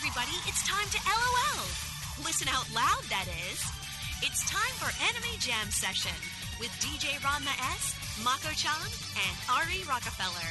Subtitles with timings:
[0.00, 0.32] everybody.
[0.46, 1.66] It's time to LOL.
[2.24, 3.60] Listen out loud, that is.
[4.22, 6.16] It's time for Anime Jam Session
[6.58, 10.48] with DJ Ranma S, Mako chan, and Ari Rockefeller.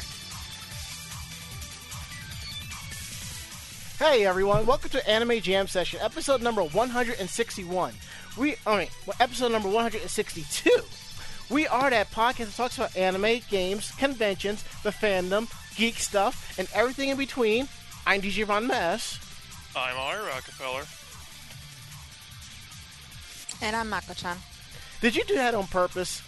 [3.98, 7.94] Hey everyone, welcome to Anime Jam Session, episode number 161.
[8.38, 10.70] We, I mean, well, episode number 162.
[11.50, 16.68] We are that podcast that talks about anime, games, conventions, the fandom, geek stuff, and
[16.76, 17.68] everything in between.
[18.06, 19.20] I'm DJ Ranma S.
[19.80, 20.84] I'm Ari Rockefeller.
[23.62, 24.38] And I'm Mako-chan.
[25.00, 26.22] Did you do that on purpose?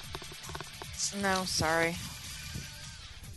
[1.22, 1.96] No, sorry.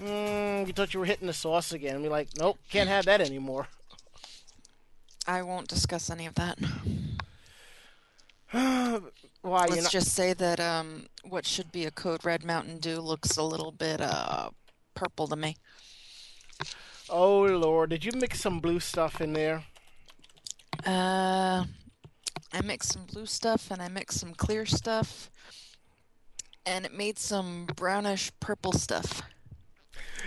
[0.01, 2.03] Mm, you thought you were hitting the sauce again.
[2.03, 3.67] We're like, nope, can't have that anymore.
[5.27, 6.59] I won't discuss any of that.
[9.43, 9.67] Why?
[9.67, 9.93] Let's not...
[9.93, 13.73] just say that um, what should be a Code Red Mountain Dew looks a little
[13.73, 14.51] bit uh,
[14.95, 15.57] purple to me.
[17.11, 19.65] Oh lord, did you mix some blue stuff in there?
[20.87, 21.65] Uh,
[22.53, 25.31] I mixed some blue stuff and I mixed some clear stuff,
[26.67, 29.23] and it made some brownish purple stuff.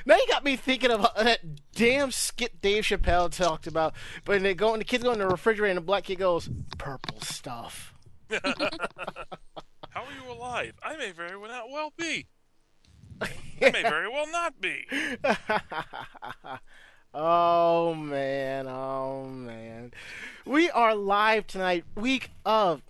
[0.05, 1.39] Now you got me thinking of that
[1.73, 3.93] damn skit Dave Chappelle talked about.
[4.23, 6.49] But they go and the kids go in the refrigerator and the black kid goes,
[6.77, 7.93] "Purple stuff."
[8.29, 10.73] How are you alive?
[10.83, 12.27] I may very well not well be.
[13.21, 14.85] I may very well not be.
[17.13, 19.93] oh man, oh man.
[20.45, 22.81] We are live tonight, week of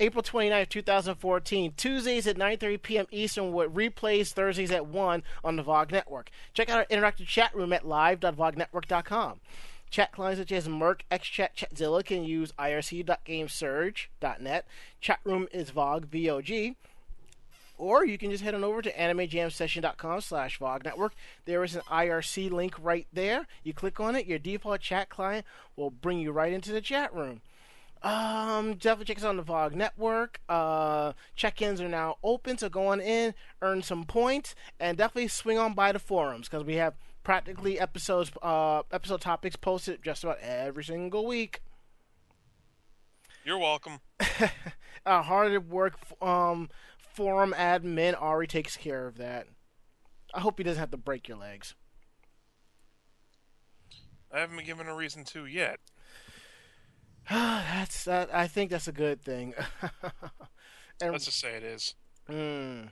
[0.00, 3.06] April 29th, 2014, Tuesdays at 9:30 p.m.
[3.10, 6.30] Eastern with replays Thursdays at 1 on the VOG network.
[6.54, 9.40] Check out our interactive chat room at live.vognetwork.com.
[9.90, 14.66] Chat clients such as Merc, XChat, Chatzilla can use irc.gamesurge.net.
[15.00, 16.76] Chat room is VOG, V-O-G.
[17.78, 21.14] Or you can just head on over to animejamsession.com slash VOG network.
[21.44, 23.46] There is an IRC link right there.
[23.62, 27.14] You click on it, your default chat client will bring you right into the chat
[27.14, 27.40] room.
[28.02, 30.40] Um, definitely check us on the VOG network.
[30.48, 35.58] Uh, check-ins are now open, so go on in, earn some points, and definitely swing
[35.58, 36.94] on by the forums because we have
[37.24, 41.60] practically episodes, uh, episode topics posted just about every single week.
[43.44, 44.00] You're welcome.
[45.06, 46.68] uh, hard at work, um,
[47.18, 49.48] forum admin Ari takes care of that.
[50.32, 51.74] I hope he doesn't have to break your legs.
[54.32, 55.80] I haven't been given a reason to yet.
[57.28, 58.32] that's that.
[58.32, 59.54] I think that's a good thing.
[61.02, 61.96] and, Let's just say it is.
[62.30, 62.90] Mm,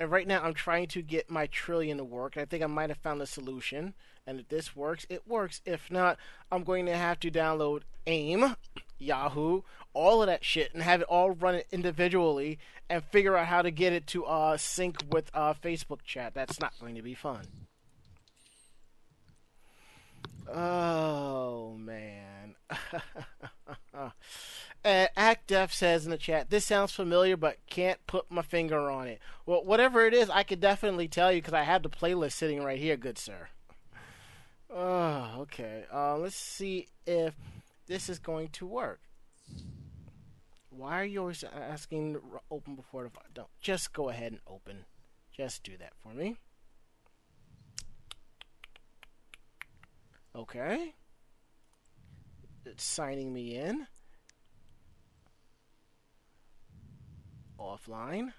[0.00, 2.36] and right now, I'm trying to get my Trillian to work.
[2.36, 3.94] I think I might have found a solution.
[4.26, 5.60] And if this works, it works.
[5.64, 6.18] If not,
[6.50, 8.56] I'm going to have to download AIM,
[9.02, 9.62] Yahoo,
[9.94, 12.58] all of that shit, and have it all run it individually,
[12.88, 16.34] and figure out how to get it to uh, sync with uh, Facebook chat.
[16.34, 17.46] That's not going to be fun.
[20.52, 22.56] Oh man.
[23.94, 24.10] uh,
[24.84, 29.06] Act Def says in the chat, "This sounds familiar, but can't put my finger on
[29.06, 32.32] it." Well, whatever it is, I could definitely tell you because I have the playlist
[32.32, 33.48] sitting right here, good sir.
[34.74, 35.84] Oh, okay.
[35.92, 37.34] Uh, let's see if
[37.86, 39.00] this is going to work.
[40.70, 43.48] Why are you always asking to open before the don't?
[43.60, 44.86] Just go ahead and open.
[45.30, 46.36] Just do that for me.
[50.34, 50.94] Okay.
[52.64, 53.86] It's signing me in.
[57.58, 58.32] Offline.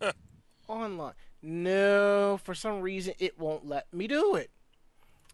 [0.68, 1.14] Online.
[1.40, 4.50] No, for some reason it won't let me do it.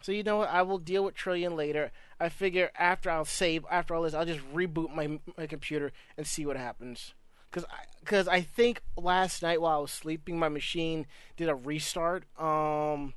[0.01, 0.51] So you know what?
[0.51, 1.91] I will deal with Trillian later.
[2.21, 6.27] I figure after I'll save after all this, I'll just reboot my my computer and
[6.27, 7.15] see what happens.
[7.51, 11.07] Cause I, cause I think last night while I was sleeping, my machine
[11.37, 12.25] did a restart.
[12.39, 13.15] Um,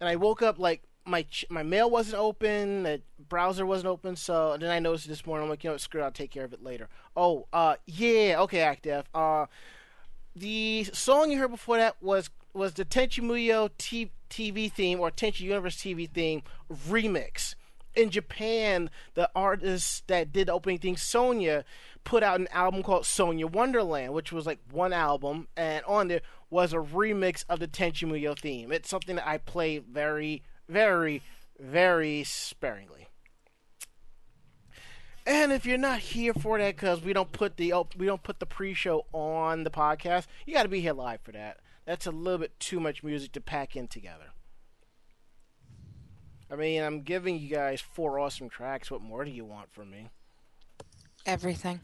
[0.00, 4.16] and I woke up like my my mail wasn't open, the browser wasn't open.
[4.16, 5.44] So then I noticed this morning.
[5.44, 6.88] I'm like, you know, screw it, I'll take care of it later.
[7.16, 9.04] Oh, uh, yeah, okay, Active.
[9.14, 9.46] Uh,
[10.34, 15.10] the song you heard before that was was the Tenchi Muyo T- TV theme or
[15.10, 17.54] Tenchi Universe TV theme remix.
[17.94, 21.64] In Japan, the artist that did the opening theme, Sonia,
[22.04, 26.22] put out an album called Sonia Wonderland, which was like one album, and on there
[26.48, 28.72] was a remix of the Tenchi Muyo theme.
[28.72, 31.22] It's something that I play very, very,
[31.58, 33.08] very sparingly.
[35.26, 38.22] And if you're not here for that because we don't put the oh, we don't
[38.22, 41.58] put the pre-show on the podcast, you got to be here live for that.
[41.84, 44.30] That's a little bit too much music to pack in together.
[46.50, 48.90] I mean, I'm giving you guys four awesome tracks.
[48.90, 50.08] What more do you want from me?
[51.24, 51.80] Everything.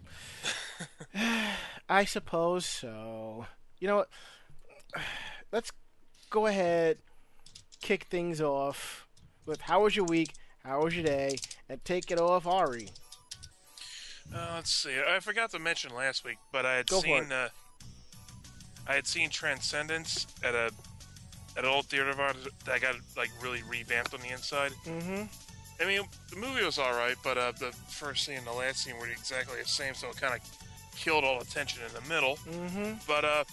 [1.89, 3.47] I suppose so.
[3.81, 4.09] You know what?
[5.53, 5.73] Let's
[6.31, 6.99] go ahead,
[7.81, 9.07] kick things off
[9.47, 10.35] with how was your week?
[10.63, 11.39] How was your day?
[11.71, 12.91] And take it off, Ari.
[14.35, 14.95] Uh, let's see.
[15.09, 17.33] I forgot to mention last week, but I had Go for seen it.
[17.33, 17.49] uh,
[18.89, 20.71] I had seen Transcendence at a
[21.57, 24.73] at an old theater of ours that got like really revamped on the inside.
[24.87, 25.23] Mm-hmm.
[25.81, 28.83] I mean, the movie was all right, but uh, the first scene and the last
[28.85, 30.41] scene were exactly the same, so it kind of
[30.97, 32.37] killed all the tension in the middle.
[32.49, 32.93] Mm-hmm.
[33.07, 33.45] But uh,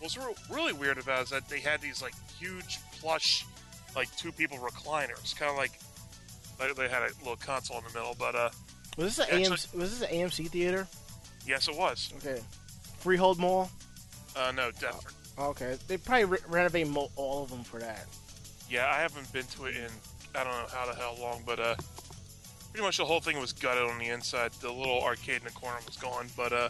[0.00, 3.44] what's re- really weird about it is that they had these like huge plush,
[3.94, 5.72] like two people recliners, kind of like
[6.58, 8.14] like they had a little console in the middle.
[8.18, 8.50] But uh,
[8.96, 9.74] Was this an Actually- AMC?
[9.74, 10.86] Was this an AMC theater?
[11.46, 12.12] yes, it was.
[12.18, 12.40] Okay.
[12.98, 13.70] Freehold Mall.
[14.36, 15.12] Uh, no, Deptford.
[15.38, 15.76] Okay.
[15.88, 16.38] They probably re-
[17.16, 18.06] all of them for that.
[18.68, 19.90] Yeah, I haven't been to it in
[20.34, 21.74] I don't know how the hell long, but uh,
[22.72, 24.52] pretty much the whole thing was gutted on the inside.
[24.60, 26.28] The little arcade in the corner was gone.
[26.36, 26.68] But uh,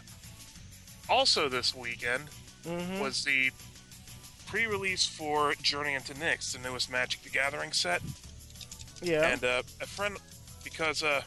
[1.09, 2.23] also this weekend
[2.65, 2.99] Mm-hmm.
[2.99, 3.49] was the
[4.45, 8.03] pre-release for Journey into Nyx, the newest Magic the Gathering set.
[9.01, 9.23] yeah.
[9.33, 10.17] And uh, a friend,
[10.63, 11.21] because uh,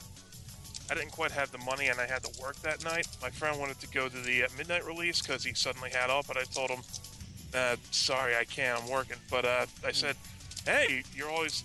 [0.90, 3.58] I didn't quite have the money and I had to work that night, my friend
[3.58, 6.26] wanted to go to the uh, midnight release because he suddenly had off.
[6.28, 6.81] But I told him,
[7.54, 8.82] uh, "Sorry, I can't.
[8.82, 10.16] I'm working." But uh, I said,
[10.66, 11.64] "Hey, you're always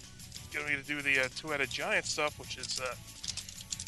[0.51, 2.95] getting me to do the uh, two-headed giant stuff, which is uh,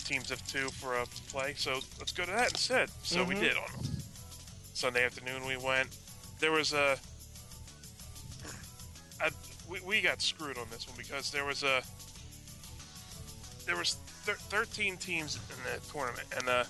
[0.06, 1.54] teams of two for a play.
[1.56, 3.40] So let's go to that instead." So we Mhm.
[3.40, 3.70] did on
[4.74, 5.46] Sunday afternoon.
[5.48, 5.90] We went.
[6.40, 6.98] There was a.
[9.70, 11.82] we, we got screwed on this one because there was a
[13.66, 16.64] there was thir- 13 teams in the tournament, and uh,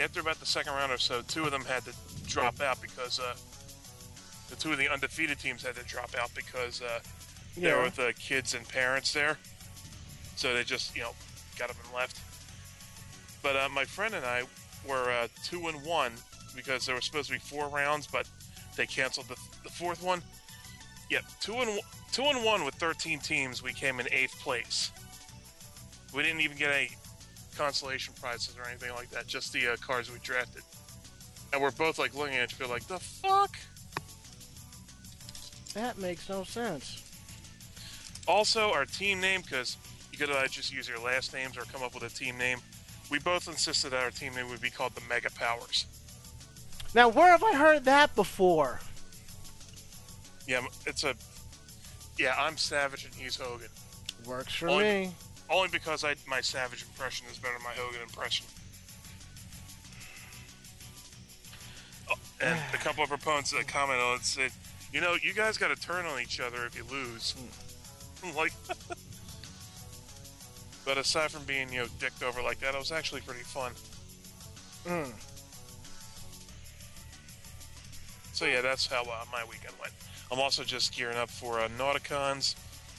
[0.00, 1.92] after about the second round or so, two of them had to
[2.26, 3.34] drop out because uh,
[4.48, 7.00] the two of the undefeated teams had to drop out because uh,
[7.56, 7.82] there Yeah.
[7.84, 9.38] were the kids and parents there.
[10.36, 11.12] So they just, you know,
[11.58, 12.18] got up and left.
[13.42, 14.42] But uh, my friend and I
[14.88, 16.12] were uh, two and one
[16.56, 18.26] because there were supposed to be four rounds, but
[18.76, 20.22] they canceled the, the fourth one.
[21.10, 21.80] Yep, two and
[22.12, 23.62] two and one with 13 teams.
[23.62, 24.90] We came in eighth place.
[26.14, 26.90] We didn't even get any
[27.56, 29.26] consolation prizes or anything like that.
[29.26, 30.62] Just the uh, cards we drafted.
[31.52, 33.56] And we're both like looking at each other like, the fuck?
[35.74, 37.02] That makes no sense.
[38.28, 39.76] Also, our team name, because
[40.12, 42.58] you could uh, just use your last names or come up with a team name.
[43.10, 45.86] We both insisted that our team name would be called the Mega Powers.
[46.94, 48.80] Now, where have I heard that before?
[50.46, 51.14] Yeah, it's a.
[52.18, 53.68] Yeah, I'm Savage and he's Hogan.
[54.26, 55.14] Works for Only- me.
[55.52, 58.46] Only because I my Savage impression is better than my Hogan impression.
[62.10, 64.50] Oh, and a couple of opponents that commented on it said,
[64.94, 67.34] "You know, you guys got to turn on each other if you lose."
[68.24, 68.54] I'm like,
[70.86, 73.72] but aside from being you know dicked over like that, it was actually pretty fun.
[74.86, 75.12] Mm.
[78.32, 79.92] So yeah, that's how uh, my weekend went.
[80.30, 82.54] I'm also just gearing up for uh, Nauticons,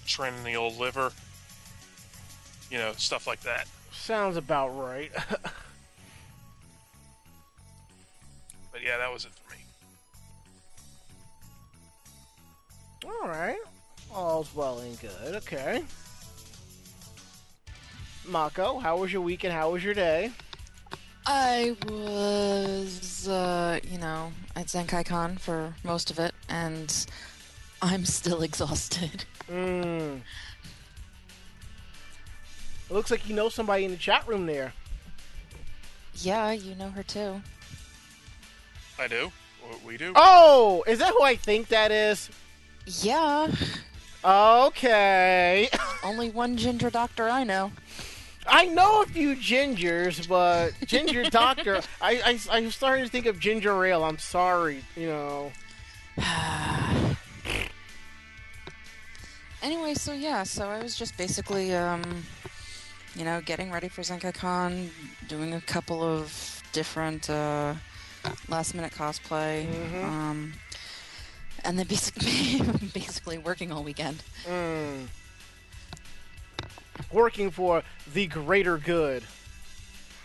[0.06, 1.12] training the old liver,
[2.74, 3.68] you know, stuff like that.
[3.92, 5.12] Sounds about right.
[8.72, 9.60] But yeah, that was it for me.
[13.06, 13.60] All right.
[14.12, 15.36] All's well and good.
[15.36, 15.84] Okay.
[18.26, 20.32] Mako, how was your week and How was your day?
[21.28, 27.06] I was, uh, you know, at Zenkai Con for most of it, and
[27.80, 29.26] I'm still exhausted.
[29.48, 30.22] Mm.
[32.94, 34.72] It looks like you know somebody in the chat room there.
[36.18, 37.42] yeah, you know her too.
[39.00, 39.32] I do.
[39.84, 40.14] We do.
[40.16, 42.30] Oh, is that who I think that is?
[42.86, 43.48] Yeah,
[44.24, 45.70] Okay.
[46.04, 47.72] only one ginger doctor I know.
[48.46, 53.40] I know a few gingers, but Ginger Doctor, I, I, I'm starting to think of
[53.40, 54.04] Ginger Ale.
[54.04, 55.52] I'm sorry, you know.
[59.64, 62.04] Anyway, so yeah, so I was just basically, um,
[63.16, 64.90] you know, getting ready for Zenkai Con,
[65.28, 67.76] doing a couple of different uh,
[68.48, 70.04] last minute cosplay, Mhm.
[70.04, 70.54] um,
[71.64, 72.62] and then basically,
[72.94, 74.24] basically working all weekend.
[74.46, 75.08] Mm.
[77.12, 79.24] Working for the greater good.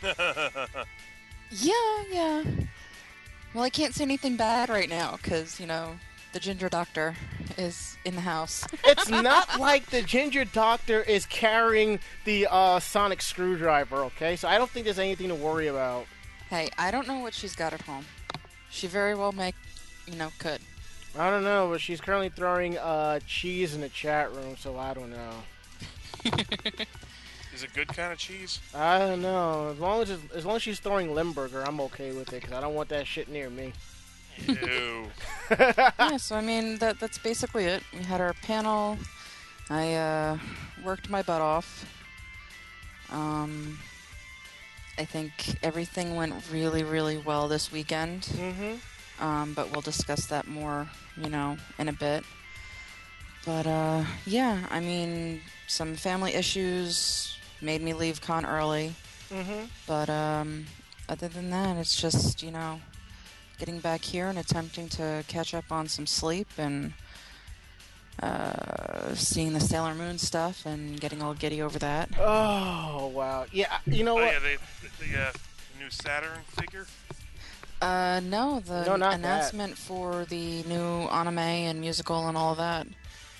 [1.50, 2.42] Yeah, yeah.
[3.54, 5.99] Well, I can't say anything bad right now because, you know,
[6.35, 7.16] the ginger doctor
[7.59, 8.65] is in the house.
[8.85, 14.37] It's not like the Ginger Doctor is carrying the uh, sonic screwdriver, okay?
[14.37, 16.07] So I don't think there's anything to worry about.
[16.49, 18.07] hey, I don't know what she's got at home.
[18.71, 19.53] She very well may,
[20.07, 20.61] you know, could.
[21.19, 24.95] I don't know, but she's currently throwing uh, cheese in the chat room, so I
[24.95, 25.33] don't know.
[27.55, 28.61] Is it good kind of cheese?
[28.75, 29.71] I don't know.
[29.73, 32.61] As long as as long as she's throwing Limburger, I'm okay with it because I
[32.61, 33.73] don't want that shit near me.
[34.47, 35.11] Ew.
[35.50, 37.83] yeah, so I mean, that that's basically it.
[37.92, 38.99] We had our panel.
[39.71, 40.38] I uh,
[40.85, 41.87] worked my butt off.
[43.11, 43.78] Um,
[44.99, 48.23] I think everything went really, really well this weekend.
[48.23, 49.25] Mm-hmm.
[49.25, 52.25] Um, but we'll discuss that more, you know, in a bit.
[53.45, 58.95] But uh, yeah, I mean, some family issues made me leave con early.
[59.30, 59.64] Mm-hmm.
[59.87, 60.66] But um,
[61.09, 62.80] other than that, it's just you know,
[63.59, 66.93] getting back here and attempting to catch up on some sleep and
[68.23, 72.09] uh, seeing the Sailor Moon stuff and getting all giddy over that.
[72.19, 73.47] Oh wow.
[73.53, 73.79] Yeah.
[73.87, 74.33] You know Oh what?
[74.33, 75.33] yeah, they, the, the, uh,
[75.79, 76.87] new Saturn figure.
[77.81, 79.19] Uh, no, the No, not that.
[79.21, 82.87] announcement for the new anime and musical and all of that.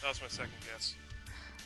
[0.03, 0.95] That was my second guess.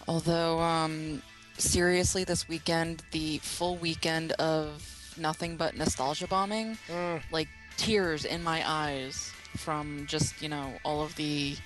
[0.08, 1.22] Although, um,
[1.58, 7.22] seriously, this weekend, the full weekend of nothing but nostalgia bombing, Mm.
[7.30, 7.48] like
[7.86, 11.56] tears in my eyes from just, you know, all of the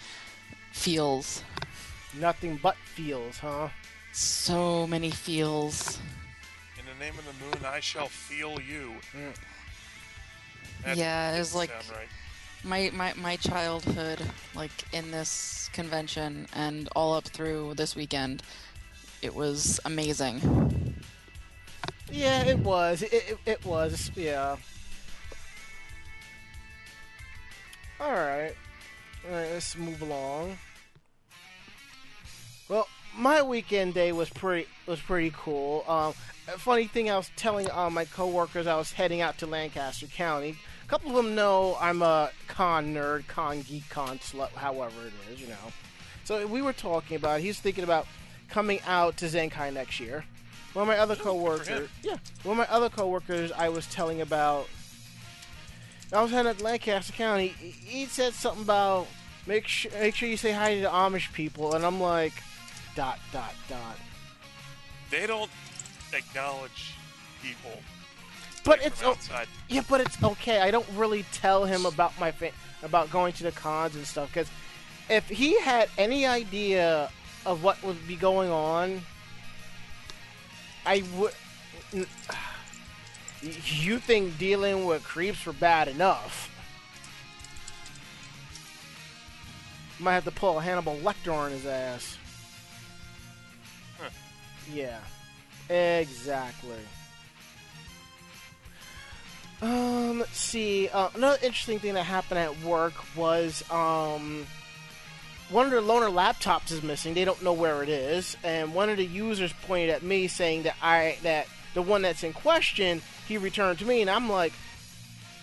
[0.72, 1.42] feels.
[2.18, 3.68] Nothing but feels, huh?
[4.12, 5.98] So many feels.
[6.78, 8.94] In the name of the moon, I shall feel you.
[9.14, 9.34] Mm.
[10.84, 12.08] That Yeah, it was like- right.
[12.64, 14.20] My, my, my childhood,
[14.54, 18.42] like in this convention and all up through this weekend,
[19.22, 20.94] it was amazing.
[22.10, 23.02] Yeah, it was.
[23.02, 24.10] It, it, it was.
[24.16, 24.56] Yeah.
[28.00, 28.52] All right.
[29.28, 29.50] All right.
[29.52, 30.58] Let's move along.
[32.68, 32.86] Well,
[33.16, 35.84] my weekend day was pretty was pretty cool.
[35.88, 36.12] Um,
[36.58, 40.56] funny thing, I was telling uh, my coworkers I was heading out to Lancaster County.
[40.84, 45.32] A couple of them know I'm a con nerd, con geek, con slut, however it
[45.32, 45.72] is, you know.
[46.24, 47.40] So we were talking about.
[47.40, 48.06] He's thinking about
[48.48, 50.24] coming out to Zenkai next year.
[50.74, 54.68] One of my other coworkers, yeah, one of my other coworkers, I was telling about.
[56.12, 57.48] I was heading to Lancaster County.
[57.48, 59.06] He said something about
[59.46, 62.32] make sure make sure you say hi to the Amish people, and I'm like,
[62.94, 63.96] dot dot dot.
[65.10, 65.50] They don't
[66.12, 66.94] acknowledge
[67.42, 67.80] people.
[68.64, 69.16] But it's o-
[69.68, 70.60] yeah, but it's okay.
[70.60, 74.28] I don't really tell him about my fa- about going to the cons and stuff
[74.28, 74.48] because
[75.08, 77.10] if he had any idea
[77.44, 79.02] of what would be going on,
[80.84, 81.32] I would.
[83.42, 86.50] You think dealing with creeps were bad enough?
[89.98, 92.18] Might have to pull a Hannibal Lecter on his ass.
[93.98, 94.10] Huh.
[94.72, 94.98] Yeah,
[95.68, 96.76] exactly.
[99.62, 100.88] Um, let's see.
[100.88, 104.46] Uh, another interesting thing that happened at work was um,
[105.48, 107.14] one of the loaner laptops is missing.
[107.14, 110.64] They don't know where it is, and one of the users pointed at me saying
[110.64, 114.52] that I that the one that's in question he returned to me, and I'm like,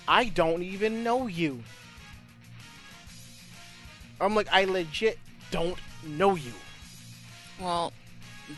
[0.07, 1.63] I don't even know you.
[4.19, 5.19] I'm like, I legit
[5.51, 6.53] don't know you.
[7.59, 7.93] Well,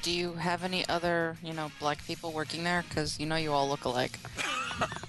[0.02, 2.84] do you have any other, you know, black people working there?
[2.88, 4.18] Because you know you all look alike.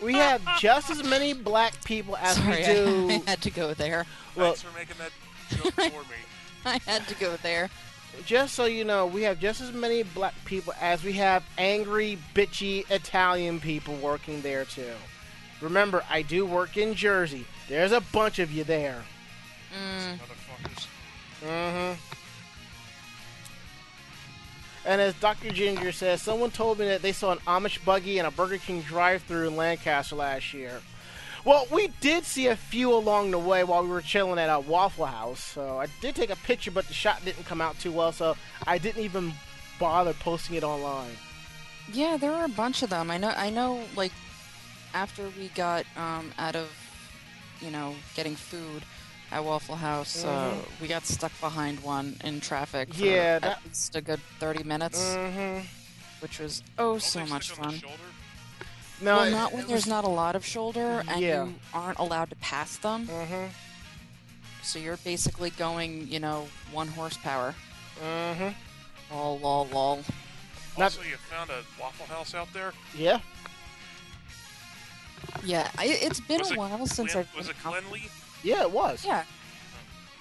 [0.00, 3.10] We have just as many black people as Sorry, we do.
[3.10, 4.06] I, I had to go there.
[4.34, 6.16] well, Thanks for making that joke for me.
[6.64, 7.68] I had to go there.
[8.24, 12.18] Just so you know, we have just as many black people as we have angry,
[12.34, 14.92] bitchy Italian people working there too.
[15.60, 17.44] Remember, I do work in Jersey.
[17.68, 19.02] There's a bunch of you there.
[19.72, 20.18] Mm,
[21.42, 22.00] Mm-hmm.
[24.86, 25.50] And as Dr.
[25.50, 28.80] Ginger says, someone told me that they saw an Amish buggy and a Burger King
[28.80, 30.80] drive-through in Lancaster last year.
[31.44, 34.60] Well, we did see a few along the way while we were chilling at a
[34.60, 35.40] Waffle House.
[35.40, 38.36] So I did take a picture, but the shot didn't come out too well, so
[38.66, 39.32] I didn't even
[39.78, 41.12] bother posting it online.
[41.92, 43.10] yeah, there were a bunch of them.
[43.10, 43.32] I know.
[43.34, 43.80] I know.
[43.96, 44.12] Like
[44.92, 46.68] after we got um, out of,
[47.60, 48.82] you know, getting food
[49.32, 52.92] at Waffle House, uh, we got stuck behind one in traffic.
[52.92, 55.66] For Yeah, at least a good thirty minutes, Mm-hmm.
[56.20, 57.90] which was oh Don't so much stick on the fun.
[59.00, 59.04] Shoulder?
[59.04, 61.44] No, well, not when there's not a lot of shoulder and Yeah.
[61.44, 63.06] you aren't allowed to pass them.
[63.06, 63.46] Mm-hmm.
[64.62, 67.54] So you're basically going, you know, one horsepower.
[68.02, 69.14] Mm-hmm.
[69.14, 69.96] Lol, lol, lol.
[70.78, 72.72] Not- Also, you found a Waffle House out there.
[72.96, 73.20] Yeah.
[75.44, 78.02] Yeah, I, it's been was a it while since I've was been it out- cleanly?
[78.42, 79.04] Yeah, it was.
[79.04, 79.24] Yeah.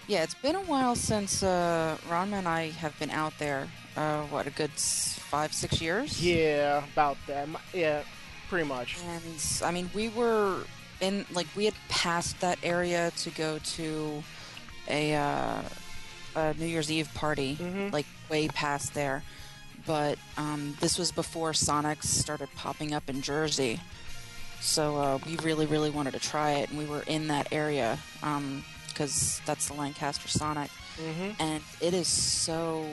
[0.08, 3.68] Yeah, it's been a while since uh, Ron and I have been out there.
[3.96, 6.22] Uh, what, a good five, six years?
[6.24, 7.48] Yeah, about that.
[7.74, 8.02] Yeah,
[8.50, 8.98] pretty much.
[9.08, 9.24] And,
[9.64, 10.64] I mean, we were
[11.02, 14.24] in, like, we had passed that area to go to
[14.88, 15.62] a, uh,
[16.36, 17.94] a New Year's Eve party, Mhm.
[17.94, 19.24] like, way past there.
[19.86, 23.80] But um, this was before Sonics started popping up in Jersey.
[24.62, 27.98] So uh, we really, really wanted to try it, and we were in that area
[28.88, 30.70] because that's the Lancaster Sonic.
[31.00, 31.42] Mm-hmm.
[31.42, 32.86] and it is so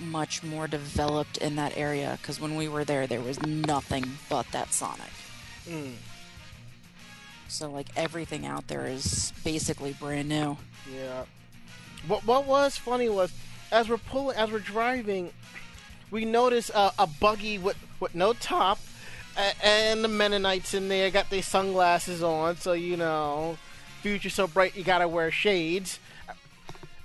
[0.00, 4.46] much more developed in that area because when we were there, there was nothing but
[4.52, 5.10] that Sonic.
[5.68, 5.94] Mm.
[7.48, 10.56] So like everything out there is basically brand new.
[10.94, 11.24] Yeah.
[12.06, 13.32] What what was funny was
[13.72, 15.32] as we're pulling as we're driving,
[16.10, 18.78] we noticed uh, a buggy with with no top,
[19.36, 23.58] a- and the Mennonites in there got their sunglasses on, so you know,
[24.02, 25.98] future so bright you gotta wear shades.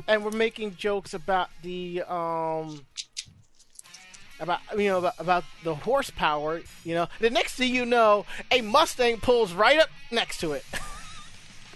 [0.08, 2.86] And we're making jokes about the um
[4.40, 6.62] about you know about, about the horsepower.
[6.84, 10.66] You know, the next thing you know, a Mustang pulls right up next to it.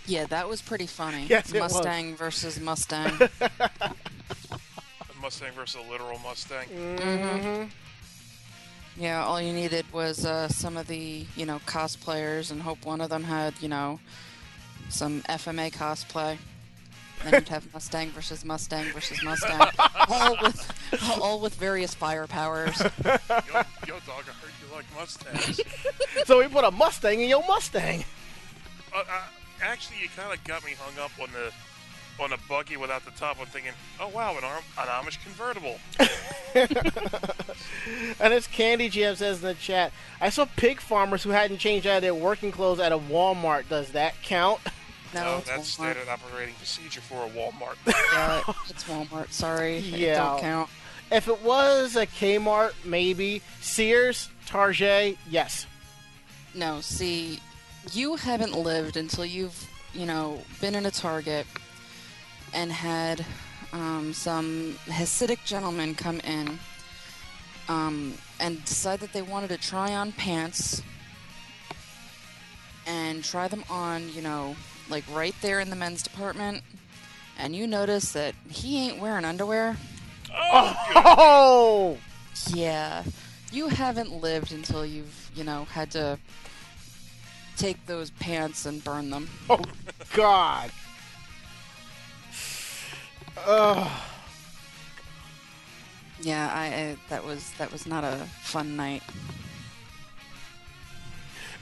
[0.10, 1.28] Yeah, that was pretty funny.
[1.30, 1.72] Yes, it was.
[1.72, 3.12] Mustang versus Mustang.
[5.22, 6.66] Mustang versus a literal Mustang.
[6.68, 7.66] mm-hmm.
[9.00, 13.02] yeah, all you needed was uh, some of the you know cosplayers, and hope one
[13.02, 14.00] of them had you know
[14.90, 16.40] some FMA cosplay.
[17.24, 19.60] Then you'd have Mustang versus Mustang versus Mustang,
[20.08, 22.80] all with all with various fire powers.
[22.80, 25.60] yo, yo, dog, I heard you like Mustangs.
[26.26, 28.04] So we put a Mustang in your Mustang.
[28.94, 29.04] uh, uh,
[29.64, 31.52] actually, you kind of got me hung up on the
[32.24, 33.38] on a buggy without the top.
[33.40, 35.80] I'm thinking, oh wow, an, Am- an Amish convertible.
[38.20, 41.88] And as Candy Jam says in the chat, I saw pig farmers who hadn't changed
[41.88, 43.70] out of their working clothes at a Walmart.
[43.70, 44.60] Does that count?
[45.14, 45.66] No, No, that's Walmart.
[45.66, 47.76] standard operating procedure for a Walmart.
[48.14, 49.32] Yeah, it's Walmart.
[49.32, 50.18] Sorry, it Yeah.
[50.18, 50.70] don't count.
[51.12, 53.42] If it was a Kmart, maybe.
[53.62, 55.66] Sears, Target, yes.
[56.54, 57.40] No, see,
[57.92, 61.48] you haven't lived until you've, you know, been in a Target
[62.54, 63.26] and had
[63.74, 66.60] um, some Hasidic gentlemen come in
[67.68, 70.82] um, and decide that they wanted to try on pants
[72.88, 74.56] and try them on, you know,
[74.90, 76.64] like right there in the men's department.
[77.38, 79.78] And you notice that he ain't wearing underwear.
[80.34, 80.76] Oh.
[80.96, 81.98] Oh!
[82.54, 83.04] Yeah,
[83.52, 86.18] you haven't lived until you've, you know, had to
[87.58, 89.30] take those pants and burn them.
[89.50, 89.60] Oh,
[90.14, 90.72] God.
[93.46, 93.92] Ugh.
[96.22, 99.04] Yeah, I, I that was that was not a fun night.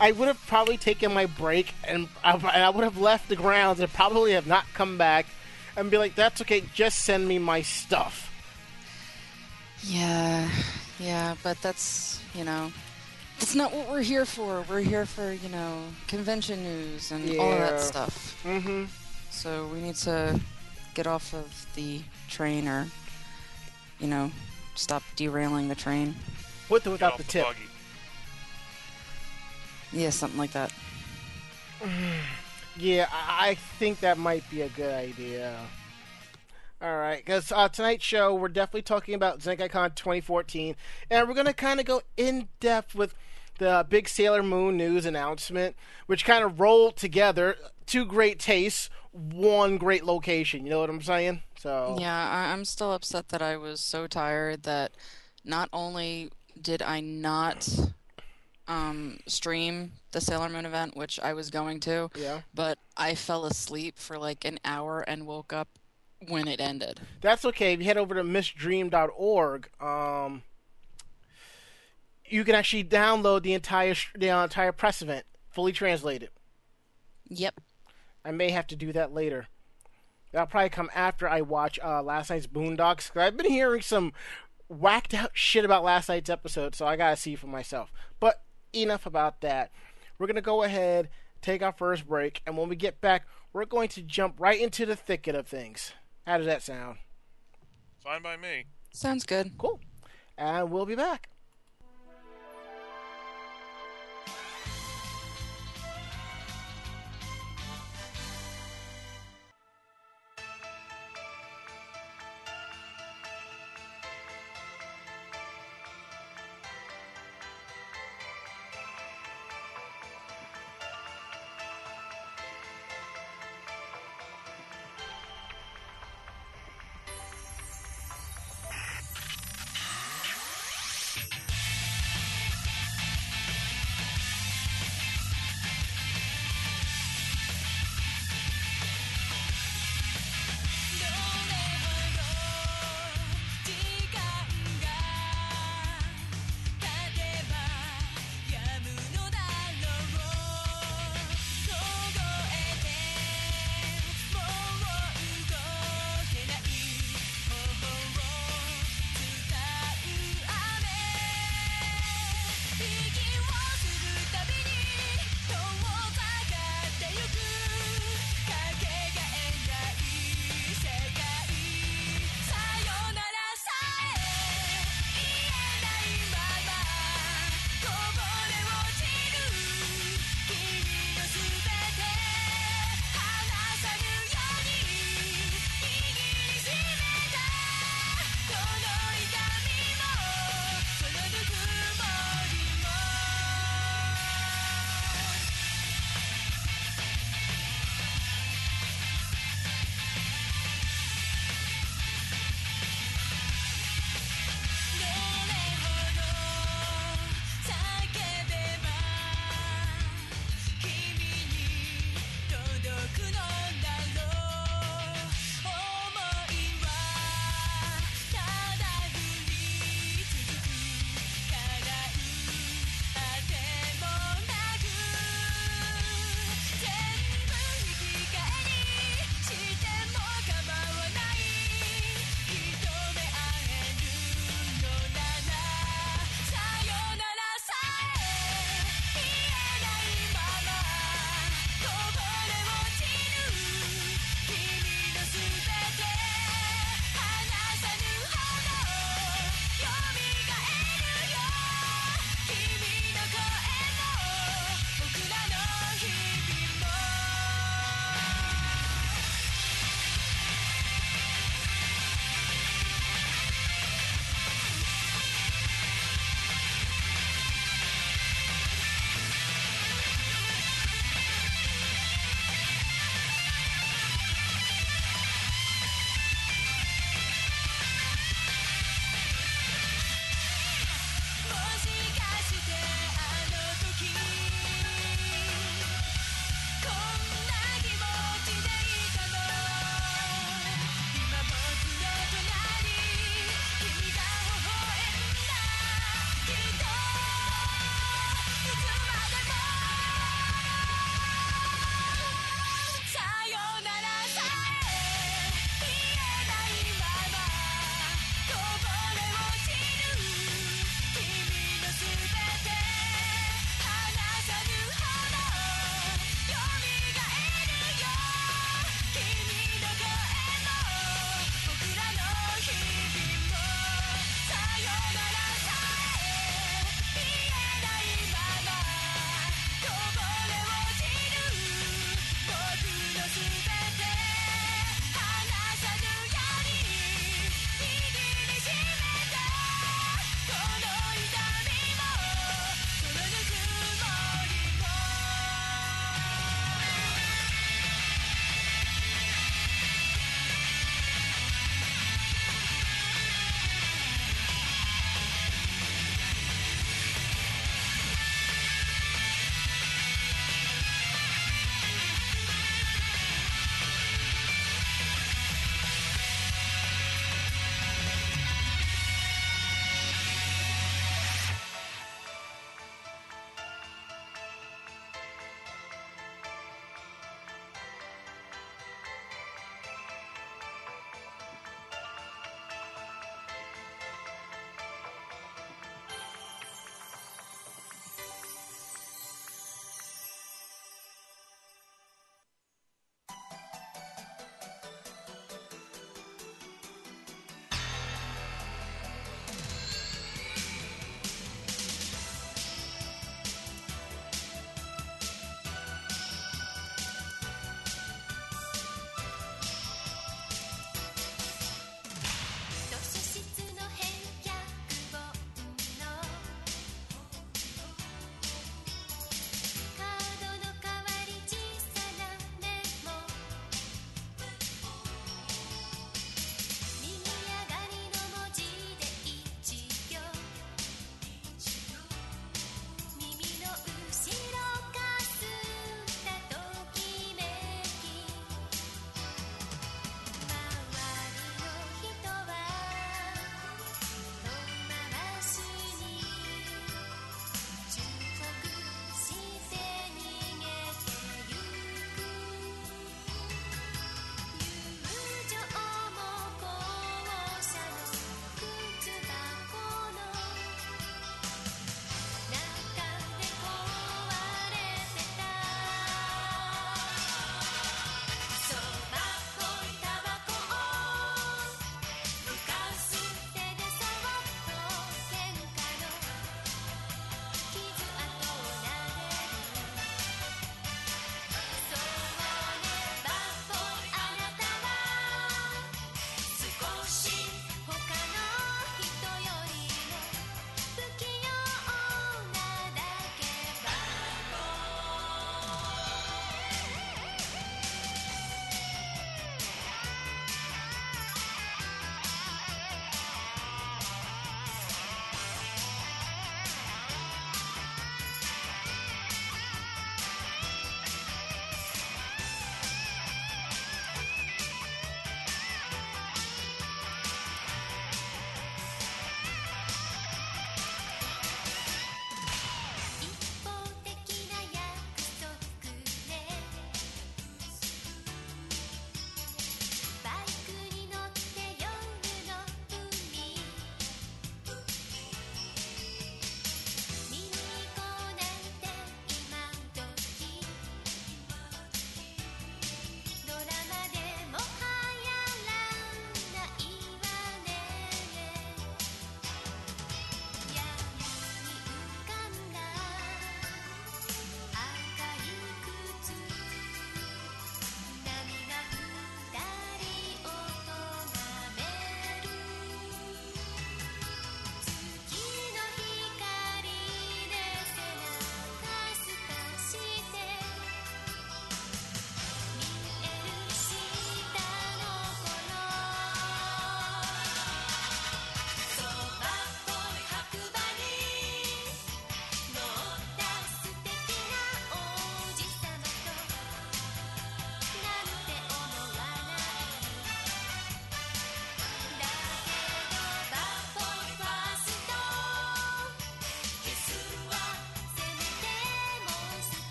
[0.00, 3.36] I would have probably taken my break and I, and I would have left the
[3.36, 5.26] grounds and probably have not come back
[5.76, 8.30] and be like, that's okay, just send me my stuff.
[9.82, 10.48] Yeah,
[10.98, 12.72] yeah, but that's you know,
[13.38, 14.64] that's not what we're here for.
[14.68, 18.40] We're here for you know convention news and all of that stuff.
[18.44, 18.84] Mm-hmm.
[19.30, 20.40] So we need to
[20.94, 22.86] get off of the train or,
[23.98, 24.30] you know,
[24.76, 26.14] stop derailing the train.
[26.70, 27.44] With or Get without the the tip.
[27.46, 27.58] buggy.
[29.94, 30.72] Yeah, something like that.
[32.76, 35.56] Yeah, I I think that might be a good idea.
[36.82, 40.74] All right, because uh, tonight's show we're definitely talking about ZenkaiCon 2014,
[41.08, 43.14] and we're gonna kind of go in depth with
[43.58, 45.76] the big Sailor Moon news announcement,
[46.06, 50.64] which kind of rolled together two great tastes, one great location.
[50.64, 51.42] You know what I'm saying?
[51.56, 54.92] So Yeah, I, I'm still upset that I was so tired that
[55.44, 56.30] not only
[56.60, 57.68] did I not
[58.68, 63.44] um, stream the Sailor Moon event, which I was going to, yeah, but I fell
[63.44, 65.68] asleep for like an hour and woke up
[66.28, 67.00] when it ended.
[67.20, 67.74] that's okay.
[67.74, 70.42] If you head over to missdream.org, um,
[72.24, 76.30] you can actually download the entire the entire press event fully translated.
[77.28, 77.60] Yep.
[78.24, 79.46] I may have to do that later.
[80.32, 83.12] That'll probably come after I watch uh, last night's Boondocks.
[83.12, 84.12] Cause I've been hearing some
[84.66, 87.92] whacked out shit about last night's episode, so I gotta see for myself.
[88.18, 88.42] But
[88.74, 89.70] enough about that.
[90.18, 91.08] We're gonna go ahead,
[91.42, 94.84] take our first break, and when we get back, we're going to jump right into
[94.84, 95.92] the thicket of things.
[96.26, 96.98] How does that sound?
[98.02, 98.66] Fine by me.
[98.92, 99.56] Sounds good.
[99.58, 99.80] Cool.
[100.36, 101.28] And we'll be back.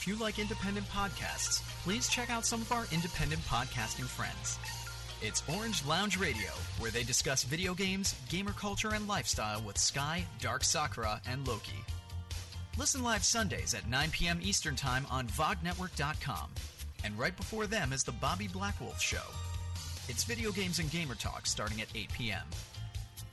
[0.00, 4.58] If you like independent podcasts, please check out some of our independent podcasting friends.
[5.20, 10.24] It's Orange Lounge Radio, where they discuss video games, gamer culture, and lifestyle with Sky,
[10.40, 11.84] Dark Sakura, and Loki.
[12.78, 14.38] Listen live Sundays at 9 p.m.
[14.42, 16.48] Eastern Time on VogNetwork.com.
[17.04, 19.28] And right before them is The Bobby Blackwolf Show.
[20.08, 22.46] It's video games and gamer talk starting at 8 p.m.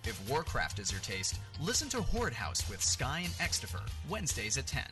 [0.04, 4.68] If Warcraft is your taste, listen to Horde House with Sky and Extifer, Wednesdays at
[4.68, 4.84] 10.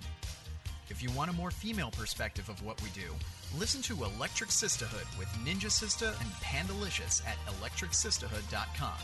[0.89, 3.09] If you want a more female perspective of what we do,
[3.57, 8.99] listen to Electric Sisterhood with Ninja Sista and Pandalicious at electricsisterhood.com.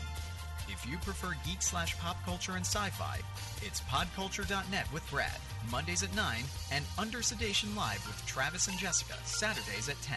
[0.68, 3.18] If you prefer geek slash pop culture and sci-fi,
[3.62, 5.38] it's podculture.net with Brad,
[5.70, 10.16] Mondays at 9, and Under Sedation Live with Travis and Jessica, Saturdays at 10.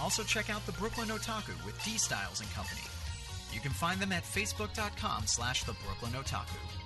[0.00, 2.82] Also check out the Brooklyn Otaku with D Styles and Company.
[3.52, 6.77] You can find them at facebook.com slash the Brooklyn Otaku.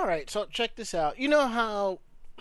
[0.00, 1.18] All right, so check this out.
[1.18, 1.98] You know how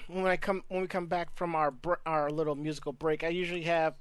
[0.07, 3.27] when I come when we come back from our br- our little musical break, I
[3.27, 3.95] usually have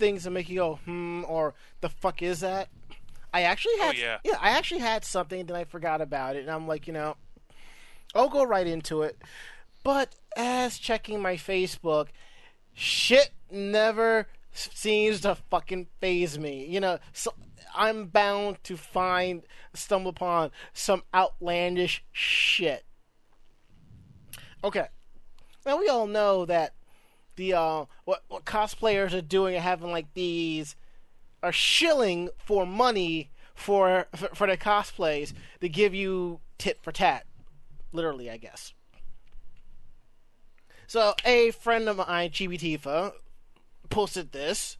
[0.00, 2.70] things that make you go hmm or the fuck is that?
[3.32, 4.36] I actually had yeah.
[4.40, 7.16] I actually had something that I forgot about it, and I'm like, you know,
[8.16, 9.16] I'll go right into it.
[9.84, 12.08] But as checking my Facebook,
[12.72, 16.66] shit never seems to fucking phase me.
[16.66, 17.32] You know, so
[17.76, 22.84] I'm bound to find stumble upon some outlandish shit.
[24.64, 24.86] Okay.
[25.66, 26.72] Now we all know that
[27.36, 30.74] the uh what what cosplayers are doing are having like these
[31.42, 37.26] are shilling for money for for, for their cosplays to give you tit for tat.
[37.92, 38.72] Literally, I guess.
[40.86, 43.12] So a friend of mine, Chibi Tifa,
[43.90, 44.78] posted this,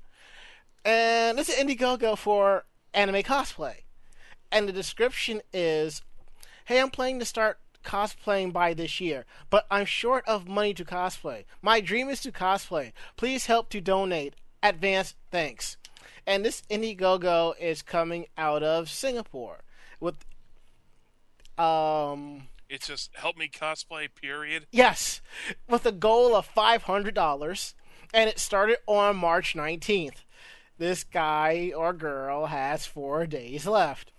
[0.85, 3.83] and it's an Indiegogo for anime cosplay,
[4.51, 6.03] and the description is,
[6.67, 10.85] "Hey, I'm planning to start cosplaying by this year, but I'm short of money to
[10.85, 11.45] cosplay.
[11.63, 12.93] My dream is to cosplay.
[13.17, 14.35] Please help to donate.
[14.63, 15.77] Advance thanks."
[16.27, 19.63] And this Indiegogo is coming out of Singapore
[20.01, 20.25] with
[21.59, 24.09] um It's just help me cosplay.
[24.15, 24.67] Period.
[24.73, 25.21] Yes,
[25.69, 27.75] with a goal of $500,
[28.13, 30.25] and it started on March 19th.
[30.79, 34.13] This guy or girl has four days left.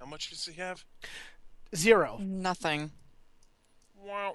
[0.00, 0.84] How much does he have?
[1.74, 2.18] Zero.
[2.20, 2.92] Nothing.
[3.96, 4.32] Wah.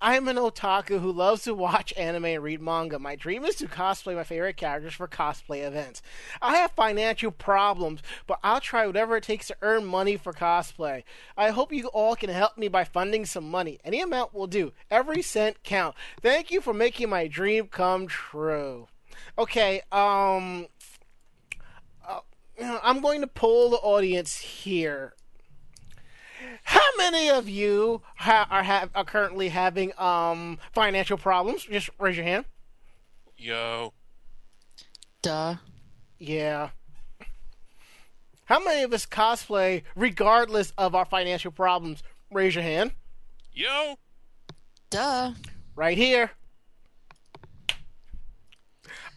[0.00, 2.98] I'm an otaku who loves to watch anime and read manga.
[2.98, 6.02] My dream is to cosplay my favorite characters for cosplay events.
[6.40, 11.02] I have financial problems, but I'll try whatever it takes to earn money for cosplay.
[11.36, 13.80] I hope you all can help me by funding some money.
[13.84, 14.72] Any amount will do.
[14.88, 15.96] Every cent count.
[16.22, 18.86] Thank you for making my dream come true.
[19.36, 20.68] Okay, um
[22.06, 22.20] uh,
[22.82, 25.14] I'm going to poll the audience here.
[26.68, 31.64] How many of you ha- are have are currently having um financial problems?
[31.64, 32.44] Just raise your hand.
[33.38, 33.94] Yo.
[35.22, 35.54] Duh.
[36.18, 36.68] Yeah.
[38.44, 42.02] How many of us cosplay regardless of our financial problems?
[42.30, 42.92] Raise your hand.
[43.54, 43.94] Yo.
[44.90, 45.32] Duh.
[45.74, 46.32] Right here.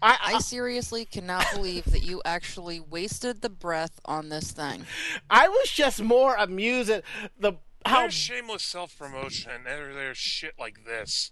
[0.02, 4.86] I, I seriously cannot believe that you actually wasted the breath on this thing.
[5.30, 7.04] I was just more amused at
[7.40, 7.54] the
[7.86, 9.52] how There's shameless self promotion.
[9.66, 11.32] There, there's shit like this.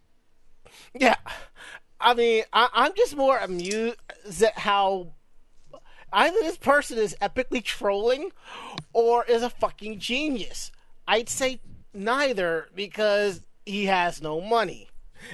[0.93, 1.15] Yeah,
[1.99, 3.97] I mean, I, I'm just more amused
[4.41, 5.13] at how
[6.13, 8.31] either this person is epically trolling
[8.93, 10.71] or is a fucking genius.
[11.07, 11.61] I'd say
[11.93, 14.89] neither because he has no money.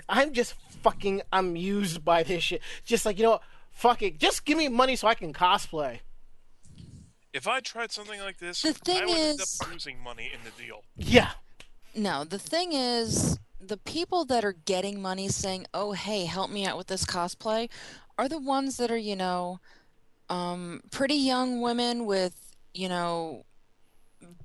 [0.10, 2.62] I'm just fucking amused by this shit.
[2.86, 3.41] Just like you know, what?
[3.71, 6.00] fuck it, just give me money so I can cosplay.
[7.34, 10.32] If I tried something like this, The thing I would end is- up losing money
[10.34, 10.84] in the deal.
[10.95, 11.32] Yeah,
[11.95, 16.65] No, the thing is, the people that are getting money saying, "Oh, hey, help me
[16.65, 17.69] out with this cosplay,"
[18.17, 19.60] are the ones that are, you know,
[20.30, 22.36] um, pretty young women with,
[22.74, 23.44] you know,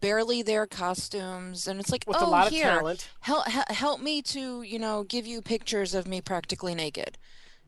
[0.00, 3.08] barely their costumes, and it's like, with "Oh, a lot of here, talent.
[3.20, 7.18] help help me to, you know, give you pictures of me practically naked."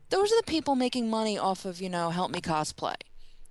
[0.09, 2.95] Those are the people making money off of, you know, help me cosplay.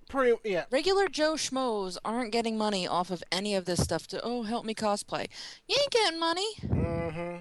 [0.09, 0.65] Pretty yeah.
[0.71, 4.65] Regular Joe Schmoes aren't getting money off of any of this stuff to, oh, help
[4.65, 5.27] me cosplay.
[5.67, 6.47] You ain't getting money.
[6.65, 7.37] Mm-hmm.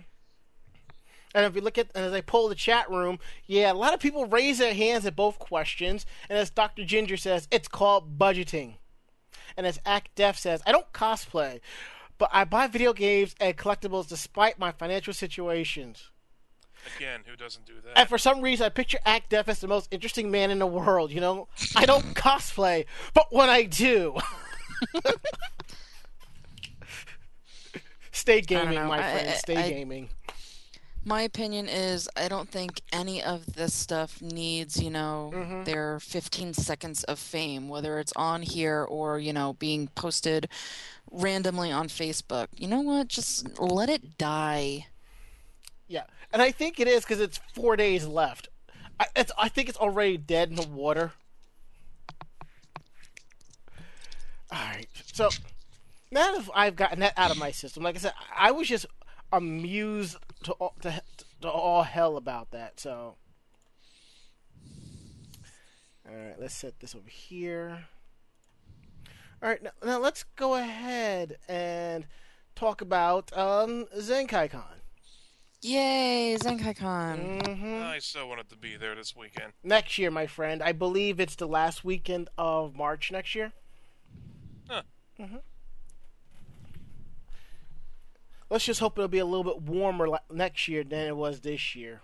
[1.34, 4.00] And if you look at, as I pull the chat room, yeah, a lot of
[4.00, 6.04] people raise their hands at both questions.
[6.28, 6.84] And as Dr.
[6.84, 8.74] Ginger says, it's called budgeting.
[9.56, 11.60] And as Act Def says, I don't cosplay,
[12.18, 16.10] but I buy video games and collectibles despite my financial situations.
[16.96, 17.96] Again, who doesn't do that?
[17.96, 20.66] And for some reason, I picture Act Def as the most interesting man in the
[20.66, 21.12] world.
[21.12, 24.16] You know, I don't cosplay, but when I do,
[28.10, 29.28] Stay gaming, my I- friend.
[29.30, 30.08] I- Stay I- gaming.
[31.04, 35.64] My opinion is I don't think any of this stuff needs, you know, Mhm.
[35.64, 40.48] their 15 seconds of fame, whether it's on here or, you know, being posted
[41.10, 42.48] randomly on Facebook.
[42.56, 43.08] You know what?
[43.08, 44.86] Just let it die.
[45.88, 48.48] Yeah, and I think it is because it's four days left.
[49.00, 51.12] I, it's, I think it's already dead in the water.
[54.52, 55.30] All right, so
[56.12, 58.86] now that I've gotten that out of my system, like I said, I was just
[59.32, 61.02] amused to all, to,
[61.40, 62.78] to all hell about that.
[62.80, 63.16] So,
[66.08, 67.86] all right, let's set this over here.
[69.42, 72.06] All right, now, now let's go ahead and
[72.54, 74.82] talk about um, Zenkai Con.
[75.64, 77.46] Yay, ZenkaiCon.
[77.46, 79.52] hmm I so wanted to be there this weekend.
[79.62, 80.60] Next year, my friend.
[80.60, 83.52] I believe it's the last weekend of March next year.
[84.68, 84.82] Huh.
[85.16, 85.36] hmm
[88.52, 91.74] Let's just hope it'll be a little bit warmer next year than it was this
[91.74, 92.02] year.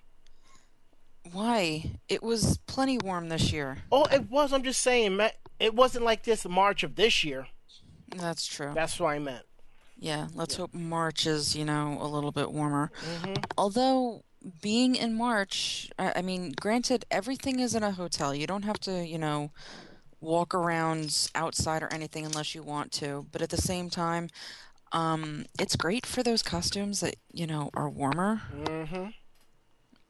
[1.30, 1.98] Why?
[2.08, 3.76] It was plenty warm this year.
[3.92, 4.54] Oh, it was.
[4.54, 5.20] I'm just saying,
[5.60, 7.48] it wasn't like this March of this year.
[8.16, 8.72] That's true.
[8.74, 9.44] That's what I meant.
[9.98, 12.92] Yeah, let's hope March is, you know, a little bit warmer.
[13.04, 14.22] hmm Although
[14.62, 18.34] being in March, I mean, granted, everything is in a hotel.
[18.34, 19.50] You don't have to, you know,
[20.22, 23.26] walk around outside or anything unless you want to.
[23.32, 24.30] But at the same time,
[24.92, 28.42] um, it's great for those costumes that, you know, are warmer.
[28.54, 29.06] Mm-hmm.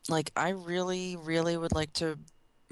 [0.08, 2.18] Like, I really, really would like to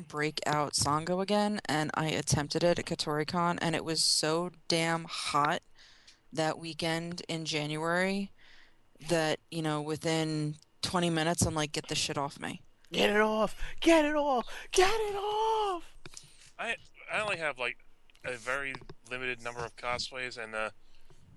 [0.09, 5.05] break out Sango again, and I attempted it at KotoriCon, and it was so damn
[5.05, 5.63] hot
[6.33, 8.31] that weekend in January
[9.09, 12.63] that, you know, within 20 minutes, I'm like, get this shit off me.
[12.93, 13.57] Get it off!
[13.81, 14.47] Get it off!
[14.71, 15.83] Get it off!
[16.59, 16.77] I
[17.13, 17.79] I only have like
[18.25, 18.75] a very
[19.11, 20.71] limited number of cosplays, and uh,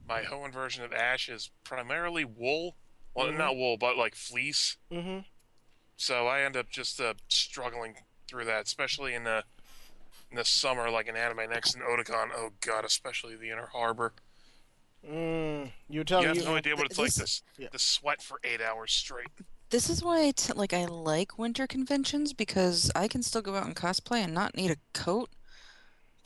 [0.09, 2.75] my Hoenn version of Ash is primarily wool.
[3.13, 3.37] Well, Mhm.
[3.37, 4.77] not wool, but like fleece.
[4.91, 5.19] hmm
[5.97, 7.97] So I end up just uh, struggling
[8.27, 9.43] through that, especially in the
[10.31, 12.31] in the summer, like in Anime Next and Otakon.
[12.33, 14.13] Oh God, especially the Inner Harbor.
[15.05, 15.71] Mm.
[15.87, 16.43] You're You telling have you.
[16.43, 17.69] no idea what it's like this- to Yeah.
[17.69, 19.27] to sweat for eight hours straight.
[19.69, 23.55] This is why I t like I like winter conventions because I can still go
[23.55, 25.29] out and cosplay and not need a coat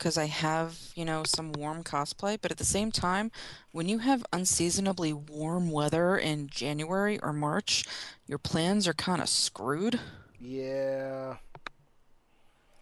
[0.04, 2.36] because I have, you know, some warm cosplay.
[2.38, 3.32] But at the same time,
[3.72, 7.86] when you have unseasonably warm weather in January or March,
[8.26, 9.98] your plans are kind of screwed.
[10.38, 11.36] Yeah.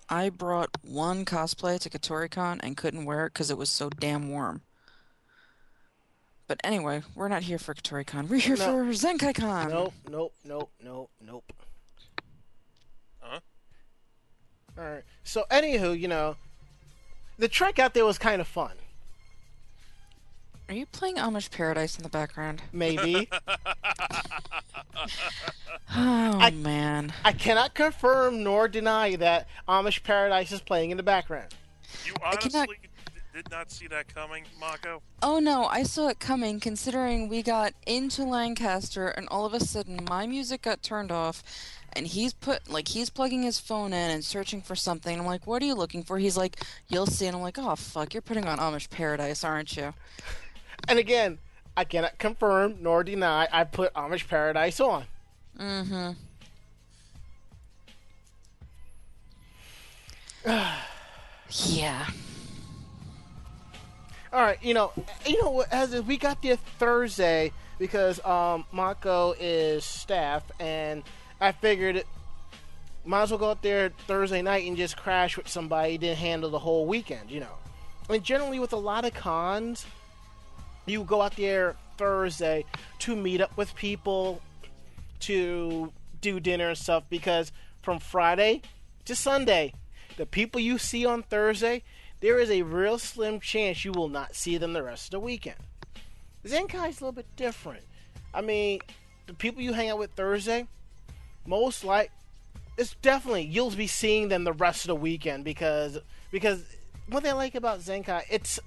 [0.09, 4.29] I brought one cosplay to KotoriCon and couldn't wear it because it was so damn
[4.29, 4.62] warm.
[6.49, 8.29] But anyway, we're not here for KotoriCon.
[8.29, 8.64] We're here No.
[8.64, 9.70] for ZenkaiCon.
[9.70, 11.53] Nope, nope, nope, nope, nope.
[13.20, 13.39] Huh?
[14.77, 15.05] Alright.
[15.23, 16.35] So, anywho, you know,
[17.43, 18.70] the trek out there was kind of fun.
[20.68, 22.62] Are you playing Amish Paradise in the background?
[22.72, 23.28] Maybe.
[25.95, 27.12] Oh I- man.
[27.24, 31.55] I cannot confirm nor deny that Amish Paradise is playing in the background.
[32.07, 32.68] You I honestly cannot-
[33.34, 35.03] did not see that coming, Mako.
[35.22, 39.61] Oh no, I saw it coming considering we got into Lancaster and all of a
[39.61, 41.43] sudden my music got turned off
[41.95, 45.18] and he's put like he's plugging his phone in and searching for something.
[45.18, 46.57] I'm like, "What are you looking for?" He's like,
[46.88, 49.95] "You'll see." And I'm like, "Oh fuck, you're putting on Amish Paradise, aren't you?"
[50.88, 51.38] And again,
[51.76, 55.05] I cannot confirm nor deny I put Amish Paradise on.
[55.59, 56.12] Mm-hmm.
[61.51, 62.07] yeah.
[64.32, 64.93] All right, you know,
[65.26, 65.70] you know what?
[65.70, 71.03] As we got there Thursday because um, Mako is staff, and
[71.43, 72.05] I figured
[73.05, 75.99] might as well go out there Thursday night and just crash with somebody.
[75.99, 77.57] Didn't handle the whole weekend, you know.
[78.09, 79.84] And generally, with a lot of cons,
[80.86, 82.64] you go out there Thursday
[83.01, 84.40] to meet up with people,
[85.20, 87.03] to do dinner and stuff.
[87.11, 87.51] Because
[87.82, 88.62] from Friday
[89.07, 89.74] to Sunday,
[90.16, 91.82] the people you see on Thursday,
[92.20, 95.20] there is a real slim chance you will not see them the rest of the
[95.20, 95.59] weekend.
[96.45, 97.82] Zenkai's a little bit different.
[98.32, 98.78] I mean,
[99.26, 100.68] the people you hang out with Thursday,
[101.47, 102.11] most like,
[102.76, 105.99] it's definitely you'll be seeing them the rest of the weekend because
[106.30, 106.64] because
[107.09, 108.59] what I like about Zenkai, it's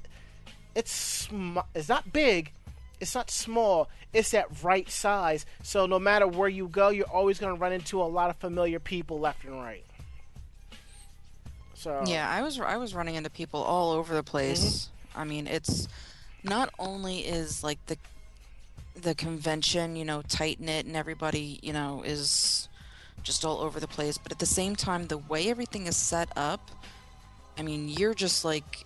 [0.76, 2.52] it's sm- it's not big,
[3.00, 5.46] it's not small, it's that right size.
[5.64, 8.38] So no matter where you go, you're always going to run into a lot of
[8.38, 9.86] familiar people left and right.
[11.74, 14.90] So Yeah, I was I was running into people all over the place.
[15.14, 15.20] Mm-hmm.
[15.20, 15.88] I mean, it's
[16.44, 17.98] not only is like the
[18.96, 22.70] the convention, you know, tight knit and everybody, you know, is
[23.24, 26.30] just all over the place, but at the same time the way everything is set
[26.36, 26.72] up,
[27.58, 28.86] I mean, you're just like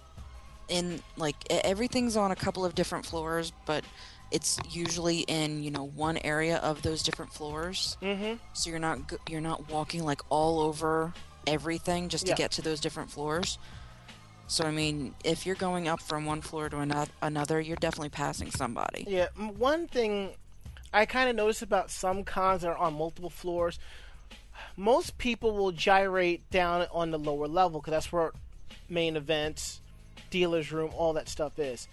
[0.67, 3.83] in like everything's on a couple of different floors, but
[4.31, 7.97] it's usually in you know one area of those different floors.
[8.01, 8.35] Mm-hmm.
[8.53, 11.13] So you're not you're not walking like all over
[11.47, 12.35] everything just to Yeah.
[12.37, 13.57] get to those different floors.
[14.49, 18.09] So I mean, if you're going up from one floor to ano- another, you're definitely
[18.09, 19.05] passing somebody.
[19.07, 20.31] Yeah, one thing
[20.91, 23.77] I kind of noticed about some cons that are on multiple floors,
[24.75, 28.31] most people will gyrate down on the lower level because that's where
[28.89, 29.81] main events,
[30.31, 31.87] dealer's room, all that stuff is.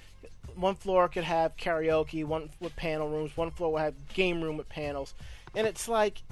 [0.54, 4.56] One floor could have karaoke, one with panel rooms, one floor will have game room
[4.56, 5.12] with panels,
[5.54, 6.22] and it's like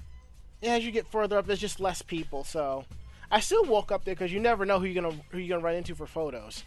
[0.62, 2.44] as you get further up, there's just less people.
[2.44, 2.86] So
[3.35, 5.66] I still walk up there because you never know who you're gonna who you're gonna
[5.66, 6.62] run into for photos.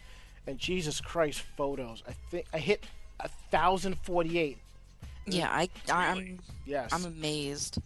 [0.45, 2.03] And Jesus Christ, photos!
[2.05, 2.83] I think I hit
[3.21, 4.57] a thousand forty-eight.
[5.25, 6.91] Yeah, I I'm Yes.
[6.91, 7.79] I'm amazed.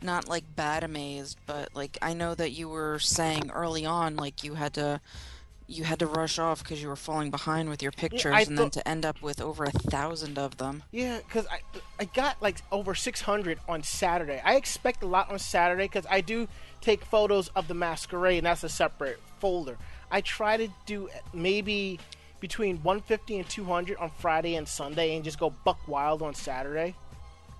[0.00, 4.44] Not like bad amazed, but like I know that you were saying early on like
[4.44, 5.02] you had to
[5.70, 8.58] you had to rush off because you were falling behind with your pictures I and
[8.58, 10.82] then to end up with over a thousand of them.
[10.90, 11.60] Yeah, because I
[11.98, 14.40] I got like over 600 on Saturday.
[14.42, 16.48] I expect a lot on Saturday because I do
[16.80, 19.76] take photos of the masquerade, and that's a separate folder.
[20.10, 21.98] I try to do maybe
[22.40, 26.94] between 150 and 200 on Friday and Sunday, and just go buck wild on Saturday.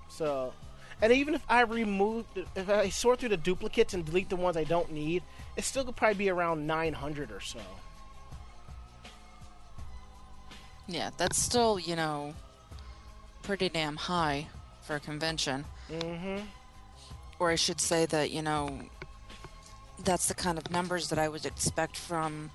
[0.09, 0.53] So,
[1.01, 4.57] and even if I remove, if I sort through the duplicates and delete the ones
[4.57, 5.23] I don't need,
[5.55, 7.59] it still could probably be around 900 or so.
[10.87, 12.33] Yeah, that's still, you know,
[13.43, 14.47] pretty damn high
[14.81, 15.63] for a convention.
[15.89, 16.43] Mm-hmm.
[17.39, 18.81] Or I should say that, you know,
[20.03, 22.51] that's the kind of numbers that I would expect from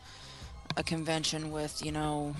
[0.76, 2.34] a convention with, you know,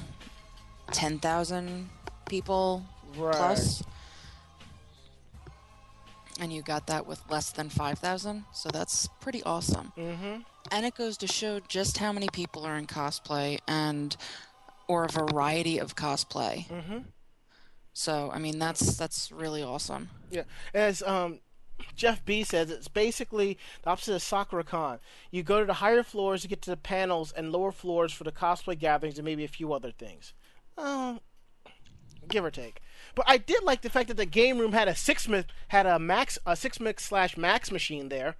[0.92, 1.88] 10,000
[2.28, 2.84] people
[3.16, 3.34] Right.
[3.34, 3.82] plus.
[6.38, 9.92] And you got that with less than 5,000, so that's pretty awesome.
[9.96, 10.40] Mm-hmm.
[10.70, 14.14] And it goes to show just how many people are in cosplay and
[14.88, 16.66] or a variety of cosplay.
[16.68, 16.98] Mm-hmm.
[17.94, 20.10] So, I mean, that's that's really awesome.
[20.30, 20.42] Yeah,
[20.74, 21.40] as um,
[21.94, 24.98] Jeff B says, it's basically the opposite of SakuraCon.
[25.30, 28.24] You go to the higher floors to get to the panels, and lower floors for
[28.24, 30.32] the cosplay gatherings, and maybe a few other things.
[30.78, 31.20] Um,
[32.28, 32.80] give or take.
[33.14, 35.86] But I did like the fact that the game room had a six mi- had
[35.86, 38.36] a max a six mix slash max machine there.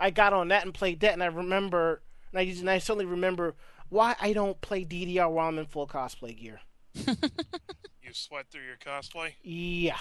[0.00, 3.06] I got on that and played that, and I remember, and I, and I certainly
[3.06, 3.54] remember
[3.88, 6.60] why I don't play DDR while I'm in full cosplay gear.
[8.06, 9.32] You sweat through your cosplay?
[9.42, 9.96] Yeah,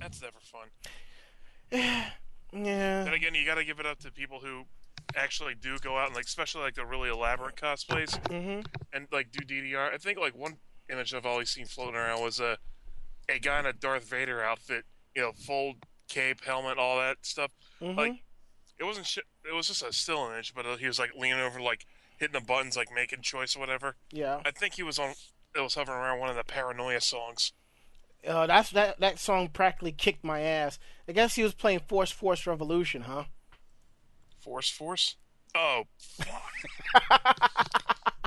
[0.00, 0.66] That's never fun.
[1.72, 2.10] yeah.
[2.52, 4.64] Then again, you got to give it up to people who
[5.16, 8.60] actually do go out and like, especially like the really elaborate cosplays Mm-hmm.
[8.92, 9.92] and like do DDR.
[9.92, 10.56] I think like one
[10.90, 12.58] image I've always seen floating around was a
[13.28, 14.84] a guy in a Darth Vader outfit,
[15.16, 15.74] you know, full
[16.08, 17.52] cape, helmet, all that stuff.
[17.80, 17.98] Mm-hmm.
[17.98, 18.12] Like
[18.78, 19.24] it wasn't shit.
[19.48, 21.86] It was just a still image, but uh, he was like leaning over, like
[22.18, 23.96] hitting the buttons, like making choice or whatever.
[24.12, 24.40] yeah.
[24.44, 25.14] I think he was on.
[25.56, 27.52] It was hovering around one of the Paranoia songs.
[28.26, 30.78] Uh, that's that that song practically kicked my ass.
[31.08, 33.24] I guess he was playing Force Force Revolution, huh?
[34.40, 35.16] Force Force.
[35.54, 35.84] Oh,
[37.06, 37.18] why,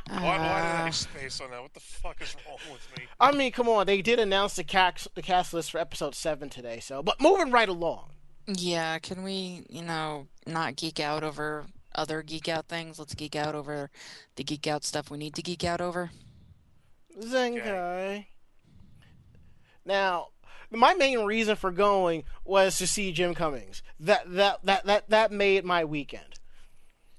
[0.10, 1.62] why did I space on that?
[1.62, 3.06] What the fuck is wrong with me?
[3.20, 6.50] I mean, come on, they did announce the cast the cast list for episode seven
[6.50, 6.80] today.
[6.80, 8.12] So, but moving right along.
[8.48, 12.98] yeah, can we, you know, not geek out over other geek out things?
[13.00, 13.90] Let's geek out over
[14.36, 16.12] the geek out stuff we need to geek out over.
[17.20, 18.26] Zenkai.
[19.88, 20.28] Now,
[20.70, 23.82] my main reason for going was to see Jim Cummings.
[24.00, 26.40] That that that that that made my weekend.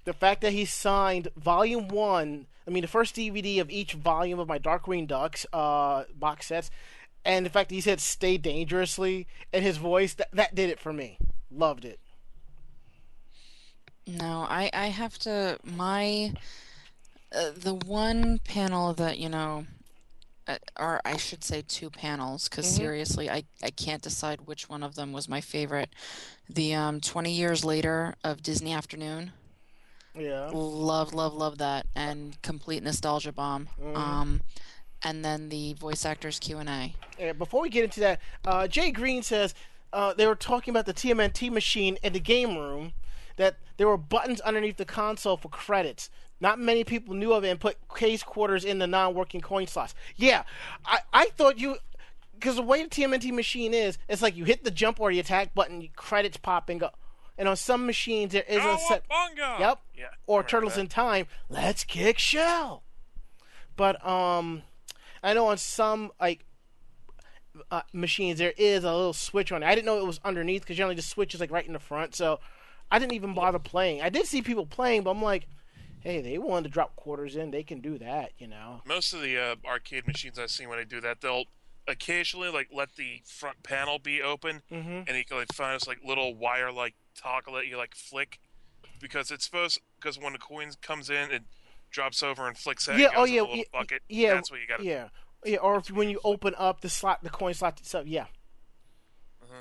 [0.05, 4.39] The fact that he signed Volume One, I mean the first DVD of each volume
[4.39, 6.71] of my Darkwing Ducks uh, box sets,
[7.25, 10.79] and the fact that he said "Stay dangerously" and his voice that that did it
[10.79, 11.19] for me.
[11.51, 11.99] Loved it.
[14.07, 16.35] No, I I have to my
[17.35, 19.67] uh, the one panel that you know,
[20.79, 22.77] or I should say two panels, because Mhm.
[22.77, 25.91] seriously, I I can't decide which one of them was my favorite.
[26.49, 29.33] The um 20 years later of Disney Afternoon.
[30.15, 30.51] Yeah.
[30.53, 33.69] Love, love, love that, and complete nostalgia bomb.
[33.81, 33.97] Mhm.
[33.97, 34.41] Um,
[35.03, 36.95] and then the voice actors Q and A.
[37.31, 39.55] Uh, before we get into that, uh, Jay Green says
[39.93, 42.93] uh, they were talking about the TMNT machine in the game room,
[43.37, 46.11] that there were buttons underneath the console for credits.
[46.41, 49.95] Not many people knew of it and put case quarters in the non-working coin slots.
[50.17, 50.45] Yeah,
[50.85, 51.77] I, I thought you,
[52.35, 55.19] because the way the TMNT machine is, it's like you hit the jump or the
[55.19, 56.91] attack button, credits pop and go.
[57.37, 59.09] And on some machines there is a set.
[59.09, 59.61] Cowabunga!
[59.61, 59.81] Yep.
[59.97, 60.05] Yeah.
[60.27, 60.81] Or Turtles that.
[60.81, 61.27] in Time.
[61.49, 62.83] Let's kick shell.
[63.77, 64.63] But um,
[65.23, 66.45] I know on some like
[67.71, 69.67] uh, machines there is a little switch on it.
[69.67, 71.79] I didn't know it was underneath because generally the switch is like right in the
[71.79, 72.17] front.
[72.17, 72.41] So
[72.91, 74.03] I didn't even bother playing.
[74.03, 75.47] I did see people playing, but I'm like,
[76.01, 77.51] hey, they wanted to drop quarters in.
[77.51, 78.83] They can do that, you know.
[78.87, 81.45] Most of the uh, arcade machines I've seen when they do that, they'll
[81.87, 85.09] occasionally like let the front panel be open, Mhm.
[85.09, 88.39] and you can like find this like little wire like toggle that you like flick,
[89.01, 91.43] because it's supposed because when the coin comes in, it
[91.91, 92.99] drops over and flicks out.
[92.99, 94.03] Yeah, oh, yeah, little yeah, bucket.
[94.09, 94.83] yeah, that's what you got.
[94.85, 95.09] Yeah,
[95.45, 95.57] yeah.
[95.59, 98.07] Or if when you open up the slot, the coin slot itself.
[98.07, 98.27] Yeah.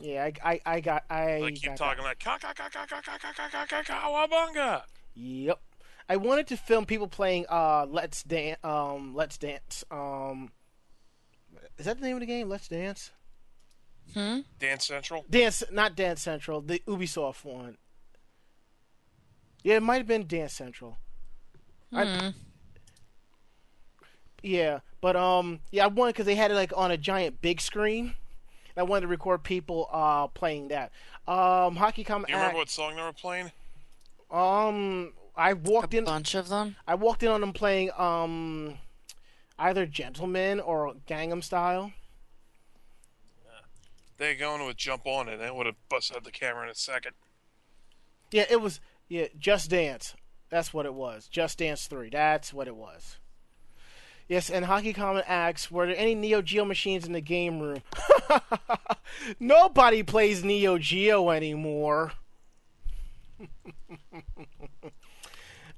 [0.01, 1.43] Yeah, I, I, I got, I Mm-hmm.
[1.43, 1.77] Like keep got that.
[1.77, 4.83] talking like ka ka ka ka ka ka ka ka ka ka kawabunga.
[5.15, 5.59] Yep.
[6.09, 9.83] I wanted to film people playing uh Let's Dance um Let's Dance.
[9.91, 10.51] Um
[11.77, 12.49] Is that the name of the game?
[12.49, 13.11] Let's Dance?
[14.13, 14.39] Hmm?
[14.59, 15.25] Dance Central.
[15.29, 17.77] Dance not Dance Central, the Ubisoft one.
[19.63, 20.97] Yeah, it might have been Dance Central.
[21.93, 22.29] I- Hmm.
[24.43, 27.59] Yeah, but um yeah, I wanted cuz they had it like on a giant big
[27.59, 28.15] screen.
[28.77, 30.91] I wanted to record people uh playing that.
[31.27, 33.51] Um Hockey Comic Do you remember what song they were playing?
[34.31, 36.75] um I walked A in bunch of them.
[36.87, 38.79] I walked in on them playing um
[39.59, 41.93] either Gentleman or Gangnam Style.
[44.17, 46.75] They're going to jump on it, and it would have busted the camera in a
[46.75, 47.11] second.
[48.31, 50.15] Yeah, it was yeah, Just Dance.
[50.49, 51.27] That's what it was.
[51.27, 52.09] Just Dance 3.
[52.09, 53.17] That's what it was.
[54.27, 57.81] Yes, and Hockey Common asks, were there any Neo Geo machines in the game room?
[59.39, 62.13] Nobody plays Neo Geo anymore.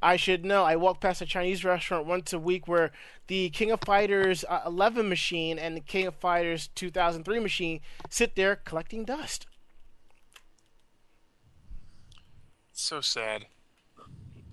[0.02, 0.64] I should know.
[0.64, 2.91] I walk past a Chinese restaurant once a week where
[3.28, 8.36] the King of Fighters uh, 11 machine and the King of Fighters 2003 machine sit
[8.36, 9.45] there collecting dust.
[12.72, 13.47] So sad.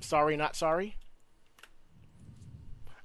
[0.00, 0.96] Sorry, not sorry.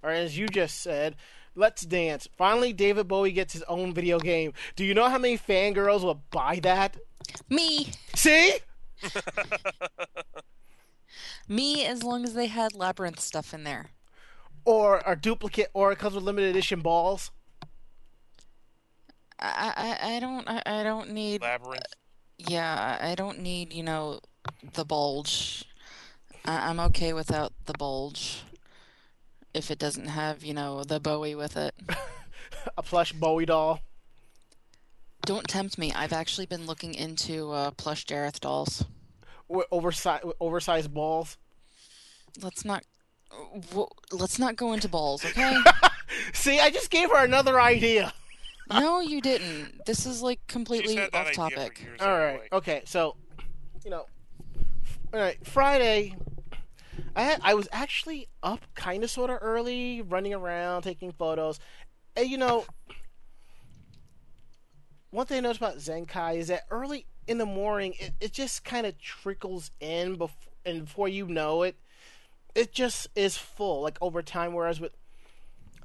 [0.01, 1.15] Or as you just said,
[1.53, 2.27] let's dance.
[2.37, 4.53] Finally, David Bowie gets his own video game.
[4.75, 6.97] Do you know how many fangirls will buy that?
[7.49, 7.91] Me.
[8.15, 8.53] See?
[11.47, 13.87] Me, as long as they had labyrinth stuff in there.
[14.65, 17.31] Or a duplicate, or it comes with limited edition balls.
[19.39, 21.41] I, I, I don't, I, I don't need.
[21.41, 21.85] Labyrinth.
[22.37, 24.19] Yeah, I I don't need, you know,
[24.73, 25.65] the bulge.
[26.45, 28.43] I, I'm okay without the bulge.
[29.53, 31.75] If it doesn't have, you know, the Bowie with it.
[32.77, 33.81] A plush Bowie doll.
[35.25, 35.91] Don't tempt me.
[35.93, 38.85] I've actually been looking into uh, plush Jareth dolls.
[39.51, 41.37] With oversized, with oversized balls.
[42.41, 42.83] Let's not.
[44.11, 45.55] Let's not go into balls, okay?
[46.33, 48.13] See, I just gave her another idea.
[48.69, 49.85] no, you didn't.
[49.85, 51.85] This is like completely off topic.
[51.99, 52.29] All right.
[52.29, 52.47] anyway.
[52.53, 52.81] Okay.
[52.85, 53.15] So,
[53.83, 54.05] you know,
[55.13, 55.37] all right.
[55.45, 56.15] Friday,
[57.15, 61.59] I had, I was actually up kind of sort of early, running around, taking photos,
[62.15, 62.65] and you know,
[65.09, 68.63] one thing I noticed about Zenkai is that early in the morning, it, it just
[68.63, 71.77] kind of trickles in before, and before you know it,
[72.53, 73.81] it just is full.
[73.81, 74.91] Like over time, whereas with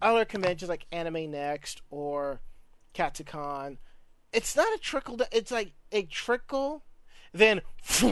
[0.02, 2.40] other conventions like Anime Next or
[2.94, 3.78] Katsucon,
[4.32, 5.20] it's not a trickle.
[5.32, 6.82] It's like a trickle,
[7.32, 7.62] then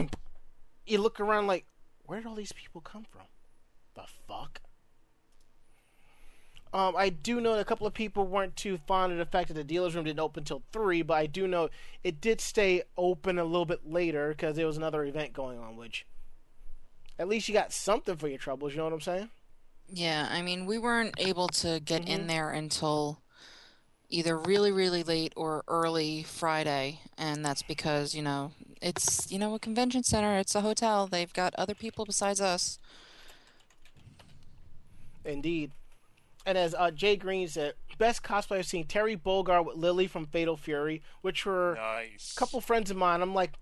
[0.87, 1.65] you look around like,
[2.05, 3.27] where did all these people come from?
[3.95, 4.61] The fuck.
[6.75, 9.47] Um, I do know that a couple of people weren't too fond of the fact
[9.47, 11.69] that the dealer's room didn't open until three, but I do know
[12.03, 15.77] it did stay open a little bit later because there was another event going on.
[15.77, 16.05] Which,
[17.17, 18.73] at least you got something for your troubles.
[18.73, 19.29] You know what I'm saying?
[19.89, 22.09] Yeah, I mean, we weren't able to get Mhm.
[22.09, 23.21] in there until
[24.09, 28.51] either really, really late or early Friday, and that's because, you know,
[28.81, 32.79] it's, you know, a convention center, it's a hotel, they've got other people besides us.
[35.23, 35.71] Indeed.
[36.45, 40.27] And as uh, Jay Green said, best cosplay I've seen Terry Bogard with Lily from
[40.27, 42.33] Fatal Fury, which were Nice.
[42.35, 43.21] a couple friends of mine.
[43.21, 43.53] I'm like,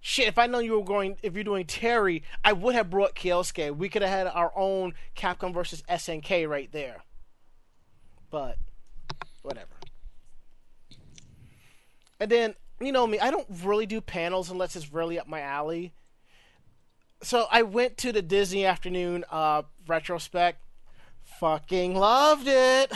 [0.00, 3.14] shit, if I know you were going, if you're doing Terry, I would have brought
[3.14, 3.76] Kyosuke.
[3.76, 7.02] We could have had our own Capcom versus SNK right there.
[8.30, 8.56] But,
[9.42, 9.68] whatever.
[12.18, 15.40] And then, you know me, I don't really do panels unless it's really up my
[15.40, 15.92] alley.
[17.22, 20.62] So I went to the Disney afternoon uh, retrospect.
[21.38, 22.92] Fucking loved it.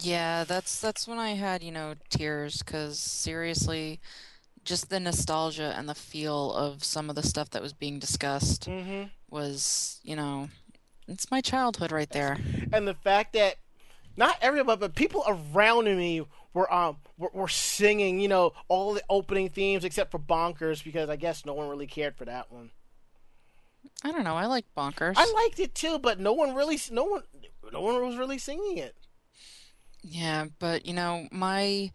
[0.00, 4.00] Yeah, that's that's when I had, you know, tears because seriously,
[4.64, 8.64] just the nostalgia and the feel of some of the stuff that was being discussed
[8.66, 10.48] hmm was, you know,
[11.08, 12.38] it's my childhood right there.
[12.72, 13.56] and the fact that
[14.16, 19.02] not everybody, but people around me were um were, were singing, you know, all the
[19.08, 22.70] opening themes except for Bonkers because I guess no one really cared for that one.
[24.04, 25.14] I don't know, I like Bonkers.
[25.16, 27.22] I liked it too, but no one really, no one,
[27.72, 28.94] no one was really singing it.
[30.02, 31.92] Yeah, but you know, my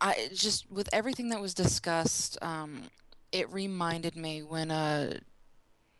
[0.00, 2.84] I just with everything that was discussed, um,
[3.30, 5.18] it reminded me when uh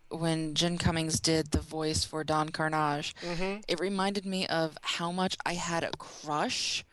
[0.09, 3.61] when Jim Cummings did the voice for Don Karnage, Mm-hmm.
[3.69, 6.85] it reminded me of how much I had a crush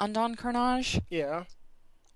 [0.00, 1.44] on Don Karnage Yeah.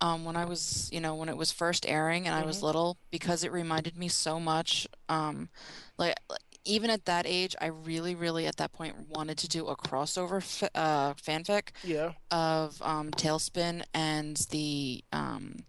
[0.01, 2.62] Um, when I was, you know, when it was first airing and I was Mhm.
[2.62, 4.86] little, because it reminded me so much.
[5.09, 5.49] Um,
[5.97, 9.68] like like, even at that age, I really, really at that point wanted to do
[9.68, 12.12] a crossover f uh, fanfic Yeah.
[12.30, 15.64] of um, TaleSpin and the um,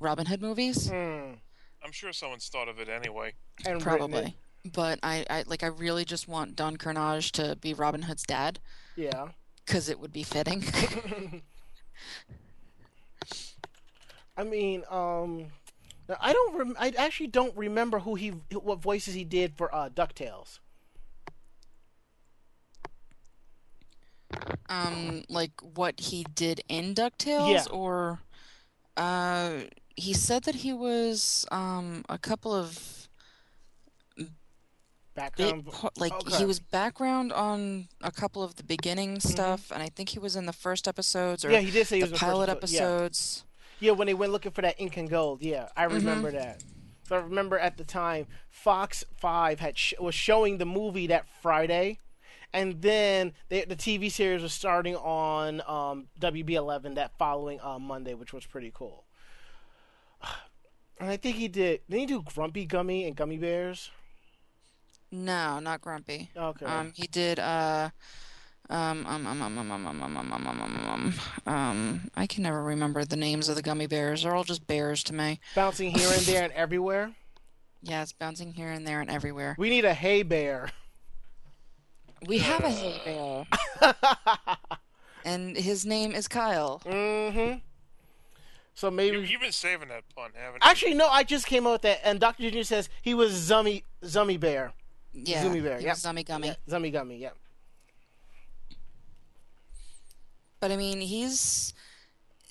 [0.00, 0.88] Robin Hood movies.
[0.88, 1.34] Hmm.
[1.84, 3.34] I'm sure someone's thought of it anyway.
[3.64, 3.82] And written it.
[3.98, 4.36] Probably.
[4.64, 8.58] But I, I like I really just want Don Karnage to be Robin Hood's dad
[8.96, 9.28] Yeah.
[9.64, 10.62] because it would be fitting.
[14.38, 15.48] I mean, um,
[16.20, 16.56] I don't.
[16.56, 20.60] Rem- I actually don't remember who he, what voices he did for uh, Ducktales.
[24.68, 27.64] um, like what he did in DuckTales, Yeah.
[27.72, 28.20] or
[28.96, 29.60] uh,
[29.96, 33.08] he said that he was um a couple of
[35.14, 35.68] Background.
[35.96, 36.36] like okay.
[36.38, 39.28] he was background on a couple of the beginning Mm-hmm.
[39.28, 41.96] stuff, and I think he was in the first episodes or yeah, he did say
[41.96, 43.04] he the was pilot the first episode.
[43.06, 43.44] episodes.
[43.44, 43.47] Yeah.
[43.80, 45.42] Yeah, when they went looking for that ink and gold.
[45.42, 46.62] Yeah, I remember that.
[47.08, 51.26] So I remember at the time Fox Five had sh- was showing the movie that
[51.40, 51.98] Friday,
[52.52, 57.78] and then they, the TV series was starting on um, WB Eleven that following uh,
[57.78, 59.04] Monday, which was pretty cool.
[61.00, 61.82] And I think he did.
[61.88, 63.92] Did he do Grumpy Gummy and Gummy Bears?
[65.12, 66.28] No, not Grumpy.
[66.36, 66.66] Okay.
[66.66, 67.90] Um, he did uh,
[68.70, 71.14] um, um, um, um, um, um, um, um, um, um, um, um,
[71.46, 74.22] um, um, I can never remember the names of the gummy bears.
[74.22, 75.40] They're all just bears to me.
[75.54, 77.12] Bouncing here and there and everywhere.
[77.82, 79.54] Yeah, it's bouncing here and there and everywhere.
[79.58, 80.70] We need a hay bear.
[82.26, 83.94] We have a hay bear,
[85.24, 86.82] and his name is Kyle.
[86.84, 87.58] Mm-hmm.
[88.74, 89.28] So You, maybe.
[89.28, 90.68] you've been saving that pun, haven't you?
[90.70, 91.08] Actually, no.
[91.08, 94.72] I just came up with that, and Doctor Junior says he was Zummy Zummy Bear.
[95.12, 95.94] Yeah, Zoomy bear, he yep.
[95.94, 96.46] was Zummi Gummi.
[96.46, 97.20] Yeah, Zummi Gummi.
[97.20, 97.30] Yeah.
[100.60, 101.72] But I mean, he's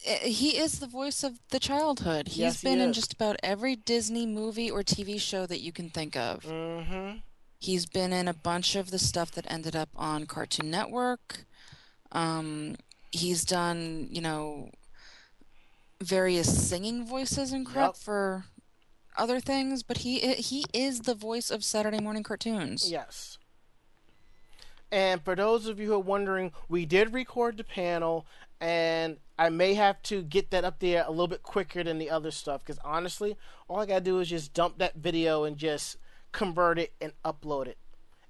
[0.06, 2.30] eh, he is the voice of the childhood.
[2.30, 5.72] He's Yes, he been in just about every Disney movie or TV show that you
[5.72, 6.44] can think of.
[6.44, 7.18] Mm-hmm.
[7.60, 11.46] He's been in a bunch of the stuff that ended up on Cartoon Network.
[12.12, 12.76] Um,
[13.12, 14.70] he's done, you know,
[16.02, 17.96] various singing voices and crap Yep.
[17.98, 18.46] for
[19.18, 22.90] other things, but he he is the voice of Saturday morning cartoons.
[22.92, 23.40] Yes.
[24.92, 28.26] And for those of you who are wondering, we did record the panel,
[28.62, 32.10] and I may have to get that up there a little bit quicker than the
[32.10, 32.64] other stuff.
[32.66, 33.36] Because honestly,
[33.68, 35.98] all I gotta do is just dump that video and just
[36.32, 37.78] convert it and upload it.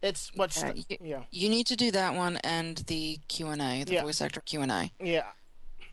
[0.01, 1.24] It's what's Yeah, you- yeah.
[1.32, 4.03] You need to do that one and the Q and A, the Yeah.
[4.03, 4.91] voice actor Q and A.
[4.99, 5.32] Yeah,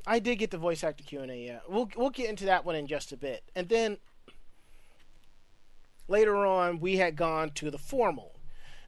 [0.06, 1.36] I did get the voice actor Q and A.
[1.36, 3.98] Yeah, we'll we'll get into that one in just a bit, and then
[6.08, 8.32] later on we had gone to the formal.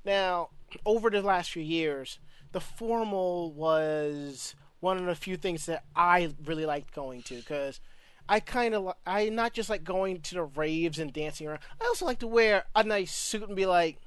[0.05, 0.51] Now,
[0.85, 2.19] over the last few years,
[2.53, 7.81] the formal was one of the few things that I really liked going to because
[8.29, 11.61] I kind of I not just like going to the raves and dancing around.
[11.81, 13.99] I also like to wear a nice suit and be like,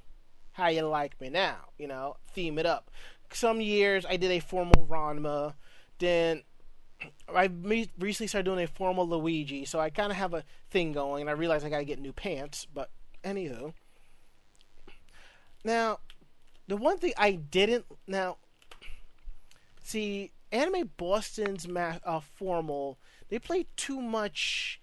[0.53, 2.91] "How you like me now?" You know, theme it up.
[3.31, 5.53] Some years I did a formal Ranma,
[5.99, 6.43] then
[7.33, 7.49] I
[7.97, 11.29] recently started doing a formal Luigi, so I kind of have a thing going, and
[11.29, 12.67] I realized I got to get new pants.
[12.73, 12.89] But
[13.23, 13.73] anywho,
[15.63, 15.99] now
[16.69, 18.37] the one thing I didn't now
[19.83, 22.97] see anime Boston's ma- uh, formal
[23.29, 24.81] they played too much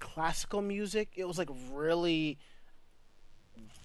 [0.00, 1.10] classical music.
[1.16, 2.38] It was like really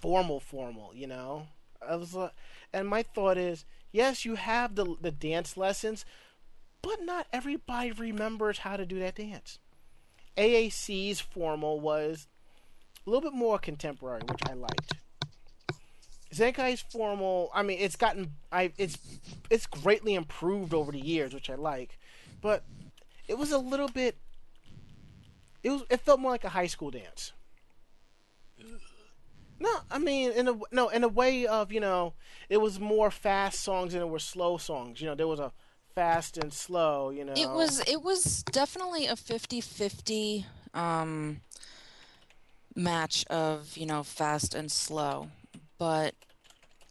[0.02, 1.48] formal, formal, you know.
[1.88, 2.32] I was, uh,
[2.74, 6.06] and my thought is, yes, you have the the dance lessons,
[6.82, 9.60] but not everybody remembers how to do that dance.
[10.38, 12.28] AAC's formal was
[13.06, 14.94] a little bit more contemporary, which I liked.
[16.34, 18.98] Zenkai's formal, I mean, it's gotten, I, it's,
[19.50, 21.98] it's greatly improved over the years, which I like,
[22.42, 22.64] but
[23.28, 24.16] it was a little bit,
[25.64, 27.34] it was, it felt more like a high school dance.
[29.60, 32.14] No, I mean, in a no, in a way of you know,
[32.48, 35.02] it was more fast songs than it were slow songs.
[35.02, 35.52] You know, there was a
[35.96, 37.10] fast and slow.
[37.10, 41.42] You know, It was it was definitely a 50-50 um,
[42.74, 45.30] match of you know fast and slow,
[45.80, 46.16] but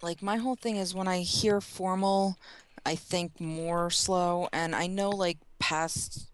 [0.03, 2.37] like my whole thing is when I hear formal,
[2.87, 6.27] I think more slow, and I know like past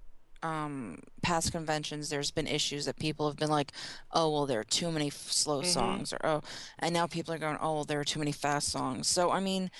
[0.42, 3.72] um past conventions there's been issues that people have been like
[4.12, 5.66] oh well there are too many f- slow Mhm.
[5.66, 6.42] songs or oh
[6.78, 9.40] and now people are going oh well there are too many fast songs so i
[9.40, 9.70] mean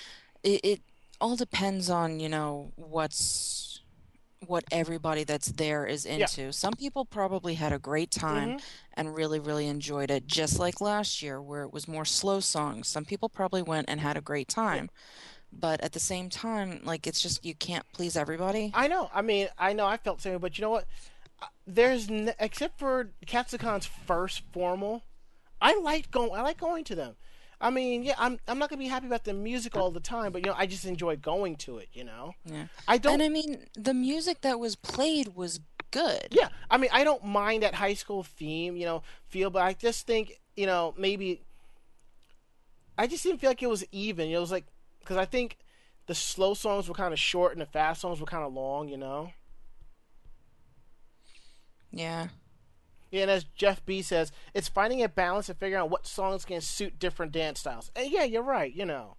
[0.43, 0.81] it, it
[1.21, 3.64] all depends on you know what's
[4.45, 6.51] what everybody that's there is into.
[6.53, 8.59] Some people probably had a great time
[8.93, 12.87] and really, really enjoyed it, just like last year where it was more slow songs.
[12.87, 14.89] Some people probably went and had a great time.
[15.57, 18.71] But at the same time, like it's just you can't please everybody.
[18.73, 19.09] I know.
[19.13, 19.85] I mean, I know.
[19.85, 20.85] I felt same, but you know what?
[21.41, 25.03] Uh, There's n- except for Katsucon's first formal,
[25.61, 26.31] I like going.
[26.33, 27.15] I like going to them.
[27.61, 30.31] I mean, yeah, I'm I'm not gonna be happy about the music all the time,
[30.31, 31.89] but you know, I just enjoy going to it.
[31.93, 32.65] You know, Yeah.
[32.87, 33.13] I don't.
[33.15, 35.59] And I mean, the music that was played was
[35.91, 36.27] good.
[36.31, 39.73] yeah, I mean, I don't mind that high school theme, you know, feel, but I
[39.73, 41.41] just think, you know, maybe
[42.97, 44.29] I just didn't feel like it was even.
[44.29, 44.65] It was like
[44.99, 45.57] because I think
[46.07, 48.89] the slow songs were kind of short and the fast songs were kind of long,
[48.89, 49.31] you know.
[51.91, 52.27] Yeah.
[53.11, 56.43] Yeah, and as Jeff B says, it's finding a balance and figuring out what songs
[56.45, 57.91] can suit different dance styles.
[57.95, 58.73] And yeah, you're right.
[58.73, 59.15] You know,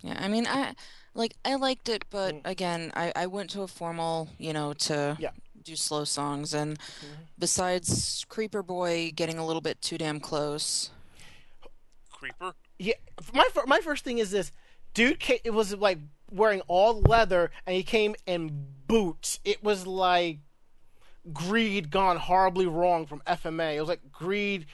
[0.00, 0.74] Yeah, I mean, I
[1.14, 2.40] like I liked it, but Mm.
[2.44, 5.30] again, I I went to a formal, you know, to Yeah.
[5.62, 6.78] do slow songs, and
[7.38, 10.90] besides Creeper Boy getting a little bit too damn close,
[12.10, 12.54] Creeper.
[12.78, 12.94] yeah.
[13.32, 14.52] My my first thing is this:
[14.92, 15.98] dude, ca it was like
[16.30, 19.40] wearing all leather, and he came in boots.
[19.44, 20.40] It was like
[21.32, 23.76] Greed gone horribly wrong from FMA.
[23.76, 24.66] It was like Greed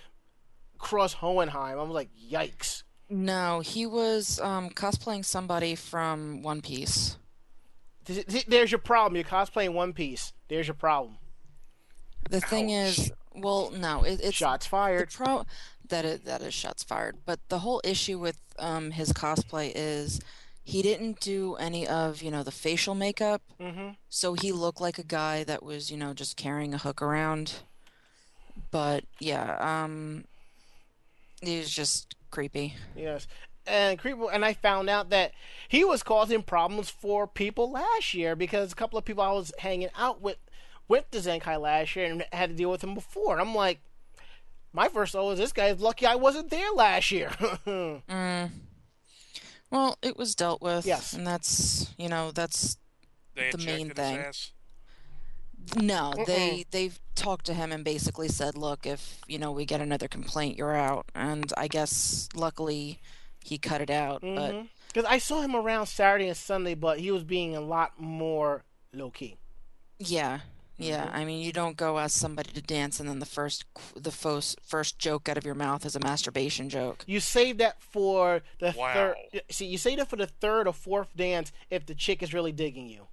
[0.78, 1.78] cross Hohenheim.
[1.78, 2.82] I was like, yikes.
[3.08, 7.16] no, he was um cosplaying somebody from One Piece.
[8.06, 9.16] Th- th- There's your problem.
[9.16, 10.32] You're cosplaying One Piece.
[10.48, 11.18] There's your problem.
[12.28, 15.10] The thing is, well, no, it, it's Shots the fired.
[15.10, 15.44] pro
[15.88, 17.18] that is, that is shots fired.
[17.26, 20.20] But the whole issue with um his cosplay is
[20.70, 23.42] he didn't do any of, you know, the facial makeup.
[23.60, 23.88] Mm-hmm.
[24.08, 27.54] So he looked like a guy that was, you know, just carrying a hook around.
[28.70, 30.24] But yeah, um
[31.42, 32.76] he was just creepy.
[32.94, 33.26] Yes.
[33.66, 35.32] And creepy and I found out that
[35.68, 39.52] he was causing problems for people last year because a couple of people I was
[39.58, 40.36] hanging out with
[40.86, 43.32] went to Zenkai last year and had to deal with him before.
[43.32, 43.80] And I'm like,
[44.72, 47.32] my first thought was, this guy's lucky I wasn't there last year.
[49.70, 50.84] Well, it was dealt with.
[50.86, 51.12] Yes.
[51.12, 52.76] And that's, you know, that's
[53.34, 54.16] They The main thing.
[54.16, 54.52] his ass.
[55.76, 59.80] no, they they've talked to him and basically said, "Look, if, you know, we get
[59.80, 62.98] another complaint, you're out." And I guess luckily
[63.44, 64.66] he cut it out, but mm-hmm.
[64.88, 68.64] Because I saw him around Saturday and Sunday, but he was being a lot more
[68.92, 69.36] low key.
[70.00, 70.40] Yeah,
[70.80, 71.06] yeah.
[71.06, 71.16] Mm-hmm.
[71.16, 73.64] I mean, you don't go ask somebody to dance, and then the first
[73.96, 77.04] the first first joke out of your mouth is a masturbation joke.
[77.06, 79.14] You save that for the Wow.
[79.32, 79.42] third.
[79.50, 82.52] See, you save that for the third or fourth dance if the chick is really
[82.52, 83.08] digging you.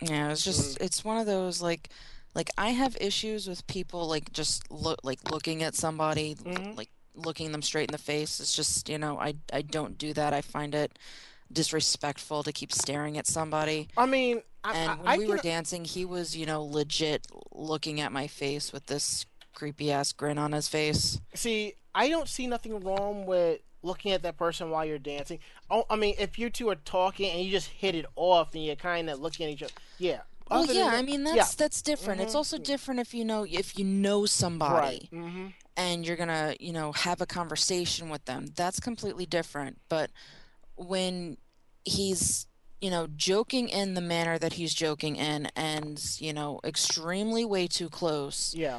[0.00, 0.82] Yeah, it's just Mm.
[0.82, 1.90] it's one of those like
[2.34, 6.74] like I have issues with people like just look like looking at somebody Mm-hmm.
[6.76, 8.38] like looking them straight in the face.
[8.40, 10.32] It's just, you know, I I don't do that.
[10.32, 10.98] I find it
[11.52, 13.88] disrespectful to keep staring at somebody.
[13.96, 16.62] I mean, I, And I, when I we can, were dancing, he was, you know,
[16.64, 21.20] legit looking at my face with this creepy ass grin on his face.
[21.34, 25.38] See, I don't see nothing wrong with looking at that person while you're dancing.
[25.70, 28.64] Oh, I mean, if you two are talking and you just hit it off and
[28.64, 30.20] you're kind of looking at each other, yeah.
[30.50, 31.34] Well, Other yeah, that- I mean yeah.
[31.36, 32.22] that's that's different.
[32.22, 35.48] It's also different if you know if you know somebody Mm-hmm.
[35.76, 38.46] and you're gonna you know have a conversation with them.
[38.56, 39.78] That's completely different.
[39.90, 40.10] But
[40.78, 41.36] when
[41.84, 42.46] he's
[42.80, 47.66] you know joking in the manner that he's joking in, and you know extremely way
[47.66, 48.78] too close, Yeah,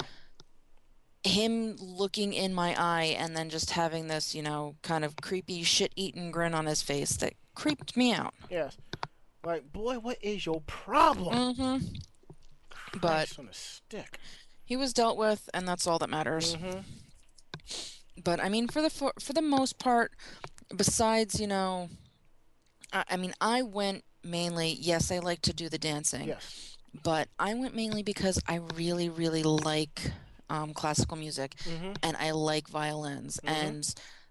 [1.24, 5.64] him looking in my eye and then just having this you know kind of creepy
[5.64, 8.34] shit-eaten grin on his face that creeped me out.
[8.50, 8.78] yes.
[9.46, 11.54] Like, boy, what is your problem?
[11.56, 11.78] hmm
[13.02, 14.20] But on a stick.
[14.66, 16.56] he was dealt with, and that's all that matters.
[16.56, 16.80] Mm-hmm.
[18.24, 20.12] But I mean, for the for, for the most part,
[20.76, 21.90] besides you know,
[22.94, 24.78] I, I mean, I went mainly.
[24.80, 26.78] Yes, I like to do the dancing, Yes.
[27.04, 30.12] but I went mainly because I really, really like
[30.50, 31.94] um, classical music, Mm-hmm.
[32.04, 33.88] and I like violins, and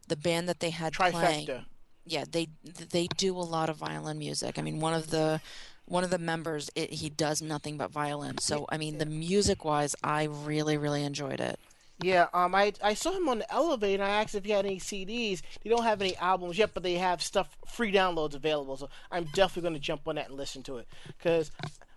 [0.08, 1.46] the band that they had playing.
[1.46, 1.64] Trifecta.
[2.04, 4.58] Yeah, they they do a lot of violin music.
[4.58, 5.40] I mean, one of the
[5.84, 8.38] one of the members, it, he does nothing but violin.
[8.38, 11.58] So I mean, the music wise, I really, really enjoyed it.
[12.00, 14.02] Yeah, um, I I saw him on the elevator.
[14.02, 15.42] and I asked if he had any CDs.
[15.62, 18.76] They don't have any albums yet, but they have stuff free downloads available.
[18.76, 20.86] So I'm definitely going to jump on that and listen to it.
[21.08, 21.50] Because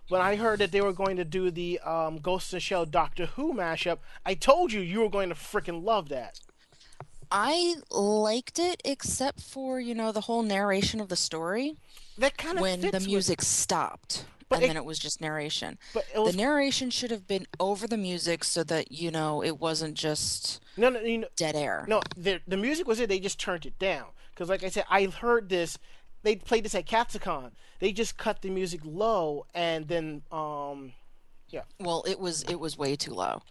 [0.08, 2.86] when I heard that they were going to do the um, Ghost in the Shell
[2.86, 6.40] Doctor Who mashup, I told you you were going to freaking love that.
[7.30, 11.76] I liked it, except for you know the whole narration of the story
[12.18, 14.98] That kind of when the fits with- music stopped, But and it- then it was
[14.98, 15.78] just narration.
[15.94, 19.58] but was The narration should have been over the music so that you know it
[19.58, 21.84] wasn't just no, no, you know, dead air.
[21.88, 22.00] no.
[22.16, 23.08] The the music was it.
[23.08, 24.06] They just turned it down.
[24.30, 25.78] Because like I said, I heard this
[26.22, 27.50] they played this at Katsucon.
[27.80, 30.92] They just cut the music low and then um
[31.48, 31.62] yeah.
[31.80, 33.42] Well, it was it was way too low.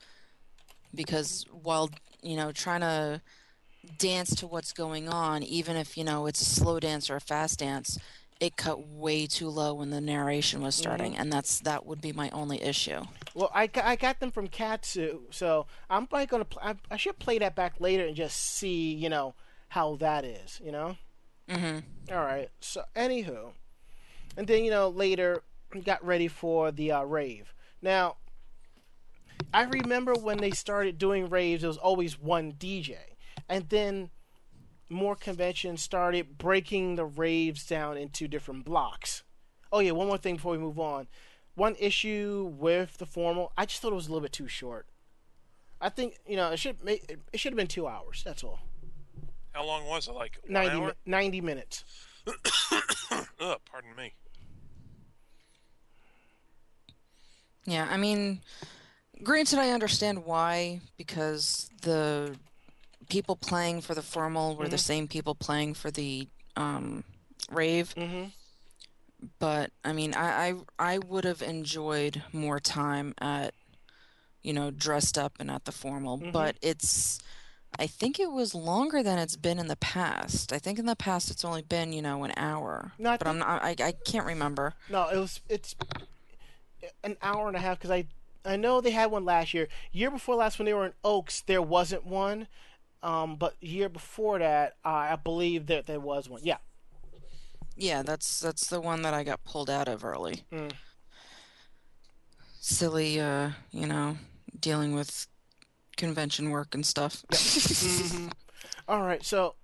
[0.93, 1.89] Because while,
[2.22, 3.22] you know, trying to
[3.97, 7.22] dance to what's going on, even if, you know, it's a slow dance or a
[7.22, 7.97] fast dance,
[8.42, 12.12] it cut way too low when the narration was starting, and that's that would be
[12.12, 13.02] my only issue.
[13.36, 16.98] Well, I, got- I got them from Katsu, so I'm probably gonna pl- I, I
[16.98, 19.36] should play that back later and just see you know
[19.70, 20.98] how that is, you know.
[21.48, 21.84] Mhm.
[22.12, 22.50] All right.
[22.60, 23.52] So anywho,
[24.36, 25.44] and then you know later
[25.86, 27.54] got ready for the uh, rave.
[27.82, 28.18] Now,
[29.54, 32.98] I remember when they started doing raves, it was always one DJ,
[33.48, 34.10] and then
[34.92, 39.24] more conventions started breaking the raves down into different blocks.
[39.72, 41.08] Oh yeah, one more thing before we move on.
[41.56, 44.86] One issue with the formal, I just thought it was a little bit too short.
[45.80, 48.22] I think you know it should ma- it should have been two hours.
[48.24, 48.60] That's all.
[49.54, 50.14] How long was it?
[50.14, 50.88] Like one 90, hour?
[50.88, 51.84] mi- 90 minutes.
[53.39, 54.14] Ugh, pardon me.
[57.66, 58.42] Yeah, I mean,
[59.24, 62.36] granted, I understand why because the
[63.12, 67.03] people playing for the formal were the same people playing for the um,
[67.51, 67.93] rave.
[67.95, 68.28] Mm-hmm.
[69.38, 73.53] But I mean, I, I I would have enjoyed more time at,
[74.41, 76.18] you know, dressed up and at the formal.
[76.32, 77.20] But it's,
[77.78, 80.53] I think it was longer than it's been in the past.
[80.53, 82.93] I think in the past it's only been you know an hour.
[82.97, 83.62] No, I but I'm not.
[83.62, 84.74] I I can't remember.
[84.89, 85.76] No, it was it's
[87.03, 88.05] an hour and a half because I
[88.45, 89.68] I know they had one last year.
[89.91, 92.47] Year before last, when they were in Oaks, there wasn't one.
[93.04, 96.41] Um, but year before that, uh, I believe that there was one.
[96.43, 96.58] Yeah.
[97.76, 100.43] Yeah, that's that's the one that I got pulled out of early.
[100.52, 100.72] Mm.
[102.60, 104.18] Silly, uh, you know,
[104.60, 105.28] dealing with
[105.97, 107.24] convention work and stuff.
[108.88, 109.56] All right, so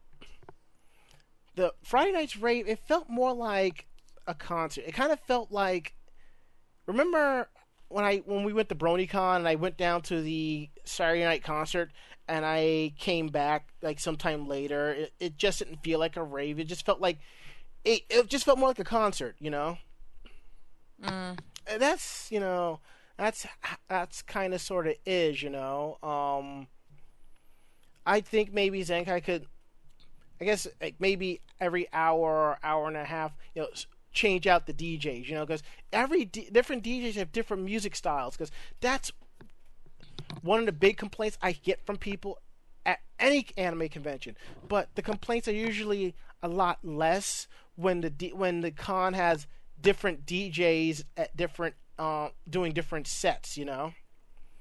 [1.56, 3.88] the Friday night's rave, it felt more like
[4.26, 4.86] a concert.
[4.88, 5.94] It kind of felt like
[6.86, 7.50] remember
[7.90, 11.44] when I when we went to BronyCon and I went down to the Saturday night
[11.44, 11.92] concert
[12.28, 14.92] and I came back like sometime later.
[14.92, 16.60] It, it just didn't feel like a rave.
[16.60, 17.20] It just felt like
[17.86, 19.78] it, it just felt more like a concert, you know.
[21.02, 22.80] Mm, And that's you know
[23.18, 23.46] that's
[23.90, 26.68] that's kind of sort of is you know um
[28.06, 29.46] i think maybe zenkai could
[30.42, 33.70] i guess like maybe every hour or hour and a half you know
[34.14, 35.64] change out the djs you know because
[35.94, 38.52] every D- different djs have different music styles because
[38.82, 39.12] that's
[40.42, 42.40] one of the big complaints i get from people
[42.86, 44.36] at any anime convention
[44.68, 49.48] but the complaints are usually a lot less when the D- when the con has
[49.80, 53.58] different DJs at different uh, doing different sets.
[53.58, 53.94] You know.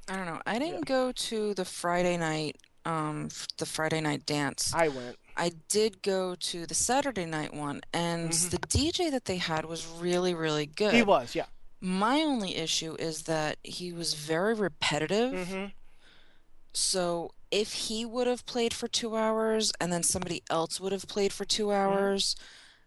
[0.09, 0.41] I don't know.
[0.47, 4.73] I didn't go to the Friday night, um, the Friday night dance.
[4.75, 5.17] I went.
[5.37, 9.87] I did go to the Saturday night one, and the DJ that they had was
[9.87, 10.95] really, really good.
[10.95, 11.35] He was.
[11.35, 11.47] Yeah.
[11.81, 15.33] My only issue is that he was very repetitive.
[15.33, 15.65] Mm-hmm.
[16.73, 21.07] So if he would have played for two hours and then somebody else would have
[21.07, 22.37] played for two hours,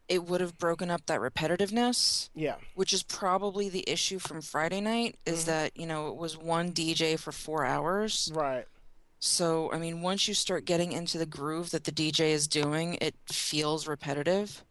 [0.08, 2.56] it would have broken up that repetitiveness, Yeah.
[2.76, 6.72] which is probably the issue from Friday night, is that, you know, it was one
[6.72, 8.32] DJ for four hours.
[8.34, 8.66] Right.
[9.20, 12.98] So, I mean, once you start getting into the groove that the DJ is doing,
[13.02, 14.64] it feels repetitive.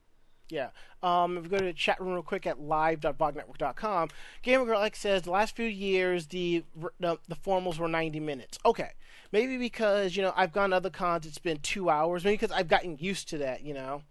[0.49, 0.71] Yeah.
[1.03, 4.09] Um, if we go to the chat room real quick at live.vognetwork.com,
[4.43, 6.65] Gamer Girl X says the last few years the,
[6.99, 8.59] the the formals were 90 minutes.
[8.67, 8.91] Okay,
[9.31, 12.25] maybe because you know I've gone to other cons it's been two hours.
[12.25, 13.63] Maybe because I've gotten used to that.
[13.63, 14.03] You know,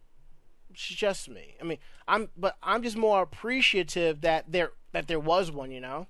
[0.69, 1.55] it's just me.
[1.59, 1.77] I mean,
[2.07, 5.71] I'm but I'm just more appreciative that there that there was one.
[5.71, 6.07] You know.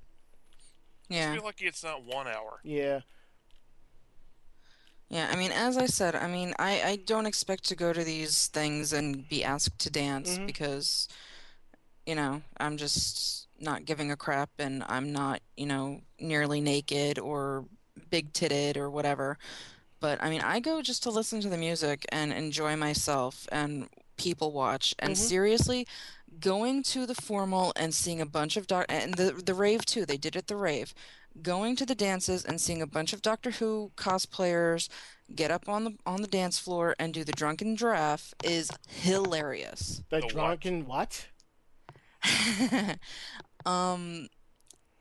[1.09, 1.33] I Yeah.
[1.33, 2.59] feel lucky it's not one hour.
[2.63, 2.99] Yeah.
[5.09, 8.03] Yeah, I mean, as I said, I mean, I, I don't expect to go to
[8.03, 10.45] these things and be asked to dance mm-hmm.
[10.45, 11.07] because,
[12.05, 17.19] you know, I'm just not giving a crap and I'm not, you know, nearly naked
[17.19, 17.65] or
[18.09, 19.37] big titted or whatever.
[19.99, 23.87] But I mean, I go just to listen to the music and enjoy myself and
[24.17, 24.93] people watch.
[24.99, 25.23] And mm-hmm.
[25.23, 25.87] seriously,
[26.39, 30.05] going to the formal and seeing a bunch of doc and the the rave too,
[30.05, 30.93] they did it the rave.
[31.41, 34.89] Going to the dances and seeing a bunch of Doctor Who cosplayers
[35.35, 40.01] get up on the on the dance floor and do the drunken giraffe is hilarious.
[40.09, 40.31] The, The what?
[40.33, 41.27] drunken what?
[43.65, 44.27] um,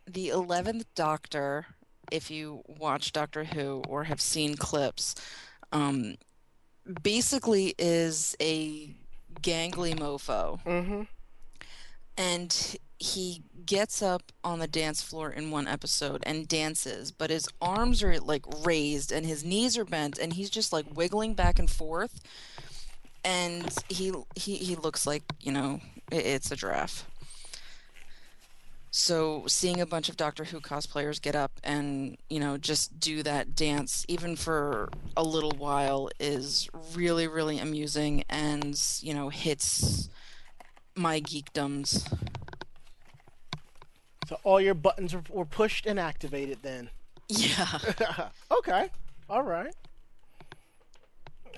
[0.07, 1.67] the eleventh Doctor,
[2.13, 5.15] if you watch Doctor Who or have seen clips,
[5.73, 6.17] um,
[7.03, 8.95] basically is a
[9.41, 11.03] gangly mofo, Mm-hmm.
[12.19, 17.49] and he gets up on the dance floor in one episode and dances, but his
[17.61, 21.59] arms are like raised and his knees are bent, and he's just like wiggling back
[21.59, 22.21] and forth.
[23.25, 25.81] and he he he looks like you know
[26.11, 27.07] it's a giraffe.
[28.91, 33.23] So seeing a bunch of Doctor Who cosplayers get up and you know just do
[33.25, 40.09] that dance even for a little while is really really amusing and you know hits
[40.97, 42.07] my geekdoms.
[44.29, 46.91] So all your buttons were, pushed and activated then.
[47.29, 47.67] Yeah.
[48.51, 48.91] okay.
[49.29, 49.75] All right.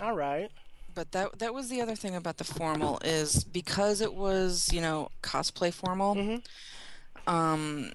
[0.01, 0.51] All right.
[0.95, 4.81] But that that was the other thing about the formal is because it was you
[4.81, 6.15] know cosplay formal.
[6.15, 6.45] Mhm.
[7.27, 7.93] Um,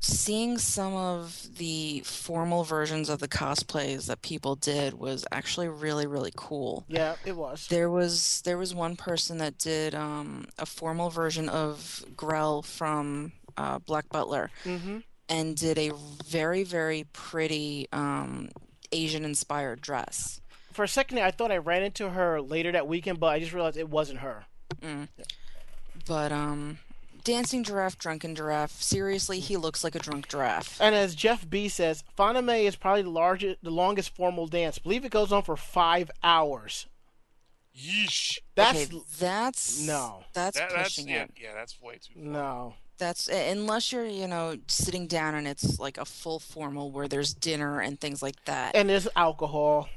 [0.00, 6.06] seeing some of the formal versions of the cosplays that people did was actually really
[6.06, 6.84] really cool.
[6.88, 7.66] Yeah, it was.
[7.68, 13.32] There was there was one person that did um, a formal version of Grell from
[13.56, 14.98] uh, Black Butler, Mm-hmm.
[15.28, 15.90] and did a
[16.26, 18.48] very very pretty um,
[18.92, 20.40] Asian inspired dress.
[20.72, 23.52] For a second, I thought I ran into her later that weekend, but I just
[23.52, 24.44] realized it wasn't her.
[26.06, 26.78] But um,
[27.24, 28.80] dancing giraffe, drunken giraffe.
[28.82, 30.80] Seriously, he looks like a drunk giraffe.
[30.80, 34.78] And as Jeff B says, Fanime is probably the largest, the longest formal dance.
[34.78, 36.86] I believe it goes on for five hours.
[37.76, 38.38] Yeesh.
[38.54, 40.24] That's okay, that's no.
[40.32, 41.32] That's That, pushing yeah, it.
[41.40, 42.14] yeah, that's way too.
[42.16, 42.74] no.
[43.00, 47.34] That's unless you're you know sitting down and it's like a full formal where there's
[47.34, 48.76] dinner and things like that.
[48.76, 49.88] And there's alcohol.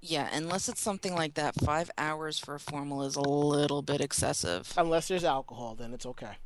[0.00, 4.00] yeah, unless it's something like that, five hours for a formal is a little bit
[4.00, 4.74] excessive.
[4.76, 6.36] Unless there's alcohol, then it's okay.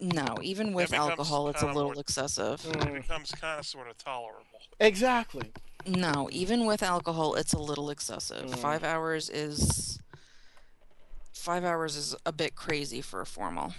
[0.00, 2.66] No, even with becomes alcohol, it's a little more- excessive.
[2.66, 2.94] It mm.
[2.94, 4.58] becomes kind of sort of tolerable.
[4.80, 5.52] Exactly.
[5.86, 8.50] No, even with alcohol, it's a little excessive.
[8.50, 8.58] Mm.
[8.58, 10.00] Five hours is
[11.32, 13.74] five hours is a bit crazy for a formal,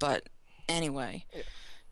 [0.00, 0.28] but
[0.68, 1.24] anyway.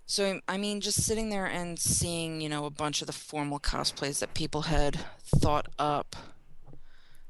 [0.06, 3.58] So I mean, just sitting there and seeing, you know, a bunch of the formal
[3.58, 4.98] cosplays that people had
[5.40, 6.14] thought up,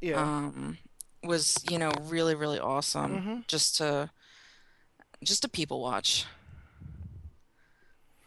[0.01, 0.21] Yeah.
[0.21, 0.79] um,
[1.23, 3.45] was you know really really awesome.
[3.49, 4.11] Just to
[5.25, 6.27] just to people watch.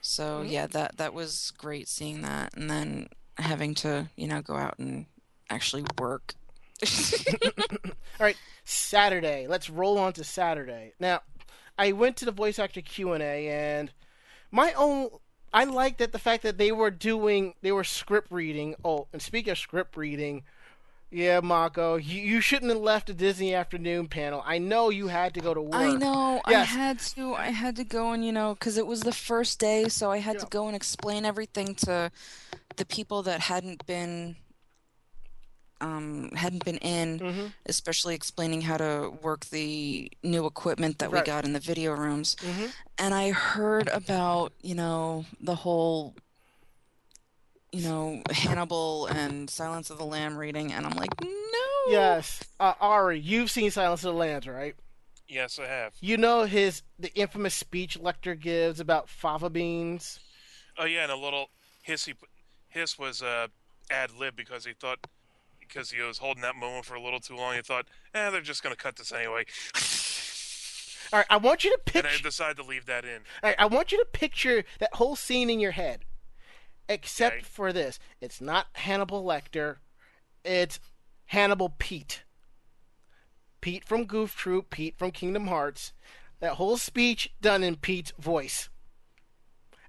[0.02, 3.08] So yeah, that that was great seeing that, and then
[3.38, 5.06] having to you know go out and
[5.50, 6.34] actually work.
[7.84, 9.46] All right, Saturday.
[9.48, 10.94] Let's roll on to Saturday.
[11.00, 11.22] Now,
[11.80, 13.92] I went to the voice actor Q and A, and
[14.52, 15.10] my own.
[15.52, 18.76] I liked that the fact that they were doing, they were script reading.
[18.84, 20.44] Oh, and speaking of script reading,
[21.10, 24.44] yeah, Mako, you, you shouldn't have left the Disney afternoon panel.
[24.46, 25.74] I know you had to go to work.
[25.74, 26.42] I know.
[26.46, 27.34] I had to.
[27.34, 30.18] I had to go and you know because it was the first day, so I
[30.18, 32.12] had to go and explain everything to
[32.76, 34.36] the people that hadn't been
[35.82, 37.46] um hadn't been in, Mm-hmm.
[37.66, 42.36] especially explaining how to work the new equipment that we got in the video rooms.
[42.42, 42.72] Mhm.
[42.98, 46.16] And I heard about you know the whole.
[47.72, 51.92] You know Hannibal and Silence of the Lamb reading, and I'm like, no.
[51.92, 54.74] Yes, uh, Ari, you've seen Silence of the Lambs, right?
[55.28, 55.94] Yes, I have.
[56.02, 60.20] You know his the infamous speech Lecter gives about fava beans.
[60.80, 61.52] Oh yeah, and a little
[61.84, 62.06] hiss.
[62.06, 62.16] He,
[62.70, 63.48] hiss was uh,
[63.92, 65.06] ad lib because he thought
[65.70, 67.56] because he was holding that moment for a little too long.
[67.56, 69.46] He thought, eh, they're just gonna cut this anyway,
[71.14, 72.00] All right, I want you to picture.
[72.00, 72.24] and I picture.
[72.24, 73.22] decided to leave that in.
[73.44, 76.06] All right, I want you to picture that whole scene in your head,
[76.88, 77.44] except Okay.
[77.46, 79.78] for this: it's not Hannibal Lecter,
[80.44, 80.80] it's
[81.28, 82.24] Hannibal Pete.
[83.62, 85.94] Pete from Goof Troop, Pete from Kingdom Hearts.
[86.40, 88.70] That whole speech done in Pete's voice,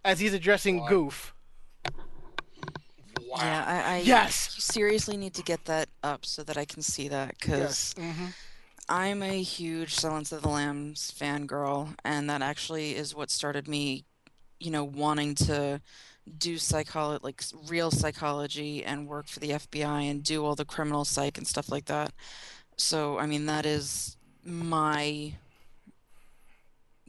[0.05, 1.35] as he's addressing Goof.
[3.31, 3.39] Wow.
[3.45, 4.53] Yeah, I, I Yes!
[4.57, 8.27] you seriously need to get that up so that I can see that because Mm-hmm.
[8.89, 14.05] I'm a huge Silence of the Lambs fangirl, and that actually is what started me,
[14.59, 15.81] you know, wanting to
[16.39, 21.05] do psychology, like real psychology, and work for the FBI and do all the criminal
[21.05, 22.13] psych and stuff like that.
[22.77, 25.35] So, I mean, that is my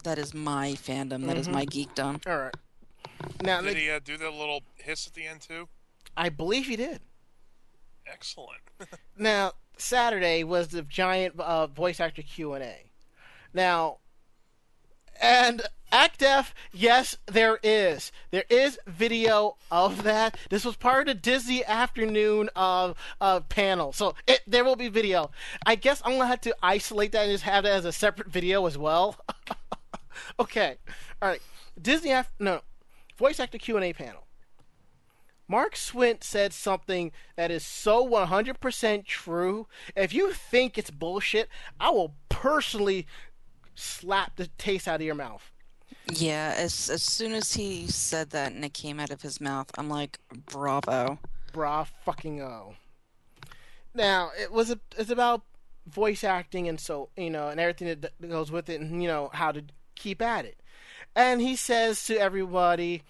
[0.04, 1.26] that is my fandom.
[1.28, 2.26] That is my geekdom.
[2.28, 2.56] All right.
[3.42, 5.68] Now, Did he uh, do that little hiss at the end too?
[6.16, 7.02] I believe he did.
[8.06, 8.62] Excellent.
[9.18, 12.90] Now, Saturday was the giant uh, voice actor Q and A.
[13.54, 13.98] Now,
[15.22, 18.12] and ActF, yes, there is.
[18.32, 20.38] There is video of that.
[20.50, 24.88] This was part of the Disney afternoon uh, uh, panel, so it, there will be
[24.88, 25.32] video.
[25.66, 28.30] I guess I'm gonna have to isolate that and just have that as a separate
[28.30, 29.18] video as well.
[30.40, 30.78] okay,
[31.22, 31.42] all right.
[31.80, 32.62] Disney af- no
[33.18, 34.26] voice actor Q and A panel.
[35.52, 39.68] Mark Swint said something that is so 100% true.
[39.98, 43.06] If you think it's bullshit, I will personally
[43.76, 45.52] slap the taste out of your mouth.
[46.10, 49.70] Yeah, as as soon as he said that and it came out of his mouth,
[49.78, 51.20] I'm like, bravo.
[51.52, 52.76] Bra fucking oh.
[53.94, 55.42] Now, it was a, it's about
[55.86, 59.08] voice acting and so you know and everything that, that goes with it and you
[59.10, 59.64] know how to
[59.96, 60.62] keep at it
[61.16, 63.02] and he says to everybody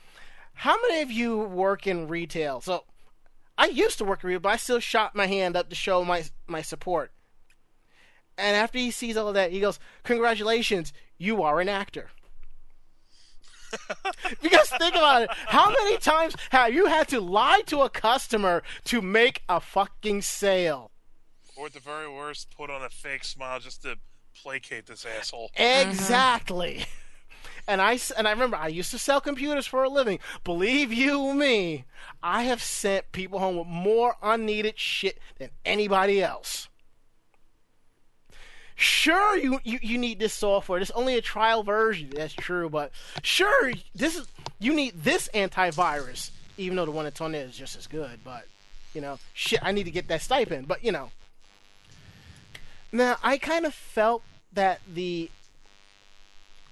[0.61, 2.83] how many of you work in retail so
[3.57, 6.03] i used to work in retail but i still shot my hand up to show
[6.05, 7.11] my my support
[8.37, 12.09] and after he sees all of that he goes congratulations you are an actor
[14.41, 15.29] because think about it.
[15.47, 20.23] How many times have you had to lie to a customer to make a fucking
[20.23, 20.91] sale?
[21.55, 23.95] Or at the very worst, put on a fake smile just to
[24.41, 25.51] placate this asshole.
[25.57, 25.89] Uh-huh.
[25.89, 26.85] Exactly.
[27.67, 30.19] And I and I remember I used to sell computers for a living.
[30.43, 31.85] Believe you me,
[32.21, 36.67] I have sent people home with more unneeded shit than anybody else.
[38.75, 40.79] Sure, you, you, you need this software.
[40.79, 42.09] It's only a trial version.
[42.15, 44.27] That's true, but sure, this is
[44.59, 46.31] you need this antivirus.
[46.57, 48.45] Even though the one that's on there is just as good, but
[48.93, 50.67] you know, shit, I need to get that stipend.
[50.67, 51.11] But you know,
[52.91, 54.23] now I kind of felt
[54.53, 55.29] that the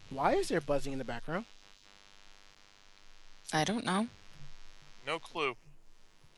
[0.10, 1.46] why is there buzzing in the background?
[3.54, 4.08] I don't know.
[5.06, 5.56] No clue.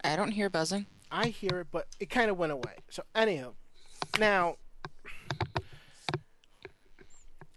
[0.03, 0.85] I don't hear buzzing.
[1.11, 2.76] I hear it, but it kind of went away.
[2.89, 3.53] So, anyhow,
[4.18, 4.56] now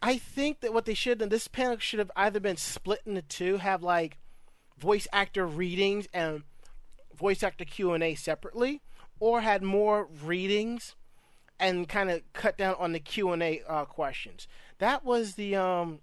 [0.02, 3.22] I think that what they should have this panel should have either been split into
[3.22, 4.18] two, have like
[4.76, 6.42] voice actor readings and
[7.16, 8.82] voice actor Q and A separately,
[9.18, 10.94] or had more readings
[11.58, 14.46] and kind of cut down on the Q and A uh, questions.
[14.78, 16.00] That was the um,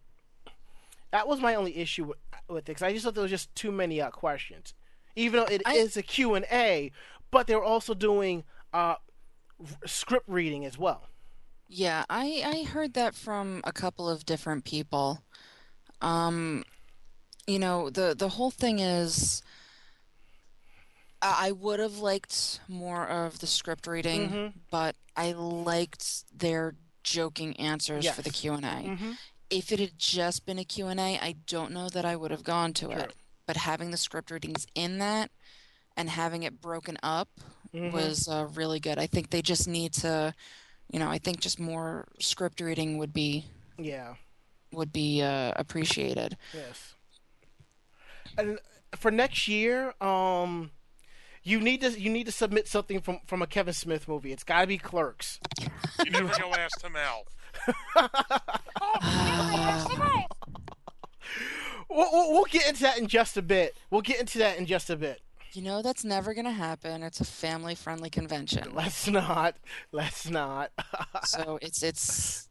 [1.11, 2.17] that was my only issue with,
[2.47, 2.73] with it.
[2.75, 4.73] 'cause I just thought there was just too many uh, questions,
[5.15, 6.91] even though it is I- a Q and A,
[7.31, 8.43] but they were also doing
[8.73, 8.95] uh,
[9.85, 11.07] script reading as well.
[11.67, 15.23] Yeah, I I heard that from a couple of different people.
[16.01, 16.63] Um,
[17.47, 19.41] you know, the the whole thing is
[21.21, 24.53] I would have liked more of the script reading, Mhm.
[24.71, 28.57] but I liked their joking answers for the Q&A.
[28.59, 29.11] Mm-hmm.
[29.49, 32.73] If it had just been a Q&A, I don't know that I would have gone
[32.73, 33.13] to it.
[33.47, 35.29] But having the script readings in that
[35.97, 37.29] and having it broken up
[37.73, 37.91] Mhm.
[37.91, 38.97] was uh, really good.
[38.97, 40.33] I think they just need to,
[40.91, 43.45] you know, I think just more script reading would be
[43.77, 44.15] Yeah.
[44.71, 46.37] would be uh, appreciated.
[46.53, 46.93] Yes.
[48.37, 48.59] And
[48.95, 50.71] for next year, um,
[51.43, 54.31] you need to you need to submit something from from a Kevin Smith movie.
[54.31, 55.39] It's got to be Clerks.
[55.59, 57.27] You never go ass to mouth.
[61.93, 63.75] We'll, we'll, we'll get into that in just a bit.
[63.89, 65.21] We'll get into that in just a bit.
[65.51, 67.03] You know, that's never going to happen.
[67.03, 68.71] It's a family-friendly convention.
[68.73, 69.57] Let's not.
[69.91, 70.71] Let's not.
[71.25, 72.49] So it's it's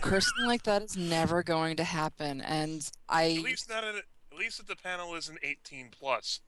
[0.00, 2.40] cursing like that is never going to happen.
[2.40, 4.04] And I At least not at at
[4.38, 6.40] least if the panel is an 18 plus.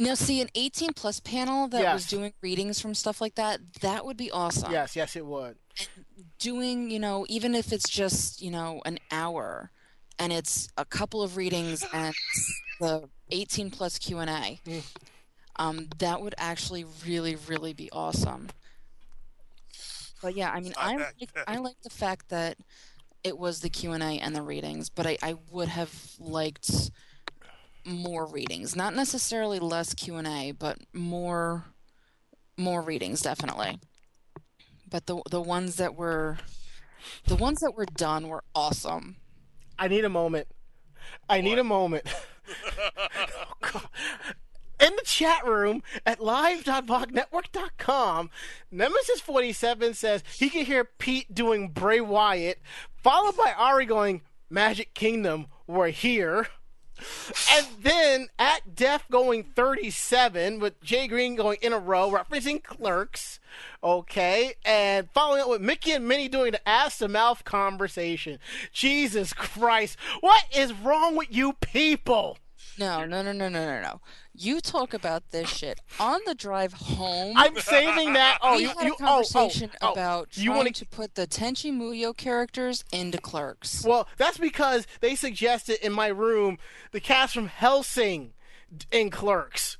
[0.00, 3.60] Now see an 18 plus panel that was doing readings from stuff like that.
[3.82, 4.72] That would be awesome.
[4.72, 5.56] yes, yes, it would.
[6.38, 9.70] doing, you know, even if it's just, you know, an hour
[10.18, 12.14] and it's a couple of readings and
[12.80, 14.60] the 18 plus Q&A.
[14.66, 14.82] Mm.
[15.56, 18.48] Um, that would actually really, really be awesome.
[20.22, 21.30] But yeah, I mean, I like.
[21.46, 22.56] I like the fact that
[23.24, 26.90] it was the Q&A and the readings, but I, I would have liked
[27.84, 28.76] more readings.
[28.76, 31.64] Not necessarily less Q&A, but more
[32.56, 33.78] more readings definitely.
[34.88, 36.38] But the the ones that were
[37.26, 39.16] the ones that were done were awesome.
[39.78, 40.48] I need a moment.
[41.28, 42.04] I need a moment.
[42.82, 43.86] Oh, God.
[44.80, 48.30] In the chat room at live.vognetwork.com,
[48.72, 52.58] Nemesis47 says he can hear Pete doing Bray Wyatt,
[52.96, 56.48] followed by Ari going, Magic Kingdom, we're here.
[57.52, 63.40] And then at Def going 37 with Jay Green going in a row, referencing clerks.
[63.82, 64.54] Okay.
[64.64, 68.38] And following up with Mickey and Minnie doing the ass to mouth conversation.
[68.72, 69.96] Jesus Christ.
[70.20, 72.38] What is wrong with you people?
[72.80, 74.00] No, no, no, no, no, no, no.
[74.34, 77.34] You talk about this shit on the drive home.
[77.36, 78.38] I'm saving that.
[78.40, 79.92] Oh, we you, had you a oh, oh, conversation oh.
[79.92, 83.84] about you trying wanna- to put the Tenchi Muyo characters into clerks.
[83.84, 86.56] Well, that's because they suggested in my room
[86.92, 88.32] the cast from Hellsing
[88.90, 89.76] in Clerks.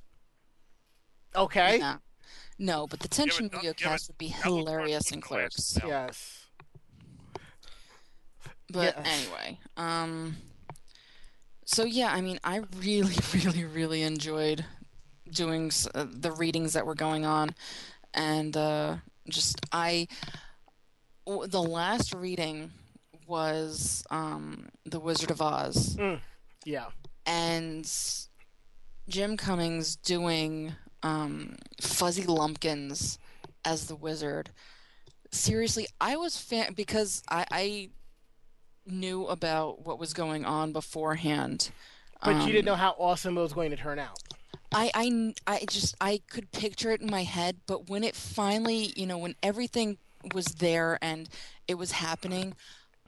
[1.35, 1.79] Okay?
[1.79, 1.97] Nah.
[2.59, 5.79] No, but the Tenchi but- Muyo yeah, but cast would be hilarious in clerks.
[5.87, 6.49] Yes.
[8.71, 9.07] But Yes.
[9.07, 10.37] anyway, um,
[11.73, 14.65] so yeah, I mean, I really, really, really enjoyed
[15.31, 17.55] doing uh, the readings that were going on,
[18.15, 18.97] and uh,
[19.29, 20.09] just I,
[21.27, 22.73] w- the last reading
[23.27, 25.97] was um, the Wizard of Oz,
[26.65, 26.87] Yeah.
[27.27, 27.89] and
[29.09, 30.75] Jim Cummings doing
[31.05, 33.19] um, Fuzzy Lumpkins
[33.65, 34.51] as the wizard.
[35.31, 37.91] seriously, I was fan because I, I
[38.87, 41.71] knew about what was going on beforehand.
[42.23, 44.19] But you didn't Um, know how awesome it was going to turn out.
[44.73, 48.93] I, I, I just I could picture it in my head, but when it finally,
[48.97, 49.99] you know, when everything
[50.35, 51.29] was there and
[51.67, 52.55] it was happening,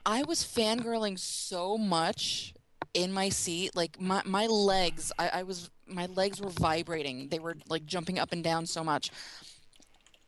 [0.04, 2.54] I was fangirling so much
[2.94, 3.76] in my seat.
[3.76, 7.28] Like my, my legs, I, I was my legs were vibrating.
[7.28, 9.10] They were like jumping up and down so much.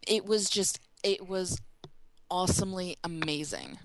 [0.06, 1.60] It was just it was
[2.30, 3.78] awesomely amazing.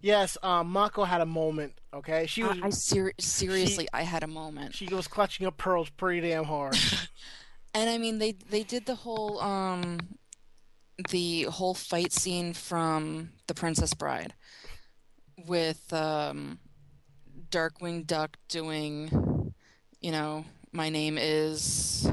[0.00, 1.72] Yes, um, Mako had a moment.
[1.94, 4.74] Okay, she was I, I ser- seriously I had a moment.
[4.74, 6.76] she was clutching her pearls pretty damn hard.
[7.74, 9.98] And I mean, they they did the whole um,
[11.10, 14.32] the whole fight scene from The Princess Bride
[15.46, 16.58] with um,
[17.50, 19.52] Darkwing Duck doing,
[20.00, 22.08] you know, my name is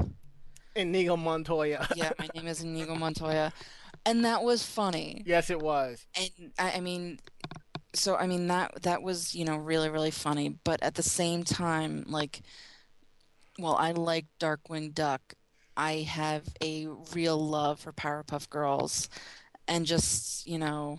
[0.76, 1.88] Inigo Montoya.
[1.96, 3.50] yeah, my name is Inigo Montoya,
[4.04, 5.22] and that was funny.
[5.24, 6.04] yes, it was.
[6.14, 7.20] And I, I mean,
[7.94, 11.44] so I mean that that was you know really really funny, but at the same
[11.44, 12.42] time, like,
[13.58, 15.34] well, I like Darkwing Duck.
[15.76, 19.08] I have a real love for Powerpuff Girls,
[19.68, 20.98] and just you know,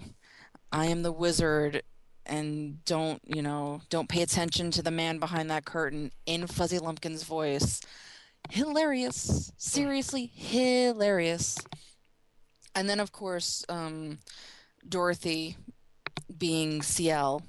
[0.71, 1.83] I am the wizard,
[2.25, 6.79] and don't you know don't pay attention to the man behind that curtain in Fuzzy
[6.79, 7.81] Lumpkin's voice.
[8.49, 11.57] Hilarious, seriously hilarious.
[12.75, 14.19] And then of course, um,
[14.87, 15.57] Dorothy
[16.37, 17.43] being CL,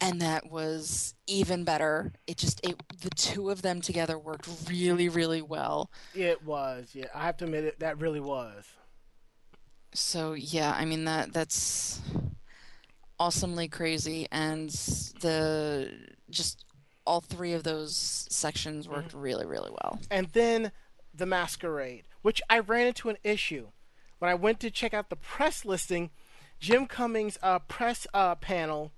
[0.00, 2.12] and that was even better.
[2.26, 5.90] It just it the two of them together worked really really well.
[6.14, 6.90] It was.
[6.92, 7.80] Yeah, I have to admit it.
[7.80, 8.64] That really was.
[9.94, 12.00] So yeah, I mean that that's
[13.18, 14.70] awesomely crazy, and
[15.20, 15.92] the
[16.30, 16.64] just
[17.06, 17.96] all three of those
[18.30, 19.20] sections worked mm-hmm.
[19.20, 19.98] really really well.
[20.10, 20.72] And then
[21.14, 23.68] the masquerade, which I ran into an issue
[24.18, 26.10] when I went to check out the press listing.
[26.58, 28.92] Jim Cummings' uh, press uh, panel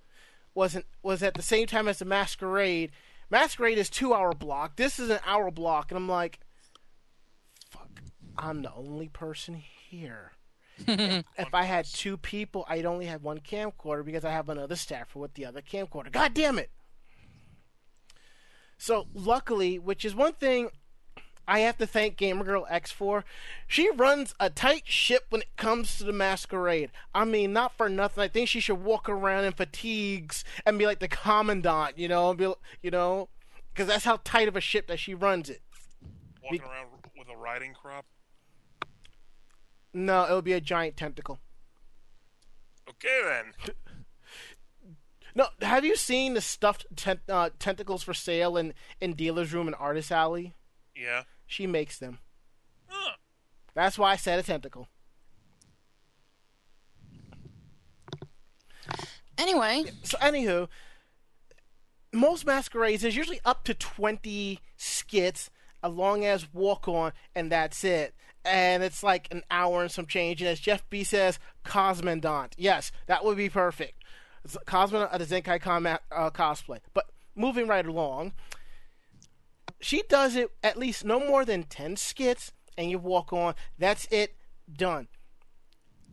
[0.55, 2.91] wasn't was at the same time as the masquerade.
[3.31, 4.77] Masquerade is two hour block.
[4.77, 6.41] This is an hour block, and I'm like,
[7.71, 8.03] fuck,
[8.37, 10.33] I'm the only person here.
[10.87, 15.19] if I had two people, I'd only have one camcorder because I have another staffer
[15.19, 16.11] with the other camcorder.
[16.11, 16.71] God damn it!
[18.79, 20.71] So luckily, which is one thing
[21.51, 23.25] I have to thank Gamergirl X for.
[23.67, 26.93] She runs a tight ship when it comes to the masquerade.
[27.13, 28.23] I mean, not for nothing.
[28.23, 32.33] I think she should walk around in fatigues and be like the commandant, you know,
[32.35, 32.53] be,
[32.83, 33.31] you know,
[33.73, 35.61] because that's how tight of a ship that she runs it.
[36.41, 36.87] Walking around
[37.19, 38.07] with a riding crop.
[39.93, 41.41] No, it would be a giant tentacle.
[42.89, 43.75] Okay then.
[45.33, 49.69] No, have you seen the stuffed tent, uh, tentacles for sale in in dealer's room
[49.69, 50.55] and artist alley?
[50.97, 51.23] Yeah.
[51.51, 52.21] She makes them.
[53.75, 54.87] That's why I said a tentacle.
[59.37, 60.69] Anyway, So, anywho,
[62.13, 65.51] most masquerades is usually up to 20 skits,
[65.83, 68.15] as long as walk on, and that's it.
[68.45, 70.41] And it's like an hour and some change.
[70.41, 72.53] And as Jeff B says, Cosmondant.
[72.59, 74.05] Yes, that would be perfect.
[74.67, 75.99] Cosmondant at the Zenkai Con uh,
[76.31, 76.79] cosplay.
[76.95, 78.35] But moving right along,
[79.81, 83.55] she does it at least no more than 10 skits, and you walk on.
[83.79, 84.37] That's it,
[84.73, 85.09] done.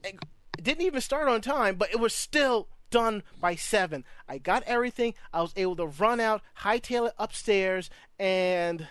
[0.03, 0.19] It
[0.61, 4.05] didn't even start on time, but it was still done by seven.
[4.27, 5.13] I got everything.
[5.33, 8.87] I was able to run out, hightail it upstairs, and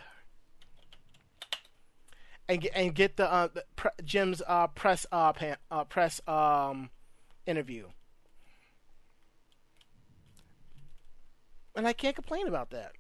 [2.48, 6.20] and get, and get the, uh, the pre- Jim's uh, press uh, pan, uh, press
[6.28, 6.90] um,
[7.44, 7.88] interview.
[11.74, 12.92] And I can't complain about that.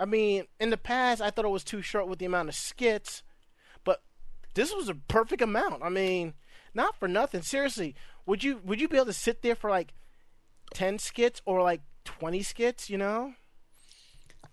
[0.00, 2.54] I mean, in the past, I thought it was too short with the amount of
[2.54, 3.22] skits,
[3.84, 4.02] but
[4.54, 5.82] this was a perfect amount.
[5.82, 6.34] I mean,
[6.74, 7.42] not for nothing.
[7.42, 7.94] Seriously,
[8.26, 9.94] would you would you be able to sit there for like
[10.72, 12.88] ten skits or like twenty skits?
[12.88, 13.34] You know?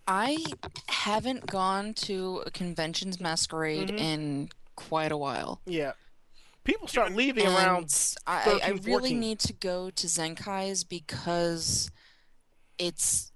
[0.07, 0.37] I
[0.87, 3.97] haven't gone to a conventions masquerade Mm-hmm.
[3.97, 5.61] in quite a while.
[5.65, 5.93] Yeah.
[6.63, 8.15] People start leaving And around.
[8.27, 9.19] I, I really 14.
[9.19, 11.89] need to go to Zenkai's because
[12.79, 13.31] it's,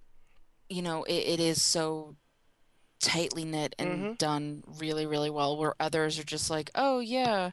[0.69, 2.15] you know, it, it is so
[3.01, 4.13] tightly knit and Mm-hmm.
[4.13, 5.57] done really, really well.
[5.57, 7.51] Where others are just like, oh yeah,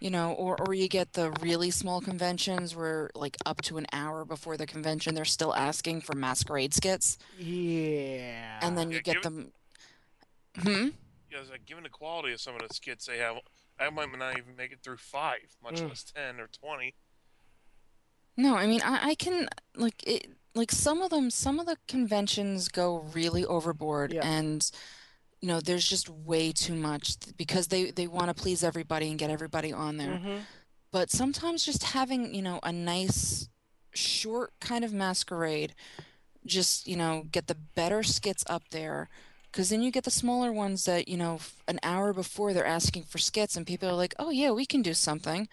[0.00, 3.86] you know, or or you get the really small conventions where like up to an
[3.92, 8.58] hour before the convention they're still asking for masquerade skits, Yeah.
[8.62, 9.52] and then you Yeah, get give it- them.
[10.58, 10.88] Hmm.
[11.30, 13.36] Yeah, it's like given the quality of some of the skits they have,
[13.78, 15.88] I might not even make it through five, much Mm.
[15.88, 16.94] less ten or twenty.
[18.36, 21.76] No, I mean I, I can like it like some of them some of the
[21.86, 24.26] conventions go really overboard Yeah.
[24.26, 24.68] and
[25.40, 29.18] you know there's just way too much because they they want to please everybody and
[29.18, 30.18] get everybody on there.
[30.18, 30.40] Mhm.
[30.90, 33.48] but sometimes just having, you know, a nice
[33.92, 35.74] short kind of masquerade,
[36.46, 39.10] just, you know, get the better skits up there.
[39.52, 43.02] Because then you get the smaller ones that, you know, an hour before they're asking
[43.02, 45.48] for skits, and people are like, oh, yeah, we can do something.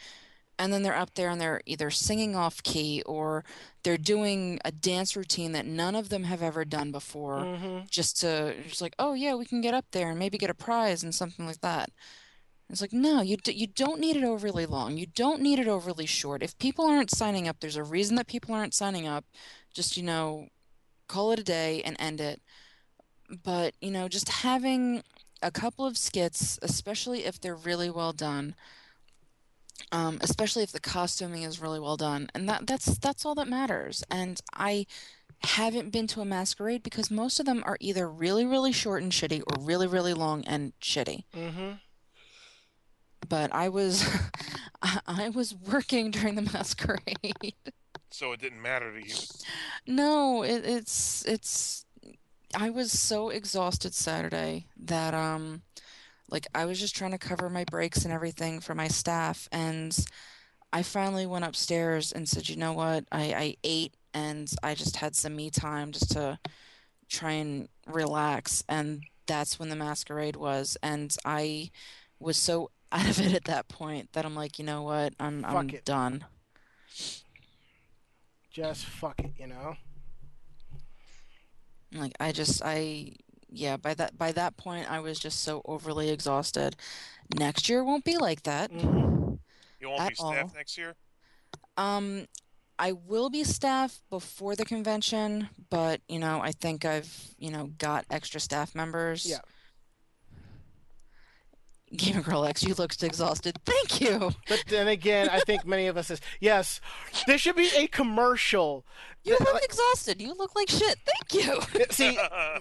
[0.57, 3.43] And then they're up there and they're either singing off key or
[3.83, 7.79] they're doing a dance routine that none of them have ever done before Mm-hmm.
[7.89, 10.53] just to just like oh yeah we can get up there and maybe get a
[10.53, 11.89] prize and something like that.
[12.69, 14.95] It's like no you d- you don't need it overly long.
[14.97, 16.41] You don't need it overly short.
[16.41, 19.25] If people aren't signing up there's a reason that people aren't signing up.
[19.73, 20.47] Just you know
[21.07, 22.41] call it a day and end it.
[23.43, 25.03] But you know just having
[25.41, 28.55] a couple of skits especially if they're really well done
[29.91, 33.47] um, especially if the costuming is really well done and that that's that's all that
[33.47, 34.85] matters and i
[35.43, 39.11] haven't been to a masquerade because most of them are either really really short and
[39.11, 41.71] shitty or really really long and shitty Mm-hmm.
[43.27, 44.07] but i was
[45.07, 47.53] I- was working during the masquerade
[48.11, 49.15] So it didn't matter to you.
[49.87, 51.85] no it, it's it's
[52.55, 55.61] i was so exhausted saturday that um
[56.29, 60.05] like i was just trying to cover my breaks and everything for my staff and
[60.73, 64.97] i finally went upstairs and said you know what i i ate and i just
[64.97, 66.39] had some me time just to
[67.09, 71.69] try and relax and that's when the masquerade was and i
[72.19, 75.43] was so out of it at that point that i'm like you know what i'm
[75.45, 75.83] i'm it.
[75.83, 76.23] done
[78.55, 79.75] Just fuck it, you know.
[81.93, 83.15] Like I just I
[83.55, 86.75] yeah, by that by that point I was just so overly exhausted.
[87.37, 88.71] Next year won't be like that.
[88.71, 89.35] Mm-hmm.
[89.79, 90.51] You won't At be staff all.
[90.55, 90.95] next year?
[91.77, 92.27] Um
[92.77, 97.71] I will be staff before the convention, but you know, I think I've, you know,
[97.77, 99.25] got extra staff members.
[99.25, 99.39] Yeah.
[101.95, 103.57] Gamer Girl X, you looked exhausted.
[103.65, 104.31] Thank you.
[104.47, 106.79] But then again, I think many of us is yes,
[107.27, 108.85] there should be a commercial.
[109.23, 110.21] You look like- exhausted.
[110.21, 110.97] You look like shit.
[111.05, 111.85] Thank you.
[111.89, 112.17] See,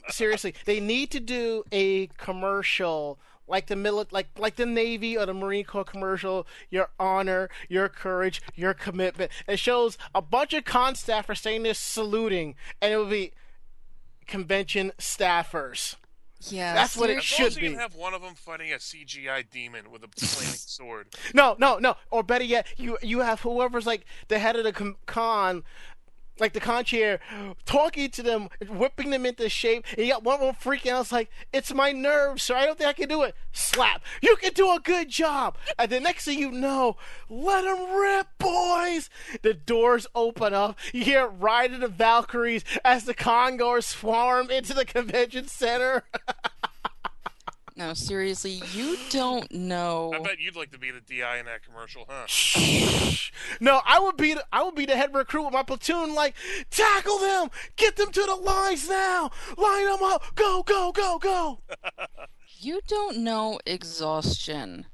[0.09, 5.27] seriously, they need to do a commercial like the mili- like like the Navy or
[5.27, 6.47] the Marine Corps commercial.
[6.70, 9.31] Your honor, your courage, your commitment.
[9.47, 13.32] It shows a bunch of con staffers standing there saluting, and it will be
[14.27, 15.97] convention staffers.
[16.53, 16.75] Yeah.
[16.75, 17.75] That's what it As long as should you be.
[17.75, 21.09] can have one of them fighting a CGI demon with a flaming sword.
[21.33, 21.97] No, no, no.
[22.11, 25.62] Or better yet, you you have whoever's like the head of the com- con,
[26.39, 27.20] like the con chair,
[27.65, 29.85] talking to them, whipping them into shape.
[29.97, 31.02] And you got one of them freaking out.
[31.02, 32.56] It's like, it's my nerves, sir.
[32.56, 33.35] I don't think I can do it.
[33.52, 34.02] Slap.
[34.23, 35.56] You can do a good job.
[35.78, 36.97] And the next thing you know,
[37.28, 39.11] let them rip, boys.
[39.43, 40.78] The doors open up.
[40.93, 46.05] You hear Ride of the Valkyries as the Congoers swarm into the convention center.
[47.76, 50.12] No, seriously, you don't know.
[50.14, 52.26] I bet you'd like to be the DI in that commercial, huh?
[53.60, 56.14] No, I would be the, I would be the head recruit with my platoon.
[56.14, 56.34] Like,
[56.70, 61.60] tackle them, get them to the lines now, line them up, go, go, go, go.
[62.59, 64.86] You don't know exhaustion.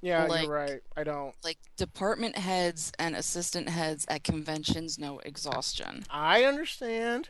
[0.00, 0.80] Yeah, Like- you're right.
[0.96, 1.34] I don't.
[1.44, 6.04] Like department heads and assistant heads at conventions know exhaustion.
[6.10, 7.28] I understand.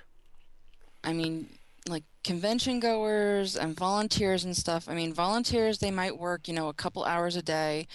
[1.05, 1.59] I mean,
[1.89, 4.89] like convention goers and volunteers and stuff.
[4.89, 7.87] I mean, volunteers they might work, you know, a couple hours a day.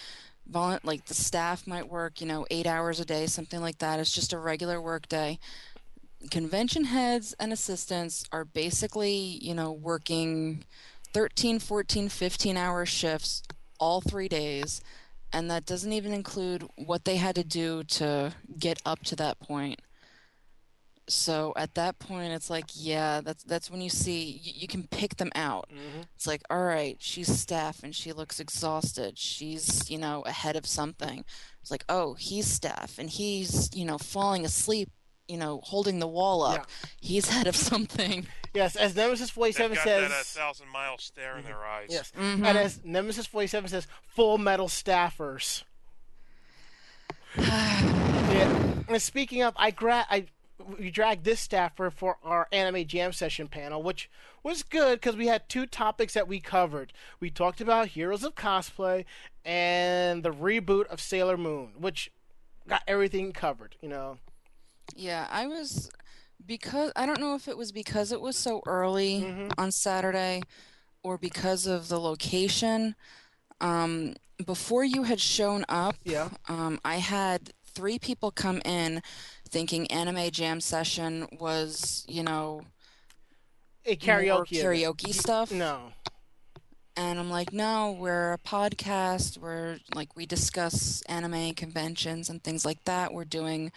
[0.50, 4.00] Volu- like the staff might work, you know, 8 hours a day, something like that.
[4.00, 5.38] It's just a regular work day.
[6.30, 10.64] Convention heads and assistants are basically, you know, working
[11.12, 13.42] 13, 14, 15 hour shifts
[13.78, 14.80] all 3 days.
[15.32, 19.38] And that doesn't even include what they had to do to get up to that
[19.38, 19.82] point.
[21.08, 24.86] So at that point, it's like, yeah, that's that's when you see you, you can
[24.88, 25.70] pick them out.
[26.14, 29.18] It's like, all right, she's staff and she looks exhausted.
[29.18, 31.24] She's you know ahead of something.
[31.62, 34.90] It's like, oh, he's staff and he's you know falling asleep,
[35.28, 36.66] you know, holding the wall up.
[37.00, 38.26] He's head of something.
[38.54, 40.08] Yes, as Nemesis They've 47 got says.
[40.10, 41.88] that uh, thousand mile stare in their eyes.
[41.90, 42.44] Yes, Mm-hmm.
[42.44, 45.62] and as Nemesis 47 says, full metal staffers.
[47.38, 48.74] yeah.
[48.88, 50.26] And speaking of, I gra- I
[50.78, 54.10] we dragged this staffer for our anime jam session panel, which
[54.42, 56.92] was good because we had two topics that we covered.
[57.20, 59.04] We talked about Heroes of Cosplay
[59.44, 62.10] and the reboot of Sailor Moon, which
[62.68, 63.76] got everything covered.
[63.80, 64.18] You know.
[64.94, 65.90] Yeah, I was
[66.44, 70.42] because I don't know if it was because it was so early on Saturday
[71.02, 72.94] or because of the location.
[73.60, 74.14] Um,
[74.44, 76.28] before you had shown up, Yeah.
[76.48, 79.02] um, I had three people come in
[79.50, 82.62] thinking anime jam session was, you know,
[83.84, 84.62] A karaoke.
[84.62, 85.50] karaoke stuff.
[85.50, 85.92] No.
[86.96, 89.38] And I'm like, no, we're a podcast.
[89.38, 93.12] We're like, we discuss anime conventions and things like that.
[93.14, 93.70] We're doing,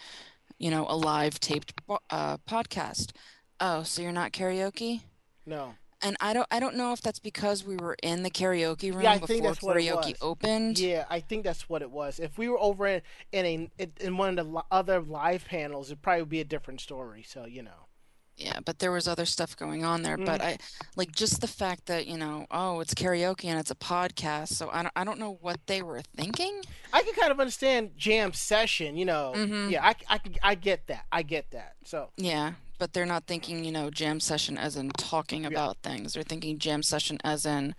[0.58, 1.72] you know, a live taped
[2.10, 3.12] uh, podcast.
[3.60, 5.02] Oh, so you're not karaoke?
[5.46, 5.74] No.
[6.02, 9.02] And I don't, I don't know if that's because we were in the karaoke room
[9.02, 10.78] Yeah, I before think that's what it karaoke opened.
[10.78, 12.18] Yeah, I think that's what it was.
[12.18, 13.02] If we were over in
[13.32, 16.80] in, a, in- one of the other live panels, it probably would be a different
[16.80, 17.22] story.
[17.26, 17.86] So you know.
[18.34, 20.16] Yeah, but there was other stuff going on there.
[20.16, 20.56] But I
[20.96, 24.48] like just the fact that you know, oh, it's karaoke and it's a podcast.
[24.48, 26.62] So I don't, I don't know what they were thinking.
[26.94, 29.34] I can kind of understand jam session, you know.
[29.36, 29.70] Mhm.
[29.70, 31.04] Yeah, I, I, I get that.
[31.12, 31.74] I get that.
[31.84, 36.14] So, Yeah, but they're not thinking, you know, jam session as in talking about things.
[36.14, 37.76] They're thinking jam session as in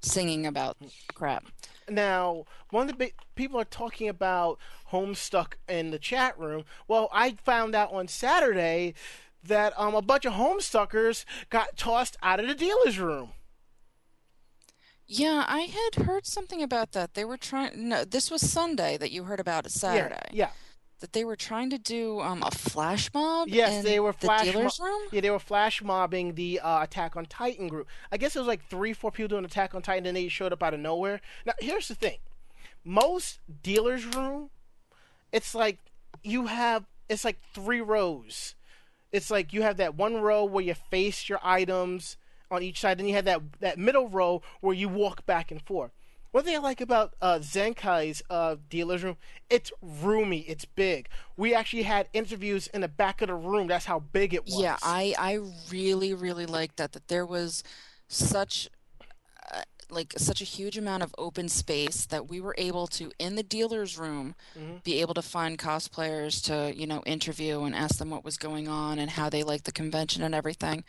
[0.00, 0.78] singing about
[1.14, 1.44] crap.
[1.90, 4.58] now, one of the big people are talking about
[4.92, 6.64] Homestuck in the chat room.
[6.88, 8.94] Well, I found out on Saturday
[9.44, 13.32] that um, a bunch of Homestuckers got tossed out of the dealer's room.
[15.06, 17.12] Yeah, I had heard something about that.
[17.12, 17.90] They were trying.
[17.90, 20.30] No, this was Sunday that you heard about it Saturday.
[20.32, 20.48] Yeah,
[21.00, 23.48] That they were trying to do um, a flash mob.
[23.48, 25.02] Yes, they were flash dealer's mo- room.
[25.12, 25.20] yeah.
[25.20, 27.86] They were flash mobbing the uh, Attack on Titan group.
[28.10, 30.54] I guess it was like three, four people doing Attack on Titan, and they showed
[30.54, 31.20] up out of nowhere.
[31.44, 32.18] Now, here's the thing:
[32.82, 34.48] most dealers' room,
[35.32, 35.78] it's like
[36.22, 38.54] you have it's like three rows.
[39.12, 42.16] It's like you have that one row where you face your items
[42.50, 45.60] on each side, then you have that that middle row where you walk back and
[45.60, 45.90] forth.
[46.36, 49.16] One thing I like about uh, Zenkai's uh, dealer's room,
[49.48, 51.08] it's roomy, it's big.
[51.34, 53.68] We actually had interviews in the back of the room.
[53.68, 54.60] That's how big it was.
[54.60, 55.38] Yeah, I I
[55.70, 57.64] really really liked that that there was
[58.08, 58.68] such
[59.50, 63.36] uh, like such a huge amount of open space that we were able to in
[63.36, 64.76] the dealer's room Mm-hmm.
[64.84, 68.68] be able to find cosplayers to you know interview and ask them what was going
[68.68, 70.84] on and how they liked the convention and everything